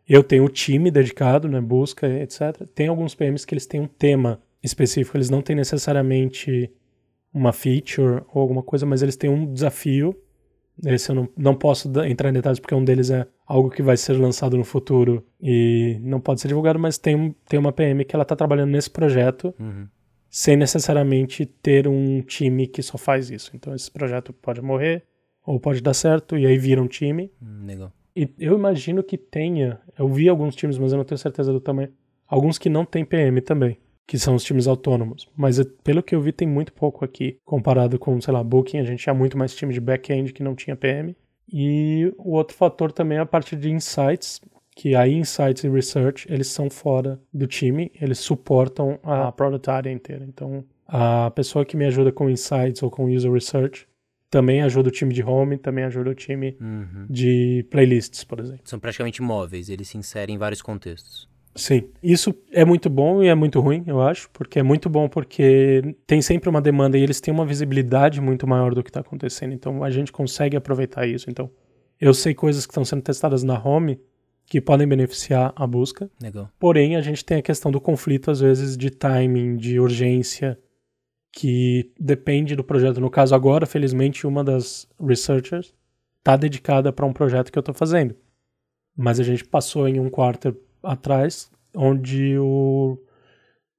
eu 0.07 0.23
tenho 0.23 0.45
o 0.45 0.49
time 0.49 0.91
dedicado, 0.91 1.47
né, 1.47 1.59
busca, 1.59 2.07
etc. 2.07 2.67
Tem 2.75 2.87
alguns 2.87 3.15
PMs 3.15 3.45
que 3.45 3.55
eles 3.55 3.65
têm 3.65 3.81
um 3.81 3.87
tema 3.87 4.39
específico, 4.61 5.17
eles 5.17 5.31
não 5.31 5.41
têm 5.41 5.55
necessariamente 5.55 6.71
uma 7.33 7.51
feature 7.51 8.21
ou 8.31 8.39
alguma 8.39 8.61
coisa, 8.61 8.85
mas 8.85 9.01
eles 9.01 9.15
têm 9.15 9.29
um 9.29 9.51
desafio. 9.51 10.15
Esse 10.85 11.09
eu 11.09 11.15
não, 11.15 11.29
não 11.35 11.55
posso 11.55 11.91
entrar 12.05 12.29
em 12.29 12.33
detalhes 12.33 12.59
porque 12.59 12.75
um 12.75 12.83
deles 12.83 13.09
é 13.09 13.25
algo 13.47 13.71
que 13.71 13.81
vai 13.81 13.97
ser 13.97 14.13
lançado 14.13 14.55
no 14.55 14.63
futuro 14.63 15.25
e 15.41 15.97
não 16.01 16.19
pode 16.19 16.41
ser 16.41 16.47
divulgado, 16.47 16.77
mas 16.77 16.99
tem, 16.99 17.35
tem 17.49 17.59
uma 17.59 17.71
PM 17.71 18.05
que 18.05 18.15
ela 18.15 18.21
está 18.21 18.35
trabalhando 18.35 18.69
nesse 18.69 18.89
projeto. 18.89 19.51
Uhum 19.59 19.87
sem 20.31 20.55
necessariamente 20.55 21.45
ter 21.45 21.89
um 21.89 22.21
time 22.21 22.65
que 22.65 22.81
só 22.81 22.97
faz 22.97 23.29
isso. 23.29 23.51
Então 23.53 23.75
esse 23.75 23.91
projeto 23.91 24.31
pode 24.31 24.61
morrer 24.61 25.03
ou 25.45 25.59
pode 25.59 25.81
dar 25.81 25.93
certo 25.93 26.37
e 26.37 26.47
aí 26.47 26.57
vira 26.57 26.81
um 26.81 26.87
time. 26.87 27.29
Hum, 27.41 27.65
legal. 27.65 27.91
E 28.15 28.29
eu 28.39 28.57
imagino 28.57 29.03
que 29.03 29.17
tenha, 29.17 29.79
eu 29.99 30.07
vi 30.07 30.29
alguns 30.29 30.55
times, 30.55 30.77
mas 30.77 30.93
eu 30.93 30.97
não 30.97 31.05
tenho 31.05 31.17
certeza 31.17 31.51
do 31.51 31.59
tamanho, 31.59 31.91
alguns 32.25 32.57
que 32.57 32.69
não 32.69 32.85
tem 32.85 33.03
PM 33.03 33.41
também, 33.41 33.77
que 34.07 34.17
são 34.17 34.35
os 34.35 34.43
times 34.43 34.67
autônomos. 34.67 35.27
Mas 35.35 35.61
pelo 35.83 36.01
que 36.01 36.15
eu 36.15 36.21
vi 36.21 36.31
tem 36.31 36.47
muito 36.47 36.71
pouco 36.71 37.03
aqui, 37.03 37.37
comparado 37.43 37.99
com, 37.99 38.19
sei 38.21 38.33
lá, 38.33 38.41
Booking, 38.41 38.79
a 38.79 38.83
gente 38.85 39.03
tinha 39.03 39.13
muito 39.13 39.37
mais 39.37 39.53
time 39.53 39.73
de 39.73 39.81
back-end 39.81 40.31
que 40.31 40.43
não 40.43 40.55
tinha 40.55 40.75
PM. 40.77 41.15
E 41.51 42.13
o 42.17 42.31
outro 42.31 42.55
fator 42.55 42.93
também 42.93 43.17
é 43.17 43.21
a 43.21 43.25
parte 43.25 43.55
de 43.57 43.69
insights, 43.69 44.39
que 44.75 44.95
a 44.95 45.07
Insights 45.07 45.63
e 45.63 45.69
Research, 45.69 46.25
eles 46.29 46.47
são 46.47 46.69
fora 46.69 47.19
do 47.33 47.45
time, 47.45 47.91
eles 47.99 48.19
suportam 48.19 48.99
a 49.03 49.31
product 49.31 49.69
área 49.69 49.91
inteira. 49.91 50.25
Então, 50.25 50.63
a 50.87 51.31
pessoa 51.31 51.65
que 51.65 51.77
me 51.77 51.85
ajuda 51.85 52.11
com 52.11 52.29
Insights 52.29 52.81
ou 52.81 52.89
com 52.89 53.05
User 53.05 53.31
Research 53.31 53.87
também 54.29 54.61
ajuda 54.61 54.87
o 54.87 54.91
time 54.91 55.13
de 55.13 55.21
home, 55.21 55.57
também 55.57 55.83
ajuda 55.83 56.09
o 56.09 56.15
time 56.15 56.57
uhum. 56.59 57.05
de 57.09 57.65
playlists, 57.69 58.23
por 58.23 58.39
exemplo. 58.39 58.61
São 58.63 58.79
praticamente 58.79 59.21
móveis, 59.21 59.69
eles 59.69 59.89
se 59.89 59.97
inserem 59.97 60.35
em 60.35 60.37
vários 60.37 60.61
contextos. 60.61 61.29
Sim, 61.53 61.89
isso 62.01 62.33
é 62.49 62.63
muito 62.63 62.89
bom 62.89 63.21
e 63.21 63.27
é 63.27 63.35
muito 63.35 63.59
ruim, 63.59 63.83
eu 63.85 64.01
acho, 64.01 64.29
porque 64.29 64.59
é 64.59 64.63
muito 64.63 64.89
bom 64.89 65.09
porque 65.09 65.95
tem 66.07 66.21
sempre 66.21 66.49
uma 66.49 66.61
demanda 66.61 66.97
e 66.97 67.03
eles 67.03 67.19
têm 67.19 67.33
uma 67.33 67.45
visibilidade 67.45 68.21
muito 68.21 68.47
maior 68.47 68.73
do 68.73 68.81
que 68.81 68.89
está 68.89 69.01
acontecendo, 69.01 69.53
então 69.53 69.83
a 69.83 69.89
gente 69.89 70.13
consegue 70.13 70.55
aproveitar 70.55 71.05
isso. 71.05 71.29
Então, 71.29 71.51
eu 71.99 72.13
sei 72.13 72.33
coisas 72.33 72.65
que 72.65 72.71
estão 72.71 72.85
sendo 72.85 73.01
testadas 73.01 73.43
na 73.43 73.61
home 73.61 73.99
que 74.51 74.59
podem 74.59 74.85
beneficiar 74.85 75.53
a 75.55 75.65
busca. 75.65 76.11
Legal. 76.21 76.51
Porém, 76.59 76.97
a 76.97 77.01
gente 77.01 77.23
tem 77.23 77.37
a 77.37 77.41
questão 77.41 77.71
do 77.71 77.79
conflito, 77.79 78.29
às 78.29 78.41
vezes, 78.41 78.75
de 78.75 78.89
timing, 78.89 79.55
de 79.55 79.79
urgência, 79.79 80.59
que 81.31 81.89
depende 81.97 82.53
do 82.53 82.61
projeto. 82.61 82.99
No 82.99 83.09
caso, 83.09 83.33
agora, 83.33 83.65
felizmente, 83.65 84.27
uma 84.27 84.43
das 84.43 84.89
researchers 84.99 85.73
está 86.17 86.35
dedicada 86.35 86.91
para 86.91 87.05
um 87.05 87.13
projeto 87.13 87.49
que 87.49 87.57
eu 87.57 87.61
estou 87.61 87.73
fazendo. 87.73 88.13
Mas 88.93 89.21
a 89.21 89.23
gente 89.23 89.45
passou 89.45 89.87
em 89.87 90.01
um 90.01 90.09
quarto 90.09 90.53
atrás, 90.83 91.49
onde 91.73 92.37
o 92.37 92.97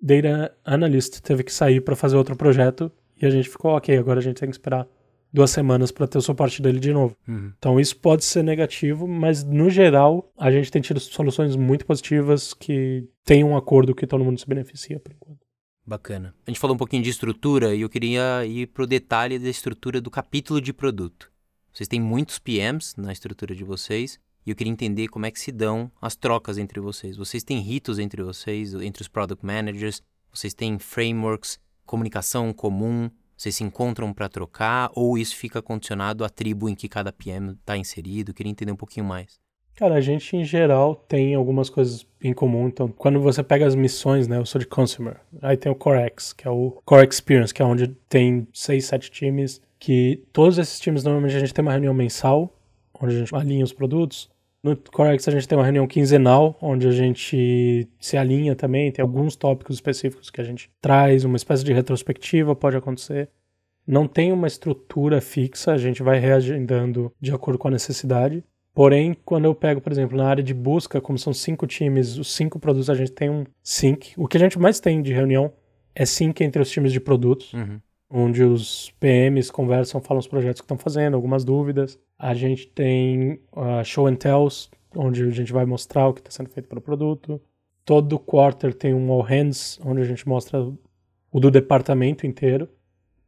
data 0.00 0.56
analyst 0.64 1.20
teve 1.20 1.44
que 1.44 1.52
sair 1.52 1.82
para 1.82 1.94
fazer 1.94 2.16
outro 2.16 2.35
projeto 2.35 2.90
e 3.20 3.26
a 3.26 3.30
gente 3.30 3.46
ficou, 3.46 3.72
ok, 3.72 3.94
agora 3.98 4.20
a 4.20 4.22
gente 4.22 4.40
tem 4.40 4.48
que 4.48 4.54
esperar 4.54 4.88
duas 5.32 5.50
semanas 5.50 5.90
para 5.90 6.06
ter 6.06 6.18
o 6.18 6.22
suporte 6.22 6.60
dele 6.60 6.78
de 6.78 6.92
novo. 6.92 7.16
Uhum. 7.26 7.52
Então 7.58 7.80
isso 7.80 7.96
pode 7.96 8.24
ser 8.24 8.42
negativo, 8.42 9.08
mas 9.08 9.42
no 9.42 9.70
geral 9.70 10.30
a 10.38 10.50
gente 10.50 10.70
tem 10.70 10.82
tido 10.82 11.00
soluções 11.00 11.56
muito 11.56 11.86
positivas 11.86 12.52
que 12.52 13.08
tem 13.24 13.42
um 13.42 13.56
acordo 13.56 13.94
que 13.94 14.06
todo 14.06 14.24
mundo 14.24 14.38
se 14.38 14.46
beneficia 14.46 15.00
por 15.00 15.12
enquanto. 15.12 15.40
Bacana. 15.84 16.34
A 16.46 16.50
gente 16.50 16.60
falou 16.60 16.74
um 16.74 16.78
pouquinho 16.78 17.02
de 17.02 17.10
estrutura 17.10 17.74
e 17.74 17.80
eu 17.80 17.88
queria 17.88 18.44
ir 18.46 18.68
pro 18.68 18.86
detalhe 18.86 19.38
da 19.38 19.48
estrutura 19.48 20.00
do 20.00 20.10
capítulo 20.10 20.60
de 20.60 20.72
produto. 20.72 21.30
Vocês 21.72 21.88
têm 21.88 22.00
muitos 22.00 22.38
PMs 22.38 22.94
na 22.96 23.12
estrutura 23.12 23.54
de 23.54 23.64
vocês 23.64 24.20
e 24.46 24.50
eu 24.50 24.56
queria 24.56 24.72
entender 24.72 25.08
como 25.08 25.26
é 25.26 25.30
que 25.30 25.40
se 25.40 25.50
dão 25.50 25.90
as 26.00 26.14
trocas 26.14 26.58
entre 26.58 26.78
vocês. 26.80 27.16
Vocês 27.16 27.42
têm 27.42 27.60
ritos 27.60 27.98
entre 27.98 28.22
vocês, 28.22 28.74
entre 28.74 29.02
os 29.02 29.08
product 29.08 29.44
managers? 29.44 30.02
Vocês 30.32 30.54
têm 30.54 30.78
frameworks, 30.78 31.58
comunicação 31.84 32.52
comum? 32.52 33.10
Vocês 33.42 33.57
se 33.57 33.64
encontram 33.64 34.12
para 34.12 34.28
trocar 34.28 34.88
ou 34.94 35.18
isso 35.18 35.35
fica 35.35 35.61
condicionado 35.61 36.24
à 36.24 36.28
tribo 36.28 36.68
em 36.68 36.76
que 36.76 36.88
cada 36.88 37.11
PM 37.11 37.55
está 37.55 37.76
inserido? 37.76 38.33
Queria 38.33 38.52
entender 38.52 38.70
um 38.70 38.76
pouquinho 38.76 39.05
mais. 39.05 39.40
Cara, 39.74 39.96
a 39.96 40.00
gente 40.00 40.37
em 40.37 40.44
geral 40.44 40.94
tem 41.09 41.35
algumas 41.35 41.68
coisas 41.68 42.07
em 42.22 42.33
comum. 42.33 42.68
Então, 42.68 42.87
quando 42.87 43.20
você 43.20 43.42
pega 43.42 43.66
as 43.66 43.74
missões, 43.74 44.28
né? 44.28 44.38
Eu 44.38 44.46
sou 44.46 44.61
de 44.61 44.66
consumer. 44.68 45.16
Aí 45.40 45.57
tem 45.57 45.72
o 45.72 45.74
CoreX, 45.74 46.33
que 46.33 46.46
é 46.46 46.50
o 46.52 46.81
Core 46.85 47.09
Experience, 47.09 47.52
que 47.52 47.61
é 47.61 47.64
onde 47.64 47.88
tem 48.09 48.46
seis, 48.52 48.85
sete 48.85 49.11
times. 49.11 49.61
Que 49.76 50.22
todos 50.33 50.57
esses 50.57 50.78
times 50.78 51.02
normalmente 51.02 51.35
a 51.35 51.40
gente 51.40 51.52
tem 51.52 51.64
uma 51.64 51.72
reunião 51.72 51.92
mensal, 51.92 52.57
onde 52.94 53.16
a 53.16 53.18
gente 53.18 53.35
alinha 53.35 53.64
os 53.64 53.72
produtos. 53.72 54.31
No 54.62 54.77
CoreX 54.77 55.27
a 55.27 55.33
gente 55.33 55.48
tem 55.48 55.59
uma 55.59 55.64
reunião 55.64 55.87
quinzenal, 55.88 56.57
onde 56.62 56.87
a 56.87 56.92
gente 56.92 57.88
se 57.98 58.16
alinha 58.16 58.55
também. 58.55 58.92
Tem 58.92 59.03
alguns 59.03 59.35
tópicos 59.35 59.75
específicos 59.77 60.31
que 60.31 60.40
a 60.40 60.44
gente 60.44 60.70
traz, 60.81 61.25
uma 61.25 61.37
espécie 61.37 61.64
de 61.64 61.72
retrospectiva 61.72 62.55
pode 62.55 62.77
acontecer. 62.77 63.29
Não 63.85 64.07
tem 64.07 64.33
uma 64.33 64.46
estrutura 64.46 65.20
fixa, 65.20 65.72
a 65.72 65.79
gente 65.79 66.03
vai 66.03 66.20
reagendando 66.20 67.12
de 67.20 67.33
acordo 67.33 67.59
com 67.59 67.66
a 67.66 67.72
necessidade. 67.72 68.44
Porém, 68.72 69.16
quando 69.25 69.44
eu 69.44 69.55
pego, 69.55 69.81
por 69.81 69.90
exemplo, 69.90 70.16
na 70.16 70.27
área 70.27 70.42
de 70.42 70.55
busca, 70.55 71.01
como 71.01 71.18
são 71.18 71.35
cinco 71.35 71.66
times, 71.66 72.16
os 72.16 72.33
cinco 72.33 72.59
produtos, 72.59 72.88
a 72.88 72.94
gente 72.94 73.12
tem 73.12 73.29
um 73.29 73.44
sync. 73.62 74.14
O 74.16 74.29
que 74.29 74.37
a 74.37 74.40
gente 74.40 74.59
mais 74.59 74.79
tem 74.79 75.03
de 75.03 75.12
reunião 75.12 75.53
é 75.94 76.07
sync 76.07 76.42
entre 76.42 76.62
os 76.62 76.70
times 76.70 76.92
de 76.92 77.01
produtos, 77.01 77.53
uhum. 77.53 77.81
Onde 78.12 78.44
os 78.44 78.90
PMs 79.01 79.51
conversam, 79.51 80.01
falam 80.01 80.20
os 80.20 80.27
projetos 80.27 80.61
que 80.61 80.64
estão 80.64 80.77
fazendo, 80.77 81.14
algumas 81.14 81.44
dúvidas. 81.44 81.98
A 82.18 82.35
gente 82.35 82.66
tem 82.68 83.40
uh, 83.53 83.85
show 83.85 84.07
and 84.07 84.16
tells, 84.16 84.68
onde 84.94 85.22
a 85.22 85.31
gente 85.31 85.53
vai 85.53 85.64
mostrar 85.64 86.09
o 86.09 86.14
que 86.14 86.20
está 86.20 86.31
sendo 86.31 86.51
feito 86.51 86.68
pelo 86.68 86.81
produto. 86.81 87.40
Todo 87.85 88.18
quarter 88.18 88.75
tem 88.75 88.92
um 88.94 89.11
all 89.11 89.22
hands, 89.22 89.81
onde 89.85 90.03
a 90.03 90.05
gente 90.05 90.29
mostra 90.29 90.61
o 91.31 91.40
do 91.40 91.51
departamento 91.51 92.27
inteiro 92.27 92.68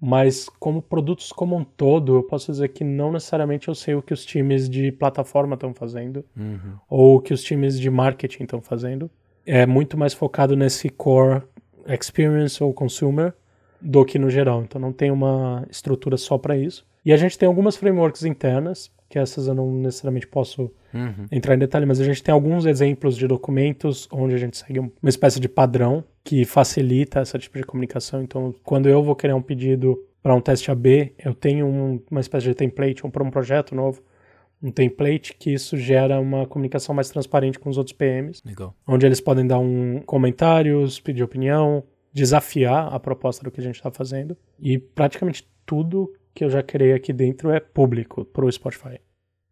mas 0.04 0.50
como 0.60 0.82
produtos 0.82 1.32
como 1.32 1.56
um 1.56 1.64
todo, 1.64 2.16
eu 2.16 2.22
posso 2.22 2.52
dizer 2.52 2.68
que 2.68 2.84
não 2.84 3.10
necessariamente 3.10 3.68
eu 3.68 3.74
sei 3.74 3.94
o 3.94 4.02
que 4.02 4.12
os 4.12 4.22
times 4.22 4.68
de 4.68 4.92
plataforma 4.92 5.54
estão 5.54 5.72
fazendo 5.72 6.22
uhum. 6.36 6.76
ou 6.90 7.16
o 7.16 7.20
que 7.20 7.32
os 7.32 7.42
times 7.42 7.80
de 7.80 7.88
marketing 7.88 8.42
estão 8.42 8.60
fazendo. 8.60 9.10
É 9.46 9.64
muito 9.64 9.96
mais 9.96 10.12
focado 10.12 10.54
nesse 10.54 10.90
core 10.90 11.42
experience 11.86 12.62
ou 12.62 12.74
consumer 12.74 13.32
do 13.84 14.04
que 14.04 14.18
no 14.18 14.30
geral. 14.30 14.62
Então 14.62 14.80
não 14.80 14.92
tem 14.92 15.10
uma 15.10 15.66
estrutura 15.70 16.16
só 16.16 16.38
para 16.38 16.56
isso. 16.56 16.86
E 17.04 17.12
a 17.12 17.16
gente 17.16 17.38
tem 17.38 17.46
algumas 17.46 17.76
frameworks 17.76 18.24
internas, 18.24 18.90
que 19.10 19.18
essas 19.18 19.46
eu 19.46 19.54
não 19.54 19.70
necessariamente 19.70 20.26
posso 20.26 20.72
uhum. 20.92 21.26
entrar 21.30 21.54
em 21.54 21.58
detalhe, 21.58 21.84
mas 21.84 22.00
a 22.00 22.04
gente 22.04 22.22
tem 22.22 22.32
alguns 22.32 22.64
exemplos 22.64 23.16
de 23.16 23.28
documentos 23.28 24.08
onde 24.10 24.34
a 24.34 24.38
gente 24.38 24.56
segue 24.56 24.78
uma 24.78 24.90
espécie 25.04 25.38
de 25.38 25.48
padrão 25.48 26.02
que 26.24 26.46
facilita 26.46 27.20
esse 27.20 27.38
tipo 27.38 27.58
de 27.58 27.64
comunicação. 27.64 28.22
Então, 28.22 28.54
quando 28.64 28.88
eu 28.88 29.02
vou 29.02 29.14
criar 29.14 29.36
um 29.36 29.42
pedido 29.42 30.02
para 30.22 30.34
um 30.34 30.40
teste 30.40 30.70
AB, 30.70 31.12
eu 31.22 31.34
tenho 31.34 31.66
um, 31.66 32.00
uma 32.10 32.20
espécie 32.20 32.46
de 32.46 32.54
template, 32.54 33.06
um, 33.06 33.10
para 33.10 33.22
um 33.22 33.30
projeto 33.30 33.74
novo, 33.74 34.02
um 34.62 34.70
template 34.70 35.36
que 35.38 35.52
isso 35.52 35.76
gera 35.76 36.18
uma 36.18 36.46
comunicação 36.46 36.94
mais 36.94 37.10
transparente 37.10 37.58
com 37.58 37.68
os 37.68 37.76
outros 37.76 37.94
PMs. 37.94 38.40
Legal. 38.42 38.74
Onde 38.88 39.04
eles 39.04 39.20
podem 39.20 39.46
dar 39.46 39.58
um 39.58 40.00
comentários, 40.06 40.98
pedir 40.98 41.22
opinião, 41.22 41.84
desafiar 42.14 42.94
a 42.94 43.00
proposta 43.00 43.42
do 43.42 43.50
que 43.50 43.60
a 43.60 43.64
gente 43.64 43.74
está 43.74 43.90
fazendo. 43.90 44.36
E 44.58 44.78
praticamente 44.78 45.46
tudo 45.66 46.14
que 46.32 46.44
eu 46.44 46.50
já 46.50 46.62
criei 46.62 46.92
aqui 46.92 47.12
dentro 47.12 47.50
é 47.50 47.58
público 47.58 48.24
para 48.24 48.44
o 48.44 48.50
Spotify. 48.50 49.00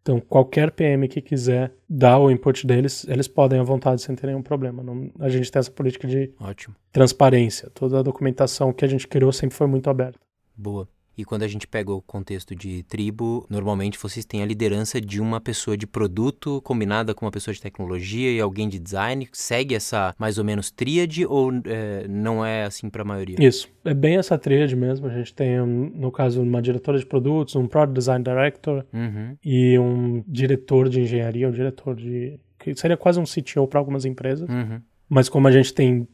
Então, 0.01 0.19
qualquer 0.19 0.71
PM 0.71 1.07
que 1.07 1.21
quiser 1.21 1.73
dar 1.89 2.19
o 2.19 2.29
input 2.29 2.67
deles, 2.67 3.05
eles 3.07 3.27
podem 3.27 3.59
à 3.59 3.63
vontade 3.63 4.01
sem 4.01 4.13
ter 4.15 4.27
nenhum 4.27 4.41
problema. 4.41 4.83
Não, 4.83 5.09
a 5.17 5.29
gente 5.29 5.49
tem 5.49 5.59
essa 5.59 5.71
política 5.71 6.05
de 6.07 6.33
Ótimo. 6.39 6.75
transparência. 6.91 7.69
Toda 7.69 7.99
a 7.99 8.03
documentação 8.03 8.73
que 8.73 8.83
a 8.83 8.87
gente 8.87 9.07
criou 9.07 9.31
sempre 9.31 9.55
foi 9.55 9.67
muito 9.67 9.89
aberta. 9.89 10.19
Boa. 10.55 10.89
E 11.17 11.23
quando 11.23 11.43
a 11.43 11.47
gente 11.47 11.67
pega 11.67 11.91
o 11.93 12.01
contexto 12.01 12.55
de 12.55 12.83
tribo, 12.83 13.45
normalmente 13.49 13.99
vocês 13.99 14.25
têm 14.25 14.41
a 14.41 14.45
liderança 14.45 14.99
de 14.99 15.21
uma 15.21 15.39
pessoa 15.39 15.77
de 15.77 15.85
produto 15.85 16.61
combinada 16.63 17.13
com 17.13 17.25
uma 17.25 17.31
pessoa 17.31 17.53
de 17.53 17.61
tecnologia 17.61 18.31
e 18.31 18.39
alguém 18.39 18.67
de 18.67 18.79
design. 18.79 19.27
Segue 19.31 19.75
essa 19.75 20.15
mais 20.17 20.37
ou 20.37 20.43
menos 20.43 20.71
tríade 20.71 21.25
ou 21.25 21.51
é, 21.65 22.07
não 22.07 22.43
é 22.43 22.63
assim 22.63 22.89
para 22.89 23.03
a 23.03 23.05
maioria? 23.05 23.35
Isso. 23.39 23.69
É 23.85 23.93
bem 23.93 24.17
essa 24.17 24.37
tríade 24.37 24.75
mesmo. 24.75 25.05
A 25.07 25.09
gente 25.09 25.33
tem, 25.33 25.59
no 25.59 26.11
caso, 26.11 26.41
uma 26.41 26.61
diretora 26.61 26.97
de 26.97 27.05
produtos, 27.05 27.55
um 27.55 27.67
Product 27.67 27.93
Design 27.93 28.23
Director 28.23 28.85
uhum. 28.93 29.37
e 29.43 29.77
um 29.77 30.23
diretor 30.27 30.89
de 30.89 31.01
engenharia, 31.01 31.47
um 31.47 31.51
diretor 31.51 31.95
de. 31.95 32.39
que 32.57 32.75
seria 32.75 32.97
quase 32.97 33.19
um 33.19 33.23
CTO 33.23 33.67
para 33.67 33.79
algumas 33.79 34.05
empresas. 34.05 34.49
Uhum. 34.49 34.81
Mas 35.07 35.29
como 35.29 35.47
a 35.47 35.51
gente 35.51 35.73
tem 35.73 36.07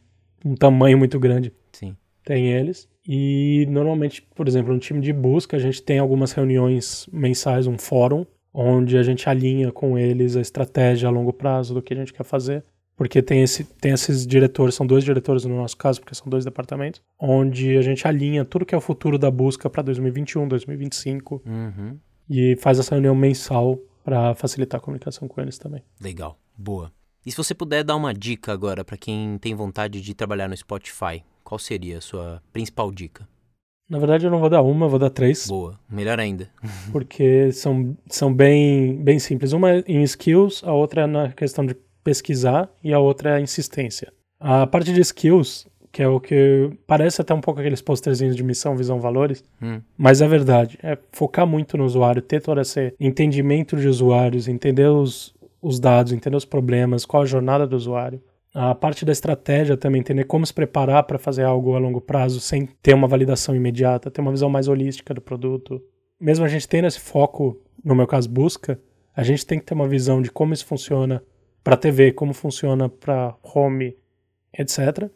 um 0.44 0.56
tamanho 0.56 0.98
muito 0.98 1.20
grande, 1.20 1.54
Sim. 1.72 1.96
Tem 2.24 2.52
eles. 2.52 2.88
E 3.08 3.66
normalmente, 3.70 4.22
por 4.36 4.48
exemplo, 4.48 4.74
no 4.74 4.80
time 4.80 5.02
de 5.02 5.12
busca, 5.12 5.58
a 5.58 5.60
gente 5.60 5.82
tem 5.82 6.00
algumas 6.00 6.32
reuniões 6.32 7.08
mensais, 7.12 7.66
um 7.68 7.78
fórum, 7.78 8.26
onde 8.54 8.98
a 8.98 9.04
gente 9.04 9.28
alinha 9.30 9.72
com 9.72 9.98
eles 9.98 10.36
a 10.36 10.42
estratégia 10.42 11.08
a 11.08 11.12
longo 11.12 11.34
prazo 11.34 11.74
do 11.74 11.82
que 11.82 11.94
a 11.94 11.98
gente 11.98 12.14
quer 12.14 12.24
fazer. 12.24 12.64
Porque 12.96 13.22
tem, 13.22 13.42
esse, 13.42 13.64
tem 13.64 13.94
esses 13.94 14.28
diretores, 14.28 14.76
são 14.76 14.86
dois 14.86 15.06
diretores 15.06 15.46
no 15.46 15.56
nosso 15.56 15.78
caso, 15.78 16.02
porque 16.02 16.14
são 16.14 16.28
dois 16.28 16.44
departamentos, 16.44 17.02
onde 17.18 17.78
a 17.78 17.82
gente 17.82 18.06
alinha 18.06 18.44
tudo 18.44 18.66
que 18.66 18.76
é 18.76 18.78
o 18.78 18.82
futuro 18.82 19.18
da 19.18 19.32
busca 19.32 19.70
para 19.70 19.82
2021, 19.82 20.48
2025 20.50 21.42
Uhum. 21.46 21.98
e 22.30 22.58
faz 22.58 22.78
essa 22.78 22.94
reunião 22.96 23.16
mensal 23.16 23.80
para 24.04 24.36
facilitar 24.36 24.80
a 24.80 24.84
comunicação 24.84 25.28
com 25.30 25.40
eles 25.40 25.58
também. 25.58 25.82
Legal. 26.02 26.38
Boa. 26.58 26.92
E 27.26 27.32
se 27.32 27.38
você 27.38 27.54
puder 27.56 27.84
dar 27.84 27.96
uma 27.96 28.14
dica 28.14 28.52
agora 28.52 28.84
para 28.84 28.98
quem 28.98 29.38
tem 29.38 29.56
vontade 29.56 30.02
de 30.02 30.14
trabalhar 30.14 30.50
no 30.50 30.58
Spotify, 30.58 31.24
qual 31.50 31.58
seria 31.58 31.98
a 31.98 32.02
sua 32.02 32.44
principal 32.54 32.92
dica? 32.92 33.28
Na 33.90 33.98
verdade, 33.98 34.24
eu 34.24 34.30
não 34.30 34.40
vou 34.40 34.52
dar 34.52 34.62
uma, 34.62 34.86
eu 34.86 34.90
vou 34.92 35.00
dar 35.00 35.10
três. 35.10 35.48
Boa, 35.48 35.80
melhor 35.90 36.20
ainda. 36.20 36.48
porque 36.92 37.52
são, 37.52 37.98
são 38.08 38.32
bem, 38.32 38.96
bem 39.04 39.18
simples. 39.18 39.52
Uma 39.52 39.72
é 39.72 39.84
em 39.88 40.04
skills, 40.04 40.64
a 40.64 40.72
outra 40.72 41.02
é 41.02 41.08
na 41.08 41.32
questão 41.32 41.66
de 41.66 41.76
pesquisar 42.04 42.70
e 42.84 42.94
a 42.94 43.00
outra 43.00 43.32
é 43.32 43.34
a 43.38 43.42
insistência. 43.42 44.14
A 44.40 44.68
parte 44.68 44.94
de 44.94 45.02
skills, 45.02 45.66
que 45.92 46.04
é 46.04 46.08
o 46.08 46.20
que 46.20 46.70
parece 46.86 47.20
até 47.20 47.34
um 47.34 47.42
pouco 47.42 47.60
aqueles 47.60 47.82
posterzinhos 47.82 48.36
de 48.36 48.44
missão, 48.44 48.78
visão, 48.78 49.00
valores, 49.02 49.44
Hum. 49.60 49.82
mas 49.98 50.22
é 50.22 50.28
verdade. 50.28 50.78
É 50.84 50.96
focar 51.12 51.48
muito 51.48 51.76
no 51.76 51.84
usuário, 51.84 52.22
ter 52.22 52.44
todo 52.44 52.62
esse 52.62 52.94
entendimento 53.00 53.76
de 53.76 53.88
usuários, 53.88 54.48
entender 54.48 54.88
os, 54.88 55.34
os 55.60 55.80
dados, 55.80 56.14
entender 56.14 56.38
os 56.38 56.46
problemas, 56.46 57.06
qual 57.06 57.24
a 57.24 57.26
jornada 57.26 57.66
do 57.66 57.76
usuário. 57.76 58.22
A 58.54 58.74
parte 58.74 59.06
da 59.06 59.12
estratégia 59.12 59.78
também, 59.78 60.00
entender 60.02 60.24
como 60.24 60.46
se 60.46 60.54
preparar 60.54 61.04
para 61.04 61.20
fazer 61.20 61.44
algo 61.44 61.76
a 61.76 61.80
longo 61.80 62.02
prazo 62.02 62.40
sem 62.40 62.66
ter 62.82 62.94
uma 62.96 63.08
validação 63.08 63.56
imediata, 63.56 64.10
ter 64.10 64.22
uma 64.22 64.32
visão 64.32 64.50
mais 64.50 64.68
holística 64.68 65.14
do 65.14 65.22
produto. 65.22 65.82
Mesmo 66.20 66.44
a 66.44 66.48
gente 66.48 66.68
tendo 66.68 66.88
esse 66.88 67.00
foco, 67.00 67.62
no 67.84 67.94
meu 67.96 68.08
caso, 68.08 68.28
busca, 68.30 68.80
a 69.16 69.24
gente 69.24 69.46
tem 69.46 69.60
que 69.60 69.66
ter 69.66 69.74
uma 69.76 69.88
visão 69.88 70.22
de 70.22 70.32
como 70.32 70.54
isso 70.54 70.66
funciona 70.66 71.24
para 71.64 71.78
TV, 71.78 72.12
como 72.12 72.34
funciona 72.34 72.90
para 72.90 73.36
home, 73.44 73.96
etc. 74.58 75.10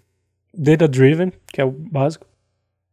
Data 0.56 0.88
driven, 0.88 1.32
que 1.52 1.60
é 1.60 1.66
o 1.66 1.72
básico. 1.72 2.28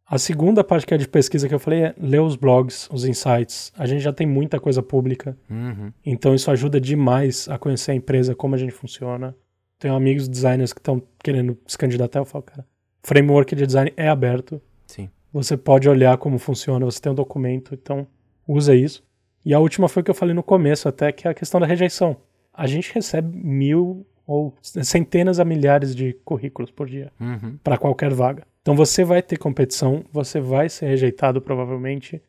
A 0.07 0.17
segunda 0.17 0.63
parte 0.63 0.85
que 0.85 0.93
é 0.93 0.97
de 0.97 1.07
pesquisa 1.07 1.47
que 1.47 1.53
eu 1.53 1.59
falei 1.59 1.83
é 1.83 1.95
ler 1.97 2.19
os 2.19 2.35
blogs, 2.35 2.89
os 2.91 3.05
insights. 3.05 3.71
A 3.77 3.85
gente 3.85 4.01
já 4.01 4.11
tem 4.11 4.27
muita 4.27 4.59
coisa 4.59 4.81
pública, 4.83 5.37
Uhum. 5.49 5.93
então 6.05 6.33
isso 6.35 6.49
ajuda 6.51 6.81
demais 6.81 7.47
a 7.47 7.57
conhecer 7.57 7.91
a 7.91 7.95
empresa, 7.95 8.35
como 8.35 8.55
a 8.55 8.57
gente 8.57 8.73
funciona. 8.73 9.35
Tenho 9.81 9.95
amigos 9.95 10.27
designers 10.27 10.71
que 10.71 10.79
estão 10.79 11.01
querendo 11.23 11.57
se 11.65 11.75
candidatar, 11.75 12.19
eu 12.19 12.25
falo, 12.25 12.43
cara, 12.43 12.63
framework 13.01 13.55
de 13.55 13.65
design 13.65 13.91
é 13.97 14.07
aberto. 14.07 14.61
Sim. 14.85 15.09
Você 15.33 15.57
pode 15.57 15.89
olhar 15.89 16.15
como 16.19 16.37
funciona, 16.37 16.85
você 16.85 17.01
tem 17.01 17.11
um 17.11 17.15
documento, 17.15 17.73
então 17.73 18.05
usa 18.47 18.75
isso. 18.75 19.03
E 19.43 19.55
a 19.55 19.59
última 19.59 19.89
foi 19.89 20.01
o 20.01 20.03
que 20.05 20.11
eu 20.11 20.15
falei 20.15 20.35
no 20.35 20.43
começo 20.43 20.87
até, 20.87 21.11
que 21.11 21.27
é 21.27 21.31
a 21.31 21.33
questão 21.33 21.59
da 21.59 21.65
rejeição. 21.65 22.15
A 22.53 22.67
gente 22.67 22.93
recebe 22.93 23.35
mil 23.35 24.05
ou 24.27 24.53
centenas 24.61 25.39
a 25.39 25.43
milhares 25.43 25.95
de 25.95 26.13
currículos 26.23 26.69
por 26.69 26.87
dia 26.87 27.11
Uhum. 27.19 27.57
para 27.63 27.75
qualquer 27.75 28.13
vaga. 28.13 28.43
Então 28.61 28.75
você 28.75 29.03
vai 29.03 29.23
ter 29.23 29.37
competição, 29.37 30.05
você 30.13 30.39
vai 30.39 30.69
ser 30.69 30.85
rejeitado 30.85 31.41
provavelmente, 31.41 32.21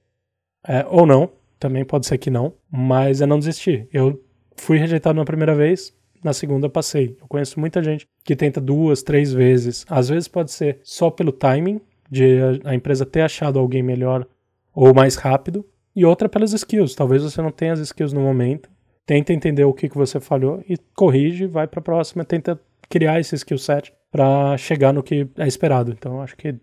é, 0.67 0.87
ou 0.89 1.05
não, 1.05 1.31
também 1.59 1.85
pode 1.85 2.07
ser 2.07 2.17
que 2.17 2.31
não, 2.31 2.55
mas 2.71 3.21
é 3.21 3.27
não 3.27 3.39
desistir. 3.39 3.87
Eu 3.93 4.19
fui 4.57 4.79
rejeitado 4.79 5.19
na 5.19 5.25
primeira 5.27 5.55
vez, 5.55 5.95
na 6.23 6.33
segunda 6.33 6.69
passei. 6.69 7.17
Eu 7.21 7.27
conheço 7.27 7.59
muita 7.59 7.83
gente 7.83 8.09
que 8.25 8.37
tenta 8.37 8.61
duas, 8.61 9.03
três 9.03 9.33
vezes. 9.33 9.85
Às 9.89 10.09
vezes 10.09 10.29
pode 10.29 10.53
ser 10.53 10.81
só 10.83 11.11
pelo 11.11 11.33
timing, 11.33 11.81
de 12.11 12.39
a, 12.65 12.75
empresa 12.75 13.07
ter 13.07 13.23
achado 13.23 13.59
alguém 13.59 13.83
melhor 13.83 14.27
ou 14.75 14.95
mais 14.95 15.17
rápido, 15.17 15.67
E 15.95 16.05
outra 16.07 16.29
pelas 16.29 16.53
skills. 16.53 16.95
Talvez 16.95 17.23
você 17.23 17.43
não 17.43 17.51
tenha 17.51 17.75
as 17.75 17.81
skills 17.81 18.15
no 18.15 18.21
momento. 18.21 18.71
Tenta 19.05 19.33
entender 19.33 19.65
o 19.65 19.75
que, 19.75 19.89
que 19.89 19.97
você 19.97 20.21
falhou 20.21 20.63
e 20.67 20.79
corrige, 20.95 21.47
vai 21.47 21.67
para 21.67 21.81
a 21.81 21.83
próxima, 21.83 22.25
tenta 22.25 22.59
criar 22.89 23.21
esse 23.21 23.35
skill 23.35 23.59
set 23.59 23.93
para 24.11 24.57
chegar 24.57 24.93
no 24.93 25.03
que 25.03 25.29
é 25.37 25.47
esperado. 25.47 25.91
Então, 25.91 26.23
acho 26.23 26.37
que 26.37 26.55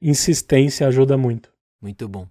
insistência 0.00 0.86
ajuda 0.88 1.16
muito. 1.16 1.52
Muito 1.80 2.08
bom. 2.08 2.26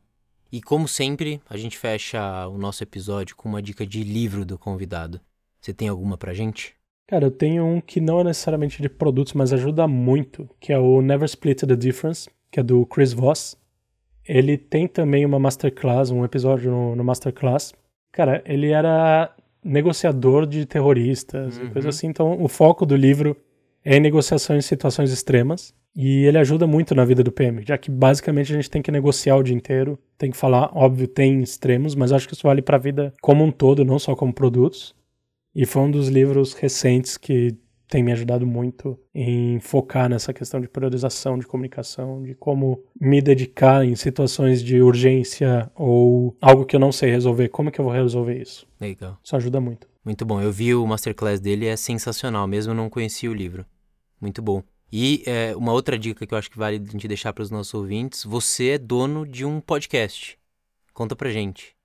E 0.52 0.62
como 0.62 0.88
sempre, 0.88 1.42
a 1.50 1.56
gente 1.56 1.78
fecha 1.78 2.48
o 2.48 2.58
nosso 2.58 2.84
episódio 2.84 3.36
com 3.36 3.48
uma 3.48 3.62
dica 3.62 3.88
de 3.88 4.04
livro 4.04 4.44
do 4.44 4.58
convidado. 4.58 5.22
Você 5.62 5.74
tem 5.74 5.88
alguma 5.88 6.18
pra 6.18 6.34
gente? 6.34 6.74
Cara, 7.08 7.26
eu 7.26 7.32
tenho 7.32 7.64
um 7.66 7.80
que 7.80 8.02
não 8.02 8.20
é 8.20 8.24
necessariamente 8.24 8.82
de 8.82 8.90
produtos, 8.90 9.34
mas 9.34 9.54
ajuda 9.54 9.88
muito, 9.88 10.50
que 10.60 10.74
é 10.74 10.80
o 10.80 11.02
Never 11.02 11.26
Split 11.26 11.62
the 11.62 11.76
Difference, 11.76 12.30
que 12.50 12.60
é 12.60 12.64
do 12.64 12.86
Chris 12.86 13.14
Voss. 13.14 13.58
Ele 14.26 14.58
tem 14.58 14.88
também 14.88 15.26
uma 15.26 15.40
masterclass, 15.40 16.10
um 16.10 16.24
episódio 16.24 16.72
no, 16.72 16.96
no 16.96 17.04
masterclass. 17.04 17.74
Cara, 18.12 18.42
ele 18.46 18.72
era 18.72 19.34
negociador 19.64 20.48
de 20.48 20.66
terroristas 20.66 21.58
uhum. 21.58 21.70
coisa 21.70 21.90
assim, 21.90 22.08
então 22.08 22.42
o 22.42 22.48
foco 22.48 22.86
do 22.86 22.96
livro 22.96 23.38
é 23.84 24.00
negociação 24.00 24.56
em 24.56 24.62
situações 24.62 25.12
extremas. 25.12 25.74
E 25.94 26.26
ele 26.26 26.38
ajuda 26.38 26.66
muito 26.66 26.96
na 26.96 27.04
vida 27.04 27.22
do 27.22 27.34
PM, 27.34 27.64
já 27.68 27.78
que 27.78 27.92
basicamente 27.92 28.54
a 28.54 28.56
gente 28.56 28.70
tem 28.70 28.82
que 28.82 28.92
negociar 28.92 29.36
o 29.36 29.44
dia 29.44 29.54
inteiro, 29.54 30.00
tem 30.18 30.32
que 30.32 30.38
falar, 30.38 30.72
óbvio, 30.74 31.06
tem 31.06 31.42
extremos, 31.42 31.96
mas 31.96 32.14
acho 32.14 32.30
que 32.30 32.34
isso 32.34 32.48
vale 32.48 32.62
para 32.62 32.78
a 32.78 32.80
vida 32.80 33.14
como 33.22 33.44
um 33.44 33.52
todo, 33.52 33.84
não 33.84 34.00
só 34.00 34.16
como 34.16 34.32
produtos. 34.32 34.96
E 35.54 35.66
foi 35.66 35.82
um 35.82 35.92
dos 35.92 36.08
livros 36.08 36.54
recentes 36.54 37.18
que 37.18 37.58
tem 37.92 38.02
me 38.02 38.14
ajudado 38.14 38.48
muito 38.48 38.98
em 39.14 39.60
focar 39.60 40.08
nessa 40.08 40.32
questão 40.32 40.62
de 40.62 40.70
priorização 40.70 41.38
de 41.38 41.46
comunicação, 41.46 42.24
de 42.24 42.34
como 42.34 42.82
me 43.00 43.22
dedicar 43.22 43.86
em 43.86 43.98
situações 43.98 44.64
de 44.64 44.82
urgência 44.82 45.70
ou 45.76 46.38
algo 46.42 46.66
que 46.66 46.74
eu 46.74 46.80
não 46.80 46.92
sei 46.92 47.12
resolver, 47.12 47.50
como 47.50 47.68
é 47.68 47.72
que 47.72 47.82
eu 47.82 47.86
vou 47.86 47.94
resolver 47.94 48.42
isso. 48.42 48.66
Legal. 48.80 49.20
Isso 49.22 49.36
ajuda 49.36 49.60
muito. 49.60 49.90
Muito 50.06 50.26
bom. 50.26 50.42
Eu 50.42 50.54
vi 50.54 50.74
o 50.74 50.88
masterclass 50.88 51.42
dele, 51.42 51.68
é 51.68 51.76
sensacional, 51.76 52.48
mesmo 52.48 52.74
não 52.74 52.90
conhecia 52.90 53.30
o 53.30 53.34
livro. 53.34 53.66
Muito 54.22 54.42
bom. 54.42 54.64
E 54.90 55.22
é, 55.26 55.54
uma 55.56 55.74
outra 55.74 56.00
dica 56.00 56.26
que 56.26 56.34
eu 56.34 56.38
acho 56.38 56.50
que 56.50 56.58
vale 56.58 56.78
a 56.78 56.92
gente 56.92 57.08
deixar 57.10 57.34
para 57.34 57.44
os 57.44 57.52
nossos 57.52 57.74
ouvintes: 57.74 58.24
você 58.24 58.70
é 58.70 58.78
dono 58.78 59.28
de 59.28 59.46
um 59.46 59.60
podcast. 59.60 60.38
Conta 60.94 61.16
pra 61.16 61.30
gente. 61.30 61.76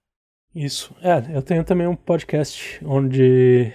Isso. 0.57 0.97
É, 1.03 1.37
eu 1.37 1.43
tenho 1.43 1.63
também 1.63 1.87
um 1.87 1.95
podcast 1.95 2.81
onde 2.83 3.71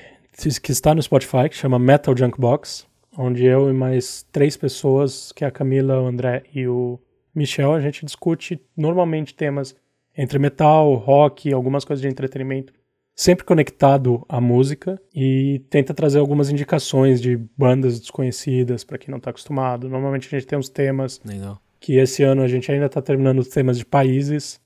que 0.64 0.72
está 0.72 0.96
no 0.96 1.02
Spotify, 1.04 1.48
que 1.48 1.56
chama 1.56 1.78
Metal 1.78 2.18
Junk 2.18 2.42
Box, 2.42 2.88
onde 3.16 3.46
eu 3.46 3.70
e 3.70 3.74
mais 3.74 4.26
três 4.32 4.58
pessoas, 4.58 5.32
que 5.32 5.44
é 5.44 5.48
a 5.48 5.52
Camila, 5.52 6.02
o 6.02 6.08
André 6.08 6.42
e 6.52 6.68
o 6.68 7.00
Michel, 7.36 7.74
a 7.74 7.80
gente 7.80 8.04
discute 8.04 8.60
normalmente 8.76 9.36
temas 9.36 9.76
entre 10.18 10.40
metal, 10.40 10.96
rock, 10.96 11.54
algumas 11.54 11.86
coisas 11.86 12.02
de 12.02 12.08
entretenimento, 12.08 12.74
sempre 13.16 13.46
conectado 13.46 14.26
à 14.28 14.42
música 14.42 15.00
e 15.14 15.62
tenta 15.70 15.94
trazer 15.94 16.18
algumas 16.18 16.50
indicações 16.50 17.22
de 17.22 17.38
bandas 17.56 18.00
desconhecidas 18.00 18.84
para 18.84 18.98
quem 18.98 19.12
não 19.12 19.20
está 19.20 19.30
acostumado. 19.30 19.88
Normalmente 19.88 20.28
a 20.28 20.40
gente 20.40 20.48
tem 20.48 20.58
uns 20.58 20.68
temas 20.68 21.22
Legal. 21.24 21.62
que 21.80 21.98
esse 21.98 22.24
ano 22.24 22.42
a 22.42 22.48
gente 22.48 22.72
ainda 22.72 22.88
está 22.88 23.04
terminando 23.04 23.38
os 23.38 23.50
temas 23.50 23.78
de 23.78 23.86
países 23.86 24.60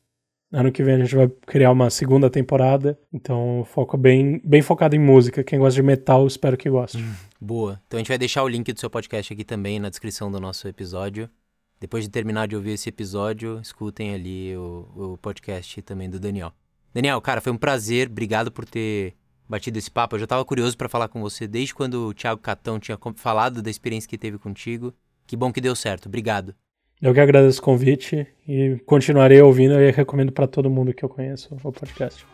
Ano 0.56 0.72
que 0.72 0.82
vem 0.82 0.96
a 0.96 1.00
gente 1.00 1.14
vai 1.14 1.28
criar 1.28 1.70
uma 1.70 1.90
segunda 1.90 2.30
temporada, 2.30 2.98
então 3.12 3.68
foco 3.74 3.98
bem, 3.98 4.40
bem 4.42 4.62
focado 4.62 4.96
em 4.96 5.00
música. 5.00 5.44
Quem 5.44 5.60
gosta 5.60 5.76
de 5.76 5.84
metal, 5.84 6.26
espero 6.26 6.56
que 6.56 6.70
goste. 6.70 6.98
Hum, 6.98 7.14
boa. 7.42 7.82
Então 7.86 7.98
a 7.98 8.00
gente 8.00 8.08
vai 8.08 8.18
deixar 8.18 8.42
o 8.42 8.48
link 8.48 8.72
do 8.72 8.80
seu 8.80 8.90
podcast 8.90 9.34
aqui 9.34 9.44
também 9.44 9.80
na 9.80 9.90
descrição 9.90 10.32
do 10.32 10.40
nosso 10.40 10.66
episódio. 10.66 11.30
Depois 11.78 12.06
de 12.06 12.10
terminar 12.10 12.48
de 12.48 12.56
ouvir 12.56 12.72
esse 12.72 12.88
episódio, 12.88 13.60
escutem 13.62 14.14
ali 14.14 14.56
o, 14.56 14.88
o 14.96 15.18
podcast 15.18 15.82
também 15.82 16.10
do 16.10 16.22
Daniel. 16.22 16.54
Daniel, 16.94 17.20
cara, 17.20 17.42
foi 17.42 17.52
um 17.52 17.58
prazer. 17.58 18.08
Obrigado 18.08 18.50
por 18.50 18.64
ter 18.64 19.14
batido 19.50 19.78
esse 19.78 19.92
papo. 19.92 20.16
Eu 20.16 20.20
já 20.20 20.24
estava 20.24 20.46
curioso 20.46 20.78
para 20.78 20.88
falar 20.88 21.10
com 21.10 21.20
você 21.20 21.46
desde 21.50 21.76
quando 21.76 22.08
o 22.08 22.14
Thiago 22.14 22.40
Catão 22.40 22.80
tinha 22.80 22.98
falado 23.18 23.62
da 23.62 23.70
experiência 23.70 24.10
que 24.10 24.18
teve 24.18 24.38
contigo. 24.38 24.94
Que 25.28 25.36
bom 25.36 25.52
que 25.52 25.60
deu 25.60 25.76
certo. 25.76 26.06
Obrigado. 26.06 26.56
Eu 27.02 27.14
que 27.14 27.20
agradeço 27.20 27.60
o 27.60 27.64
convite 27.64 28.26
e 28.48 28.78
continuarei 28.86 29.42
ouvindo 29.42 29.80
e 29.80 29.92
recomendo 29.92 30.32
para 30.32 30.48
todo 30.48 30.70
mundo 30.70 30.94
que 30.94 31.04
eu 31.04 31.10
conheço 31.10 31.56
o 31.64 31.72
podcast. 31.72 32.26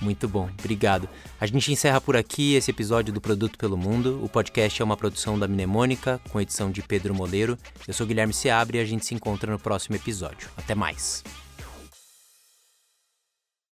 Muito 0.00 0.28
bom, 0.28 0.48
obrigado. 0.58 1.08
A 1.40 1.46
gente 1.46 1.72
encerra 1.72 2.00
por 2.00 2.16
aqui 2.16 2.54
esse 2.54 2.70
episódio 2.70 3.12
do 3.12 3.20
Produto 3.20 3.58
pelo 3.58 3.76
Mundo. 3.76 4.20
O 4.22 4.28
podcast 4.28 4.80
é 4.80 4.84
uma 4.84 4.96
produção 4.96 5.38
da 5.38 5.48
Mnemônica, 5.48 6.20
com 6.30 6.40
edição 6.40 6.70
de 6.70 6.82
Pedro 6.82 7.14
Moleiro. 7.14 7.58
Eu 7.86 7.92
sou 7.92 8.06
Guilherme 8.06 8.32
Seabre 8.32 8.78
e 8.78 8.80
a 8.80 8.84
gente 8.84 9.04
se 9.04 9.14
encontra 9.14 9.50
no 9.50 9.58
próximo 9.58 9.96
episódio. 9.96 10.48
Até 10.56 10.74
mais. 10.74 11.24